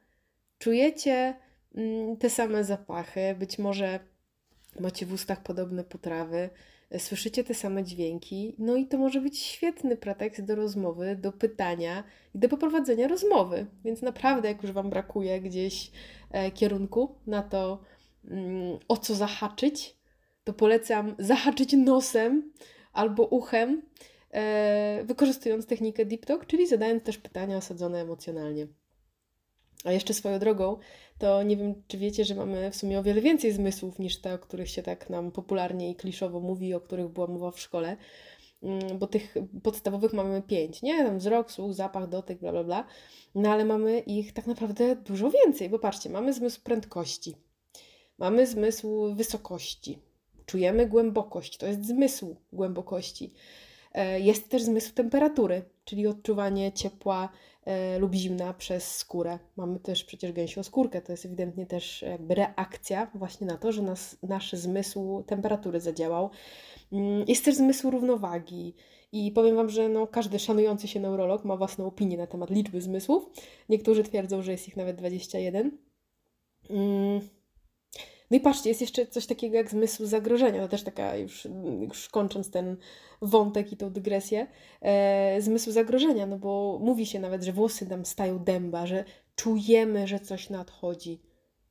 czujecie 0.59 1.35
mm, 1.75 2.17
te 2.17 2.29
same 2.29 2.63
zapachy, 2.63 3.35
być 3.39 3.59
może 3.59 3.99
macie 4.79 5.05
w 5.05 5.13
ustach 5.13 5.43
podobne 5.43 5.83
potrawy, 5.83 6.49
słyszycie 6.97 7.43
te 7.43 7.53
same 7.53 7.83
dźwięki, 7.83 8.55
no 8.57 8.75
i 8.75 8.87
to 8.87 8.97
może 8.97 9.21
być 9.21 9.39
świetny 9.39 9.97
pretekst 9.97 10.45
do 10.45 10.55
rozmowy, 10.55 11.15
do 11.15 11.31
pytania 11.31 12.03
i 12.35 12.39
do 12.39 12.49
poprowadzenia 12.49 13.07
rozmowy. 13.07 13.65
Więc 13.85 14.01
naprawdę, 14.01 14.47
jak 14.47 14.63
już 14.63 14.71
Wam 14.71 14.89
brakuje 14.89 15.41
gdzieś 15.41 15.91
e, 16.31 16.51
kierunku 16.51 17.15
na 17.27 17.43
to, 17.43 17.79
Mm, 18.25 18.79
o 18.87 18.97
co 18.97 19.15
zahaczyć, 19.15 19.97
to 20.43 20.53
polecam 20.53 21.15
zahaczyć 21.19 21.73
nosem 21.73 22.53
albo 22.93 23.23
uchem, 23.23 23.81
e, 24.31 25.03
wykorzystując 25.03 25.65
technikę 25.65 26.05
Deep 26.05 26.25
Talk, 26.25 26.45
czyli 26.45 26.67
zadając 26.67 27.03
też 27.03 27.17
pytania 27.17 27.57
osadzone 27.57 28.01
emocjonalnie. 28.01 28.67
A 29.83 29.91
jeszcze 29.91 30.13
swoją 30.13 30.39
drogą, 30.39 30.77
to 31.17 31.43
nie 31.43 31.57
wiem, 31.57 31.83
czy 31.87 31.97
wiecie, 31.97 32.25
że 32.25 32.35
mamy 32.35 32.71
w 32.71 32.75
sumie 32.75 32.99
o 32.99 33.03
wiele 33.03 33.21
więcej 33.21 33.51
zmysłów 33.51 33.99
niż 33.99 34.21
te, 34.21 34.33
o 34.33 34.39
których 34.39 34.69
się 34.69 34.83
tak 34.83 35.09
nam 35.09 35.31
popularnie 35.31 35.89
i 35.91 35.95
kliszowo 35.95 36.39
mówi, 36.39 36.73
o 36.73 36.81
których 36.81 37.07
była 37.07 37.27
mowa 37.27 37.51
w 37.51 37.59
szkole. 37.59 37.97
mm, 38.63 38.97
bo 38.99 39.07
tych 39.07 39.35
podstawowych 39.63 40.13
mamy 40.13 40.41
pięć, 40.41 40.81
nie? 40.81 41.03
Tam 41.05 41.17
wzrok, 41.17 41.51
słuch, 41.51 41.73
zapach, 41.73 42.09
dotyk, 42.09 42.39
bla, 42.39 42.51
bla, 42.51 42.63
bla. 42.63 42.85
No 43.35 43.49
ale 43.49 43.65
mamy 43.65 43.99
ich 43.99 44.33
tak 44.33 44.47
naprawdę 44.47 44.95
dużo 44.95 45.31
więcej, 45.31 45.69
bo 45.69 45.79
patrzcie, 45.79 46.09
mamy 46.09 46.33
zmysł 46.33 46.61
prędkości, 46.63 47.35
mamy 48.17 48.47
zmysł 48.47 49.15
wysokości, 49.15 49.99
czujemy 50.45 50.85
głębokość, 50.85 51.57
to 51.57 51.67
jest 51.67 51.85
zmysł 51.85 52.35
głębokości. 52.53 53.33
E, 53.93 54.19
jest 54.19 54.49
też 54.49 54.63
zmysł 54.63 54.93
temperatury, 54.93 55.61
czyli 55.89 56.07
odczuwanie 56.07 56.71
ciepła 56.71 57.29
e, 57.65 57.99
lub 57.99 58.13
zimna 58.13 58.53
przez 58.53 58.95
skórę. 58.97 59.39
Mamy 59.57 59.79
też 59.79 60.03
przecież 60.03 60.31
gęsią 60.31 60.63
skórkę, 60.63 61.01
to 61.01 61.11
jest 61.13 61.25
ewidentnie 61.25 61.65
też 61.65 62.01
jakby 62.01 62.35
reakcja 62.35 63.11
właśnie 63.15 63.47
na 63.47 63.57
to, 63.57 63.71
że 63.71 63.81
nas, 63.81 64.17
nasz 64.23 64.53
zmysł 64.53 65.23
temperatury 65.27 65.79
zadziałał. 65.79 66.29
Mm, 66.91 67.25
jest 67.27 67.45
też 67.45 67.55
zmysł 67.55 67.89
równowagi. 67.89 68.73
I 69.11 69.31
powiem 69.31 69.55
Wam, 69.55 69.69
że 69.69 69.89
no, 69.89 70.07
każdy 70.07 70.39
szanujący 70.39 70.87
się 70.87 70.99
neurolog 70.99 71.45
ma 71.45 71.57
własną 71.57 71.85
opinię 71.85 72.17
na 72.17 72.27
temat 72.27 72.49
liczby 72.49 72.81
zmysłów. 72.81 73.29
Niektórzy 73.69 74.03
twierdzą, 74.03 74.41
że 74.41 74.51
jest 74.51 74.67
ich 74.67 74.77
nawet 74.77 74.95
21. 74.95 75.77
Mm. 76.69 77.38
No 78.31 78.37
i 78.37 78.39
patrzcie, 78.39 78.69
jest 78.69 78.81
jeszcze 78.81 79.07
coś 79.07 79.25
takiego 79.25 79.55
jak 79.55 79.69
zmysł 79.69 80.05
zagrożenia. 80.05 80.61
To 80.61 80.67
też 80.67 80.83
taka, 80.83 81.15
już, 81.15 81.47
już 81.81 82.09
kończąc 82.09 82.51
ten 82.51 82.77
wątek 83.21 83.71
i 83.71 83.77
tą 83.77 83.89
dygresję, 83.89 84.47
e, 84.81 85.41
zmysł 85.41 85.71
zagrożenia, 85.71 86.25
no 86.25 86.37
bo 86.37 86.79
mówi 86.81 87.05
się 87.05 87.19
nawet, 87.19 87.43
że 87.43 87.53
włosy 87.53 87.85
nam 87.85 88.05
stają 88.05 88.39
dęba, 88.39 88.85
że 88.85 89.03
czujemy, 89.35 90.07
że 90.07 90.19
coś 90.19 90.49
nadchodzi. 90.49 91.21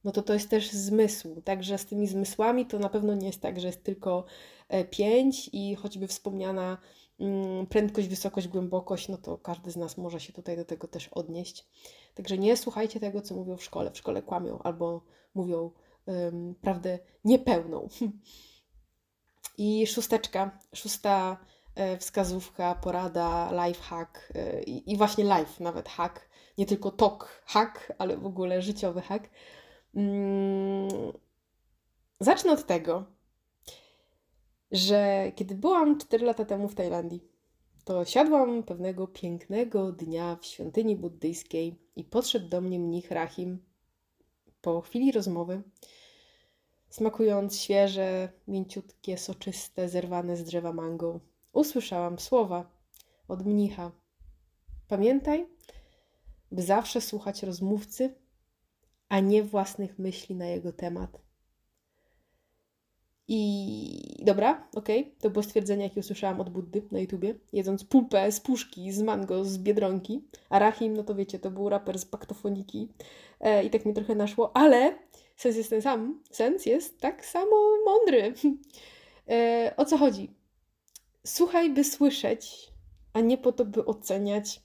No 0.05 0.13
to 0.13 0.23
to 0.23 0.35
jest 0.35 0.51
też 0.51 0.71
zmysł. 0.71 1.43
Także 1.43 1.79
z 1.79 1.87
tymi 1.87 2.07
zmysłami 2.07 2.67
to 2.67 2.79
na 2.79 2.89
pewno 2.89 3.15
nie 3.15 3.27
jest 3.27 3.41
tak, 3.41 3.61
że 3.61 3.67
jest 3.67 3.85
tylko 3.85 4.25
e, 4.69 4.85
pięć 4.85 5.51
i 5.53 5.75
choćby 5.75 6.07
wspomniana 6.07 6.79
mm, 7.21 7.67
prędkość, 7.67 8.09
wysokość, 8.09 8.49
głębokość, 8.49 9.09
no 9.09 9.17
to 9.17 9.39
każdy 9.39 9.71
z 9.71 9.77
nas 9.77 9.97
może 9.97 10.21
się 10.21 10.33
tutaj 10.33 10.57
do 10.57 10.65
tego 10.65 10.89
też 10.89 11.09
odnieść. 11.09 11.67
Także 12.15 12.39
nie 12.39 12.57
słuchajcie 12.57 13.01
tego, 13.01 13.23
co 13.23 13.35
mówią 13.35 13.57
w 13.57 13.65
szkole. 13.65 13.91
W 13.91 13.99
szkole 13.99 14.23
kłamią 14.23 14.59
albo 14.59 15.05
mówią 15.35 15.71
um, 16.09 16.55
prawdę 16.55 16.99
niepełną. 17.25 17.89
I 19.59 19.87
szósteczka, 19.87 20.59
szósta 20.75 21.37
e, 21.75 21.99
wskazówka, 21.99 22.75
porada, 22.75 23.51
life 23.67 23.83
hack 23.83 24.33
e, 24.35 24.63
i 24.63 24.97
właśnie 24.97 25.25
life, 25.25 25.65
nawet 25.65 25.89
hack, 25.89 26.29
nie 26.59 26.67
tylko 26.67 26.91
talk 26.91 27.43
hack, 27.47 27.93
ale 27.99 28.17
w 28.17 28.27
ogóle 28.27 28.63
życiowy 28.63 29.01
hack. 29.01 29.31
Mm, 29.95 30.89
zacznę 32.21 32.53
od 32.53 32.67
tego, 32.67 33.05
że 34.71 35.33
kiedy 35.35 35.55
byłam 35.55 35.99
4 35.99 36.27
lata 36.27 36.45
temu 36.45 36.69
w 36.69 36.75
Tajlandii, 36.75 37.29
to 37.85 38.05
siadłam 38.05 38.63
pewnego 38.63 39.07
pięknego 39.07 39.93
dnia 39.93 40.37
w 40.41 40.47
świątyni 40.47 40.97
buddyjskiej 40.97 41.79
i 41.97 42.05
podszedł 42.05 42.49
do 42.49 42.61
mnie 42.61 42.79
mnich 42.79 43.11
Rahim 43.11 43.68
po 44.75 44.81
chwili 44.81 45.13
rozmowy 45.13 45.63
Smakując 46.91 47.61
świeże, 47.61 48.29
mięciutkie, 48.49 49.19
soczyste, 49.19 49.89
zerwane 49.89 50.37
z 50.37 50.45
drzewa 50.45 50.73
mango, 50.73 51.21
usłyszałam 51.53 52.19
słowa 52.19 52.71
od 53.29 53.47
mnicha. 53.47 53.93
Pamiętaj, 54.89 55.47
by 56.53 56.63
zawsze 56.63 57.01
słuchać 57.01 57.43
rozmówcy, 57.43 58.15
a 59.09 59.21
nie 59.21 59.43
własnych 59.43 59.99
myśli 59.99 60.35
na 60.35 60.47
jego 60.47 60.73
temat. 60.73 61.28
I 63.29 64.25
dobra, 64.25 64.69
okej, 64.75 65.01
okay. 65.01 65.13
to 65.21 65.31
było 65.31 65.43
stwierdzenie, 65.43 65.85
jakie 65.85 66.01
usłyszałam 66.01 66.41
od 66.41 66.51
Buddy 66.51 66.83
na 66.91 66.99
YouTubie, 66.99 67.35
jedząc 67.53 67.85
pulpę 67.85 68.33
z 68.33 68.41
puszki, 68.41 68.93
z 68.93 69.03
mango, 69.03 69.45
z 69.45 69.59
Biedronki. 69.59 70.25
A 70.51 70.59
Rahim, 70.59 70.97
no 70.97 71.05
to 71.05 71.15
wiecie, 71.15 71.39
to 71.39 71.51
był 71.51 71.69
raper 71.69 71.99
z 71.99 72.05
paktofoniki 72.05 72.89
e, 73.41 73.65
i 73.65 73.71
tak 73.71 73.87
mi 73.87 73.95
trochę 73.95 74.15
naszło, 74.15 74.57
ale 74.57 74.99
sens 75.37 75.57
jest 75.57 75.71
ten 75.71 75.83
sam, 75.83 76.23
sens 76.31 76.67
jest 76.67 77.01
tak 77.01 77.27
samo 77.27 77.57
mądry. 77.85 78.33
E, 79.31 79.75
o 79.77 79.85
co 79.85 79.99
chodzi? 79.99 80.35
Słuchaj, 81.27 81.71
by 81.71 81.85
słyszeć, 81.85 82.73
a 83.13 83.21
nie 83.21 83.39
po 83.39 83.53
to, 83.53 83.65
by 83.65 83.85
oceniać 83.85 84.63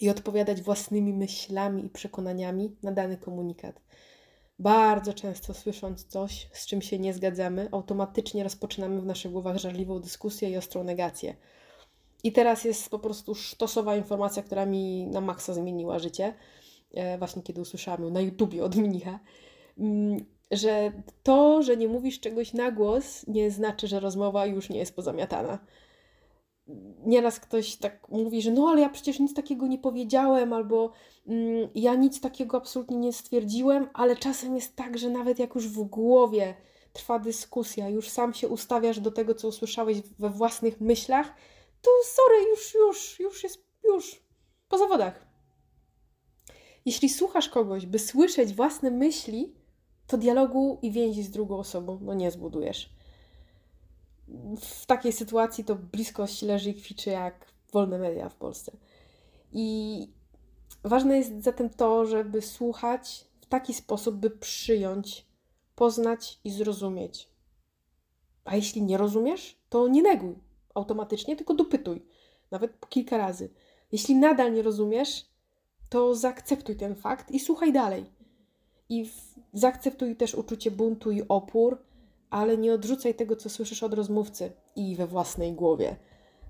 i 0.00 0.10
odpowiadać 0.10 0.62
własnymi 0.62 1.12
myślami 1.12 1.86
i 1.86 1.90
przekonaniami 1.90 2.76
na 2.82 2.92
dany 2.92 3.16
komunikat. 3.16 3.80
Bardzo 4.58 5.14
często 5.14 5.54
słysząc 5.54 6.04
coś, 6.04 6.48
z 6.52 6.66
czym 6.66 6.82
się 6.82 6.98
nie 6.98 7.14
zgadzamy, 7.14 7.68
automatycznie 7.72 8.44
rozpoczynamy 8.44 9.00
w 9.00 9.06
naszych 9.06 9.32
głowach 9.32 9.56
żarliwą 9.56 10.00
dyskusję 10.00 10.50
i 10.50 10.56
ostrą 10.56 10.84
negację. 10.84 11.36
I 12.24 12.32
teraz 12.32 12.64
jest 12.64 12.90
po 12.90 12.98
prostu 12.98 13.34
sztosowa 13.34 13.96
informacja, 13.96 14.42
która 14.42 14.66
mi 14.66 15.06
na 15.06 15.20
maksa 15.20 15.54
zmieniła 15.54 15.98
życie. 15.98 16.34
E, 16.94 17.18
właśnie 17.18 17.42
kiedy 17.42 17.60
usłyszałam 17.60 18.02
ją 18.02 18.10
na 18.10 18.20
YouTubie 18.20 18.64
od 18.64 18.76
mnicha. 18.76 19.20
Mm, 19.78 20.24
że 20.50 20.92
to, 21.22 21.62
że 21.62 21.76
nie 21.76 21.88
mówisz 21.88 22.20
czegoś 22.20 22.52
na 22.52 22.70
głos, 22.70 23.26
nie 23.26 23.50
znaczy, 23.50 23.88
że 23.88 24.00
rozmowa 24.00 24.46
już 24.46 24.70
nie 24.70 24.78
jest 24.78 24.96
pozamiatana. 24.96 25.58
Nieraz 27.06 27.40
ktoś 27.40 27.76
tak 27.76 28.08
mówi, 28.08 28.42
że 28.42 28.50
no 28.50 28.68
ale 28.68 28.80
ja 28.80 28.88
przecież 28.88 29.20
nic 29.20 29.34
takiego 29.34 29.66
nie 29.66 29.78
powiedziałem, 29.78 30.52
albo 30.52 30.92
mm, 31.26 31.68
ja 31.74 31.94
nic 31.94 32.20
takiego 32.20 32.56
absolutnie 32.56 32.96
nie 32.96 33.12
stwierdziłem, 33.12 33.88
ale 33.94 34.16
czasem 34.16 34.54
jest 34.54 34.76
tak, 34.76 34.98
że 34.98 35.10
nawet 35.10 35.38
jak 35.38 35.54
już 35.54 35.68
w 35.68 35.82
głowie 35.82 36.54
trwa 36.92 37.18
dyskusja, 37.18 37.88
już 37.88 38.08
sam 38.08 38.34
się 38.34 38.48
ustawiasz 38.48 39.00
do 39.00 39.10
tego, 39.10 39.34
co 39.34 39.48
usłyszałeś 39.48 40.00
we 40.18 40.30
własnych 40.30 40.80
myślach, 40.80 41.34
to 41.82 41.90
sorry, 42.04 42.50
już, 42.50 42.74
już, 42.74 43.20
już 43.20 43.42
jest, 43.42 43.64
już, 43.84 44.22
po 44.68 44.78
zawodach. 44.78 45.26
Jeśli 46.84 47.08
słuchasz 47.08 47.48
kogoś, 47.48 47.86
by 47.86 47.98
słyszeć 47.98 48.54
własne 48.54 48.90
myśli, 48.90 49.54
to 50.06 50.18
dialogu 50.18 50.78
i 50.82 50.90
więzi 50.90 51.22
z 51.22 51.30
drugą 51.30 51.58
osobą 51.58 51.98
no 52.02 52.14
nie 52.14 52.30
zbudujesz. 52.30 52.97
W 54.60 54.86
takiej 54.86 55.12
sytuacji 55.12 55.64
to 55.64 55.74
bliskość 55.74 56.42
leży 56.42 56.70
i 56.70 56.74
kwiczy 56.74 57.10
jak 57.10 57.46
wolne 57.72 57.98
media 57.98 58.28
w 58.28 58.34
Polsce. 58.34 58.72
I 59.52 60.08
ważne 60.84 61.16
jest 61.16 61.42
zatem 61.42 61.70
to, 61.70 62.06
żeby 62.06 62.42
słuchać 62.42 63.24
w 63.40 63.46
taki 63.46 63.74
sposób, 63.74 64.16
by 64.16 64.30
przyjąć, 64.30 65.26
poznać 65.74 66.40
i 66.44 66.50
zrozumieć. 66.50 67.28
A 68.44 68.56
jeśli 68.56 68.82
nie 68.82 68.96
rozumiesz, 68.96 69.58
to 69.68 69.88
nie 69.88 70.02
neguj 70.02 70.34
automatycznie, 70.74 71.36
tylko 71.36 71.54
dopytuj, 71.54 72.06
nawet 72.50 72.88
kilka 72.88 73.18
razy. 73.18 73.50
Jeśli 73.92 74.14
nadal 74.14 74.52
nie 74.52 74.62
rozumiesz, 74.62 75.26
to 75.88 76.14
zaakceptuj 76.14 76.76
ten 76.76 76.94
fakt 76.94 77.30
i 77.30 77.40
słuchaj 77.40 77.72
dalej. 77.72 78.04
I 78.88 79.10
zaakceptuj 79.52 80.16
też 80.16 80.34
uczucie 80.34 80.70
buntu 80.70 81.10
i 81.10 81.22
opór, 81.28 81.78
ale 82.30 82.58
nie 82.58 82.72
odrzucaj 82.72 83.14
tego, 83.14 83.36
co 83.36 83.50
słyszysz 83.50 83.82
od 83.82 83.94
rozmówcy 83.94 84.52
i 84.76 84.96
we 84.96 85.06
własnej 85.06 85.52
głowie. 85.52 85.96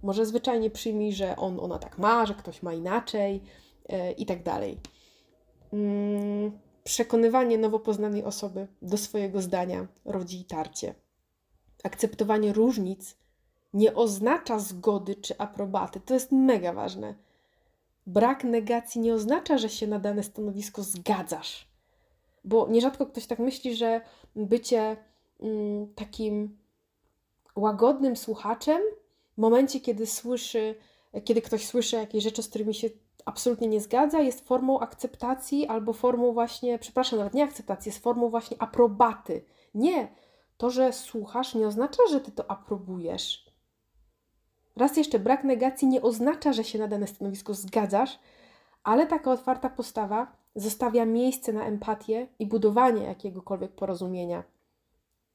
Może 0.02 0.26
zwyczajnie 0.26 0.70
przyjmij, 0.70 1.12
że 1.12 1.36
on, 1.36 1.60
ona 1.60 1.78
tak 1.78 1.98
ma, 1.98 2.26
że 2.26 2.34
ktoś 2.34 2.62
ma 2.62 2.74
inaczej 2.74 3.42
yy, 3.88 4.12
i 4.12 4.26
tak 4.26 4.42
dalej. 4.42 4.78
Mm, 5.72 6.58
przekonywanie 6.84 7.58
nowo 7.58 7.78
poznanej 7.78 8.24
osoby 8.24 8.68
do 8.82 8.96
swojego 8.96 9.42
zdania 9.42 9.86
rodzi 10.04 10.44
tarcie. 10.44 10.94
Akceptowanie 11.84 12.52
różnic 12.52 13.16
nie 13.74 13.94
oznacza 13.94 14.58
zgody 14.58 15.14
czy 15.14 15.38
aprobaty. 15.38 16.00
To 16.00 16.14
jest 16.14 16.32
mega 16.32 16.72
ważne. 16.72 17.14
Brak 18.06 18.44
negacji 18.44 19.00
nie 19.00 19.14
oznacza, 19.14 19.58
że 19.58 19.68
się 19.68 19.86
na 19.86 19.98
dane 19.98 20.22
stanowisko 20.22 20.82
zgadzasz. 20.82 21.68
Bo 22.44 22.68
nierzadko 22.68 23.06
ktoś 23.06 23.26
tak 23.26 23.38
myśli, 23.38 23.76
że 23.76 24.00
bycie 24.36 24.96
takim 25.94 26.58
łagodnym 27.56 28.16
słuchaczem 28.16 28.82
w 29.34 29.40
momencie, 29.40 29.80
kiedy 29.80 30.06
słyszy, 30.06 30.74
kiedy 31.24 31.42
ktoś 31.42 31.66
słyszy 31.66 31.96
jakieś 31.96 32.24
rzeczy, 32.24 32.42
z 32.42 32.48
którymi 32.48 32.74
się 32.74 32.88
absolutnie 33.24 33.68
nie 33.68 33.80
zgadza, 33.80 34.20
jest 34.20 34.48
formą 34.48 34.80
akceptacji 34.80 35.66
albo 35.66 35.92
formą 35.92 36.32
właśnie, 36.32 36.78
przepraszam, 36.78 37.18
nawet 37.18 37.34
nie 37.34 37.44
akceptacji, 37.44 37.88
jest 37.88 38.02
formą 38.02 38.28
właśnie 38.28 38.62
aprobaty. 38.62 39.44
Nie, 39.74 40.08
to, 40.56 40.70
że 40.70 40.92
słuchasz, 40.92 41.54
nie 41.54 41.66
oznacza, 41.66 42.02
że 42.10 42.20
ty 42.20 42.32
to 42.32 42.50
aprobujesz. 42.50 43.46
Raz 44.76 44.96
jeszcze, 44.96 45.18
brak 45.18 45.44
negacji 45.44 45.88
nie 45.88 46.02
oznacza, 46.02 46.52
że 46.52 46.64
się 46.64 46.78
na 46.78 46.88
dane 46.88 47.06
stanowisko 47.06 47.54
zgadzasz, 47.54 48.18
ale 48.84 49.06
taka 49.06 49.32
otwarta 49.32 49.70
postawa 49.70 50.32
zostawia 50.54 51.04
miejsce 51.06 51.52
na 51.52 51.64
empatię 51.64 52.26
i 52.38 52.46
budowanie 52.46 53.02
jakiegokolwiek 53.02 53.72
porozumienia. 53.72 54.42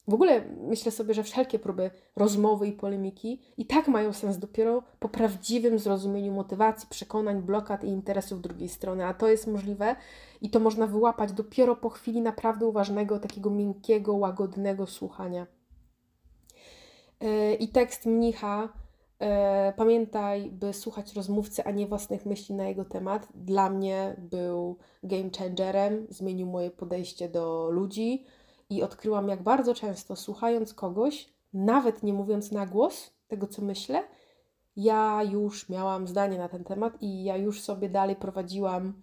W 0.08 0.14
ogóle 0.14 0.42
myślę 0.68 0.92
sobie, 0.92 1.14
że 1.14 1.24
wszelkie 1.24 1.60
próby 1.60 1.92
rozmowy 2.16 2.68
i 2.68 2.72
polemiki 2.72 3.42
i 3.58 3.66
tak 3.66 3.88
mają 3.88 4.14
sens 4.14 4.38
dopiero 4.38 4.84
po 5.00 5.10
prawdziwym 5.10 5.80
zrozumieniu 5.80 6.34
motywacji, 6.34 6.88
przekonań, 6.90 7.42
blokad 7.42 7.84
i 7.84 7.88
interesów 7.88 8.42
drugiej 8.42 8.70
strony, 8.70 9.06
a 9.06 9.14
to 9.14 9.28
jest 9.28 9.48
możliwe 9.48 9.96
i 10.42 10.50
to 10.50 10.60
można 10.60 10.88
wyłapać 10.88 11.32
dopiero 11.32 11.76
po 11.76 11.90
chwili 11.90 12.22
naprawdę 12.22 12.66
uważnego, 12.66 13.20
takiego 13.20 13.50
miękkiego, 13.50 14.14
łagodnego 14.14 14.88
słuchania. 14.88 15.48
E, 17.22 17.54
I 17.54 17.68
tekst 17.68 18.06
mnicha 18.06 18.70
E, 19.24 19.74
pamiętaj, 19.78 20.52
by 20.52 20.74
słuchać 20.74 21.14
rozmówcy, 21.14 21.64
a 21.64 21.72
nie 21.72 21.88
własnych 21.88 22.26
myśli 22.26 22.56
na 22.56 22.68
jego 22.68 22.86
temat. 22.86 23.28
Dla 23.36 23.70
mnie 23.70 24.16
był 24.18 24.78
game 25.04 25.30
changerem, 25.38 26.08
zmienił 26.10 26.48
moje 26.48 26.72
podejście 26.72 27.30
do 27.30 27.70
ludzi 27.72 28.26
i 28.74 28.84
odkryłam, 28.84 29.28
jak 29.28 29.44
bardzo 29.44 29.74
często 29.74 30.16
słuchając 30.16 30.74
kogoś, 30.74 31.34
nawet 31.54 32.04
nie 32.04 32.14
mówiąc 32.14 32.52
na 32.52 32.66
głos 32.66 33.14
tego, 33.28 33.48
co 33.48 33.62
myślę, 33.62 34.04
ja 34.76 35.24
już 35.24 35.70
miałam 35.70 36.08
zdanie 36.08 36.38
na 36.38 36.50
ten 36.50 36.64
temat 36.64 36.94
i 37.02 37.24
ja 37.24 37.38
już 37.38 37.62
sobie 37.62 37.90
dalej 37.90 38.16
prowadziłam 38.16 38.94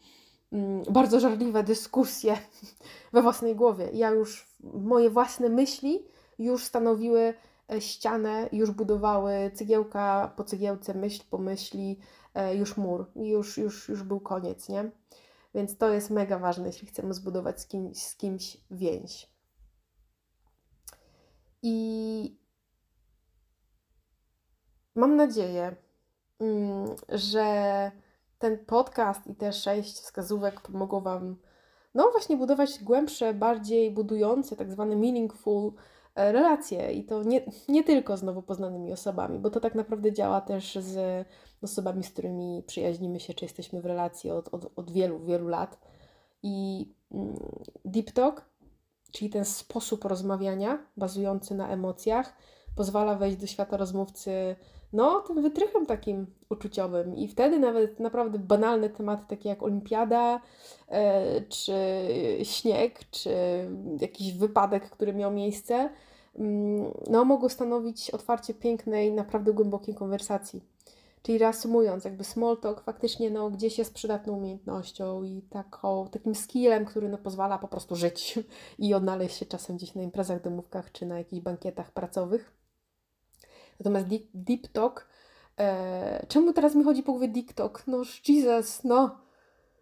mm, 0.52 0.82
bardzo 0.90 1.20
żarliwe 1.20 1.62
dyskusje 1.62 2.36
we 3.12 3.22
własnej 3.22 3.56
głowie. 3.56 3.88
Ja 3.92 4.10
już, 4.10 4.48
moje 4.74 5.10
własne 5.10 5.48
myśli 5.48 6.04
już 6.38 6.64
stanowiły 6.64 7.34
e, 7.72 7.80
ścianę, 7.80 8.48
już 8.52 8.70
budowały 8.70 9.50
cegiełka 9.54 10.32
po 10.36 10.44
cegiełce, 10.44 10.94
myśl 10.94 11.22
po 11.30 11.38
myśli, 11.38 11.98
e, 12.34 12.56
już 12.56 12.76
mur, 12.76 13.06
już, 13.16 13.58
już, 13.58 13.88
już 13.88 14.02
był 14.02 14.20
koniec, 14.20 14.68
nie? 14.68 14.90
Więc 15.54 15.76
to 15.76 15.88
jest 15.88 16.10
mega 16.10 16.38
ważne, 16.38 16.66
jeśli 16.66 16.88
chcemy 16.88 17.14
zbudować 17.14 17.60
z 17.60 17.66
kimś, 17.66 17.98
z 17.98 18.16
kimś 18.16 18.56
więź. 18.70 19.29
I 21.62 22.38
mam 24.94 25.16
nadzieję, 25.16 25.76
mm, 26.40 26.84
że 27.08 27.90
ten 28.38 28.58
podcast 28.66 29.26
i 29.26 29.34
te 29.34 29.52
sześć 29.52 29.94
wskazówek 29.94 30.60
pomogą 30.60 31.00
Wam, 31.00 31.36
no 31.94 32.10
właśnie, 32.10 32.36
budować 32.36 32.84
głębsze, 32.84 33.34
bardziej 33.34 33.90
budujące, 33.90 34.56
tak 34.56 34.70
zwane 34.70 34.96
meaningful 34.96 35.72
e, 36.14 36.32
relacje. 36.32 36.92
I 36.92 37.04
to 37.04 37.22
nie, 37.22 37.42
nie 37.68 37.84
tylko 37.84 38.16
z 38.16 38.22
nowo 38.22 38.42
poznanymi 38.42 38.92
osobami, 38.92 39.38
bo 39.38 39.50
to 39.50 39.60
tak 39.60 39.74
naprawdę 39.74 40.12
działa 40.12 40.40
też 40.40 40.74
z 40.74 41.26
osobami, 41.62 42.04
z 42.04 42.10
którymi 42.10 42.62
przyjaźnimy 42.66 43.20
się, 43.20 43.34
czy 43.34 43.44
jesteśmy 43.44 43.80
w 43.80 43.86
relacji 43.86 44.30
od, 44.30 44.48
od, 44.54 44.72
od 44.76 44.90
wielu, 44.90 45.18
wielu 45.18 45.48
lat. 45.48 45.78
I 46.42 46.86
mm, 47.12 47.34
Deep 47.84 48.10
Talk, 48.10 48.49
czyli 49.12 49.30
ten 49.30 49.44
sposób 49.44 50.04
rozmawiania 50.04 50.78
bazujący 50.96 51.54
na 51.54 51.68
emocjach, 51.68 52.32
pozwala 52.76 53.14
wejść 53.14 53.36
do 53.36 53.46
świata 53.46 53.76
rozmówcy 53.76 54.56
no, 54.92 55.20
tym 55.20 55.42
wytrychem 55.42 55.86
takim 55.86 56.26
uczuciowym. 56.50 57.16
I 57.16 57.28
wtedy 57.28 57.58
nawet 57.58 58.00
naprawdę 58.00 58.38
banalne 58.38 58.90
tematy, 58.90 59.24
takie 59.28 59.48
jak 59.48 59.62
olimpiada, 59.62 60.40
e, 60.88 61.40
czy 61.40 61.74
śnieg, 62.42 63.10
czy 63.10 63.30
jakiś 64.00 64.32
wypadek, 64.32 64.90
który 64.90 65.12
miał 65.12 65.30
miejsce, 65.30 65.90
mm, 66.38 66.92
no, 67.10 67.24
mogą 67.24 67.48
stanowić 67.48 68.10
otwarcie 68.10 68.54
pięknej, 68.54 69.12
naprawdę 69.12 69.52
głębokiej 69.52 69.94
konwersacji. 69.94 70.62
Czyli 71.22 71.38
reasumując, 71.38 72.04
jakby 72.04 72.24
small 72.24 72.56
talk 72.56 72.80
faktycznie 72.80 73.30
no, 73.30 73.50
gdzieś 73.50 73.78
jest 73.78 73.94
przydatną 73.94 74.36
umiejętnością 74.36 75.22
i 75.22 75.42
taką, 75.42 76.08
takim 76.08 76.34
skillem, 76.34 76.84
który 76.84 77.08
no, 77.08 77.18
pozwala 77.18 77.58
po 77.58 77.68
prostu 77.68 77.96
żyć 77.96 78.38
i 78.78 78.94
odnaleźć 78.94 79.36
się 79.36 79.46
czasem 79.46 79.76
gdzieś 79.76 79.94
na 79.94 80.02
imprezach, 80.02 80.42
domówkach 80.42 80.92
czy 80.92 81.06
na 81.06 81.18
jakichś 81.18 81.42
bankietach 81.42 81.92
pracowych. 81.92 82.52
Natomiast 83.80 84.06
deep, 84.06 84.22
deep 84.34 84.68
talk, 84.68 85.08
e, 85.58 86.26
czemu 86.28 86.52
teraz 86.52 86.74
mi 86.74 86.84
chodzi 86.84 87.02
po 87.02 87.12
głowie 87.12 87.28
deep 87.28 87.52
talk? 87.52 87.82
No 87.86 88.02
Jesus, 88.28 88.84
no. 88.84 89.20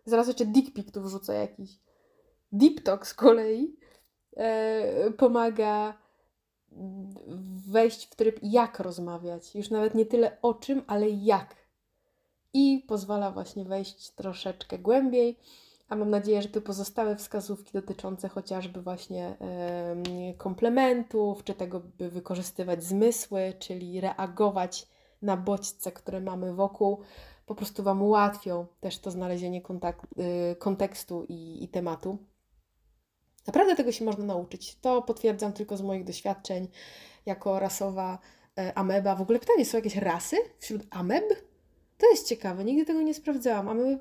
Zaraz 0.05 0.27
jeszcze 0.27 0.47
dick 0.47 0.75
pic 0.75 0.93
tu 0.93 1.03
wrzucę 1.03 1.35
jakiś. 1.35 1.71
Deep 2.53 2.81
talk 2.81 3.07
z 3.07 3.15
kolei 3.15 3.77
e, 4.37 5.11
pomaga 5.11 6.08
wejść 7.69 8.07
w 8.07 8.17
tryb 8.17 8.39
jak 8.43 8.81
rozmawiać. 8.81 9.55
Już 9.55 9.71
nawet 9.71 9.95
nie 9.95 10.07
tyle 10.07 10.37
o 10.43 10.55
czym, 10.55 10.83
ale 10.87 11.09
jak. 11.09 11.57
I 12.53 12.85
pozwala 12.89 13.31
właśnie 13.31 13.65
wejść 13.65 14.11
troszeczkę 14.11 14.79
głębiej 14.79 15.39
a 15.89 15.97
mam 15.97 16.11
nadzieję, 16.11 16.43
że 16.43 16.49
te 16.49 16.61
pozostałe 16.61 17.17
wskazówki 17.17 17.73
dotyczące 17.73 18.29
chociażby 18.29 18.83
właśnie 18.83 19.37
komplementów, 20.39 21.45
czy 21.45 21.55
tego, 21.55 21.81
by 21.81 22.11
wykorzystywać 22.11 22.85
zmysły, 22.85 23.53
czyli 23.59 24.01
reagować 24.01 24.89
na 25.23 25.37
bodźce, 25.37 25.93
które 25.93 26.21
mamy 26.21 26.55
wokół, 26.55 27.01
po 27.47 27.55
prostu 27.55 27.83
Wam 27.83 28.03
ułatwią 28.03 28.67
też 28.81 28.99
to 28.99 29.11
znalezienie 29.11 29.63
kontakt, 29.63 30.07
y, 30.53 30.57
kontekstu 30.57 31.25
i, 31.29 31.65
i 31.65 31.69
tematu. 31.69 32.19
Naprawdę 33.49 33.77
tego 33.77 33.93
się 33.93 34.05
można 34.05 34.25
nauczyć. 34.25 34.77
To 34.81 35.03
potwierdzam 35.03 35.53
tylko 35.53 35.77
z 35.77 35.83
moich 35.83 36.05
doświadczeń 36.05 36.69
jako 37.27 37.59
rasowa 37.59 38.19
e, 38.59 38.79
ameba. 38.79 39.15
W 39.15 39.23
ogóle 39.23 39.39
pytanie, 39.39 39.65
są 39.65 39.79
jakieś 39.79 39.97
rasy 39.97 40.37
wśród 40.59 40.83
ameb? 40.91 41.25
To 41.99 42.11
jest 42.11 42.29
ciekawe, 42.29 42.65
nigdy 42.65 42.85
tego 42.85 43.03
nie 43.03 43.15
sprawdzałam. 43.15 43.69
Ameby 43.69 43.99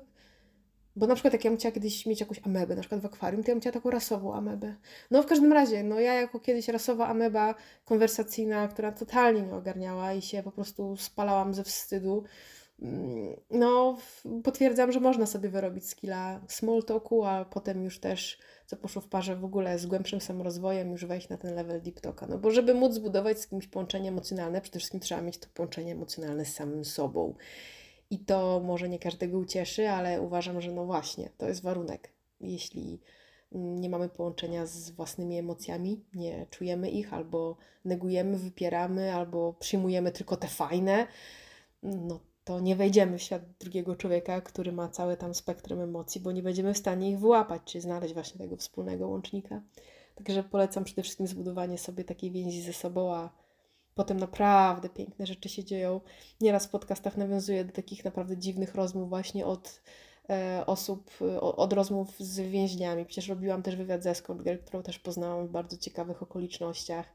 bo 0.98 1.06
na 1.06 1.14
przykład 1.14 1.32
jak 1.32 1.44
ja 1.44 1.50
bym 1.50 1.58
chciała 1.58 1.72
kiedyś 1.72 2.06
mieć 2.06 2.20
jakąś 2.20 2.40
amebę, 2.46 2.74
na 2.74 2.80
przykład 2.80 3.00
w 3.00 3.06
akwarium, 3.06 3.42
to 3.42 3.50
ja 3.50 3.54
bym 3.54 3.60
chciała 3.60 3.74
taką 3.74 3.90
rasową 3.90 4.34
amebę. 4.34 4.74
No 5.10 5.22
w 5.22 5.26
każdym 5.26 5.52
razie, 5.52 5.82
no 5.82 6.00
ja 6.00 6.14
jako 6.14 6.40
kiedyś 6.40 6.68
rasowa 6.68 7.08
ameba 7.08 7.54
konwersacyjna, 7.84 8.68
która 8.68 8.92
totalnie 8.92 9.42
nie 9.42 9.54
ogarniała 9.54 10.12
i 10.12 10.22
się 10.22 10.42
po 10.42 10.52
prostu 10.52 10.96
spalałam 10.96 11.54
ze 11.54 11.64
wstydu, 11.64 12.24
no 13.50 13.98
potwierdzam, 14.44 14.92
że 14.92 15.00
można 15.00 15.26
sobie 15.26 15.48
wyrobić 15.48 15.88
skilla 15.88 16.40
small 16.48 16.82
talku, 16.82 17.24
a 17.24 17.44
potem 17.44 17.84
już 17.84 18.00
też, 18.00 18.38
co 18.66 18.76
poszło 18.76 19.02
w 19.02 19.08
parze 19.08 19.36
w 19.36 19.44
ogóle 19.44 19.78
z 19.78 19.86
głębszym 19.86 20.20
samorozwojem, 20.20 20.90
już 20.90 21.04
wejść 21.04 21.28
na 21.28 21.36
ten 21.36 21.54
level 21.54 21.82
deep 21.82 22.00
talka. 22.00 22.26
No 22.26 22.38
bo 22.38 22.50
żeby 22.50 22.74
móc 22.74 22.94
zbudować 22.94 23.40
z 23.40 23.46
kimś 23.46 23.66
połączenie 23.66 24.08
emocjonalne, 24.08 24.60
przede 24.60 24.78
wszystkim 24.78 25.00
trzeba 25.00 25.20
mieć 25.20 25.38
to 25.38 25.48
połączenie 25.54 25.92
emocjonalne 25.92 26.44
z 26.44 26.54
samym 26.54 26.84
sobą. 26.84 27.34
I 28.10 28.18
to 28.18 28.60
może 28.64 28.88
nie 28.88 28.98
każdego 28.98 29.38
ucieszy, 29.38 29.88
ale 29.88 30.20
uważam, 30.20 30.60
że 30.60 30.72
no 30.72 30.86
właśnie, 30.86 31.30
to 31.38 31.48
jest 31.48 31.62
warunek. 31.62 32.12
Jeśli 32.40 33.00
nie 33.52 33.90
mamy 33.90 34.08
połączenia 34.08 34.66
z 34.66 34.90
własnymi 34.90 35.38
emocjami, 35.38 36.04
nie 36.14 36.46
czujemy 36.50 36.90
ich, 36.90 37.12
albo 37.14 37.56
negujemy, 37.84 38.38
wypieramy, 38.38 39.14
albo 39.14 39.52
przyjmujemy 39.52 40.12
tylko 40.12 40.36
te 40.36 40.48
fajne, 40.48 41.06
no 41.82 42.20
to 42.48 42.60
nie 42.60 42.76
wejdziemy 42.76 43.18
w 43.18 43.22
świat 43.22 43.42
drugiego 43.60 43.96
człowieka, 43.96 44.40
który 44.40 44.72
ma 44.72 44.88
całe 44.88 45.16
tam 45.16 45.34
spektrum 45.34 45.80
emocji, 45.80 46.20
bo 46.20 46.32
nie 46.32 46.42
będziemy 46.42 46.74
w 46.74 46.78
stanie 46.78 47.10
ich 47.10 47.18
wyłapać, 47.18 47.62
czy 47.64 47.80
znaleźć 47.80 48.14
właśnie 48.14 48.38
tego 48.38 48.56
wspólnego 48.56 49.08
łącznika. 49.08 49.62
Także 50.14 50.42
polecam 50.42 50.84
przede 50.84 51.02
wszystkim 51.02 51.26
zbudowanie 51.26 51.78
sobie 51.78 52.04
takiej 52.04 52.30
więzi 52.30 52.62
ze 52.62 52.72
sobą, 52.72 53.14
a 53.14 53.30
Potem 53.94 54.20
naprawdę 54.20 54.88
piękne 54.88 55.26
rzeczy 55.26 55.48
się 55.48 55.64
dzieją. 55.64 56.00
Nieraz 56.40 56.66
w 56.66 56.70
podcastach 56.70 57.16
nawiązuję 57.16 57.64
do 57.64 57.72
takich 57.72 58.04
naprawdę 58.04 58.36
dziwnych 58.36 58.74
rozmów 58.74 59.08
właśnie 59.08 59.46
od 59.46 59.82
e, 60.30 60.64
osób, 60.66 61.10
o, 61.40 61.56
od 61.56 61.72
rozmów 61.72 62.18
z 62.18 62.40
więźniami. 62.40 63.06
Przecież 63.06 63.28
robiłam 63.28 63.62
też 63.62 63.76
wywiad 63.76 64.02
z 64.02 64.06
Escort 64.06 64.40
którą 64.66 64.82
też 64.82 64.98
poznałam 64.98 65.46
w 65.46 65.50
bardzo 65.50 65.76
ciekawych 65.76 66.22
okolicznościach. 66.22 67.06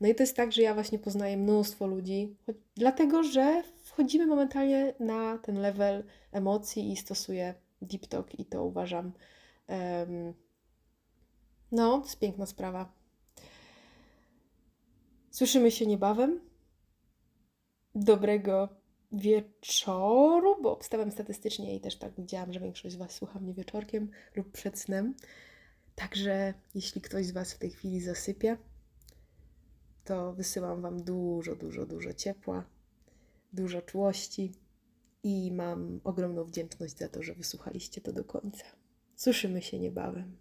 No 0.00 0.08
i 0.08 0.14
to 0.14 0.22
jest 0.22 0.36
tak, 0.36 0.52
że 0.52 0.62
ja 0.62 0.74
właśnie 0.74 0.98
poznaję 0.98 1.36
mnóstwo 1.36 1.86
ludzi, 1.86 2.36
dlatego 2.76 3.22
że 3.22 3.62
wchodzimy 4.00 4.26
momentalnie 4.26 4.94
na 5.00 5.38
ten 5.38 5.58
level 5.58 6.04
emocji 6.32 6.92
i 6.92 6.96
stosuję 6.96 7.54
deep 7.82 8.06
talk 8.06 8.38
i 8.38 8.44
to 8.44 8.64
uważam, 8.64 9.12
um, 9.68 10.34
no, 11.72 12.00
jest 12.04 12.18
piękna 12.18 12.46
sprawa. 12.46 12.92
Słyszymy 15.30 15.70
się 15.70 15.86
niebawem. 15.86 16.40
Dobrego 17.94 18.68
wieczoru, 19.12 20.62
bo 20.62 20.72
obstawiam 20.72 21.12
statystycznie 21.12 21.76
i 21.76 21.80
też 21.80 21.96
tak 21.96 22.14
widziałam, 22.14 22.52
że 22.52 22.60
większość 22.60 22.94
z 22.94 22.98
Was 22.98 23.12
słucha 23.12 23.40
mnie 23.40 23.54
wieczorkiem 23.54 24.10
lub 24.36 24.52
przed 24.52 24.78
snem. 24.78 25.14
Także 25.94 26.54
jeśli 26.74 27.00
ktoś 27.00 27.26
z 27.26 27.30
Was 27.32 27.52
w 27.52 27.58
tej 27.58 27.70
chwili 27.70 28.00
zasypia, 28.00 28.56
to 30.04 30.32
wysyłam 30.32 30.82
Wam 30.82 31.02
dużo, 31.02 31.56
dużo, 31.56 31.86
dużo 31.86 32.12
ciepła, 32.14 32.64
dużo 33.52 33.82
czułości 33.82 34.52
i 35.22 35.52
mam 35.52 36.00
ogromną 36.04 36.44
wdzięczność 36.44 36.98
za 36.98 37.08
to, 37.08 37.22
że 37.22 37.34
wysłuchaliście 37.34 38.00
to 38.00 38.12
do 38.12 38.24
końca. 38.24 38.64
Słyszymy 39.16 39.62
się 39.62 39.78
niebawem. 39.78 40.36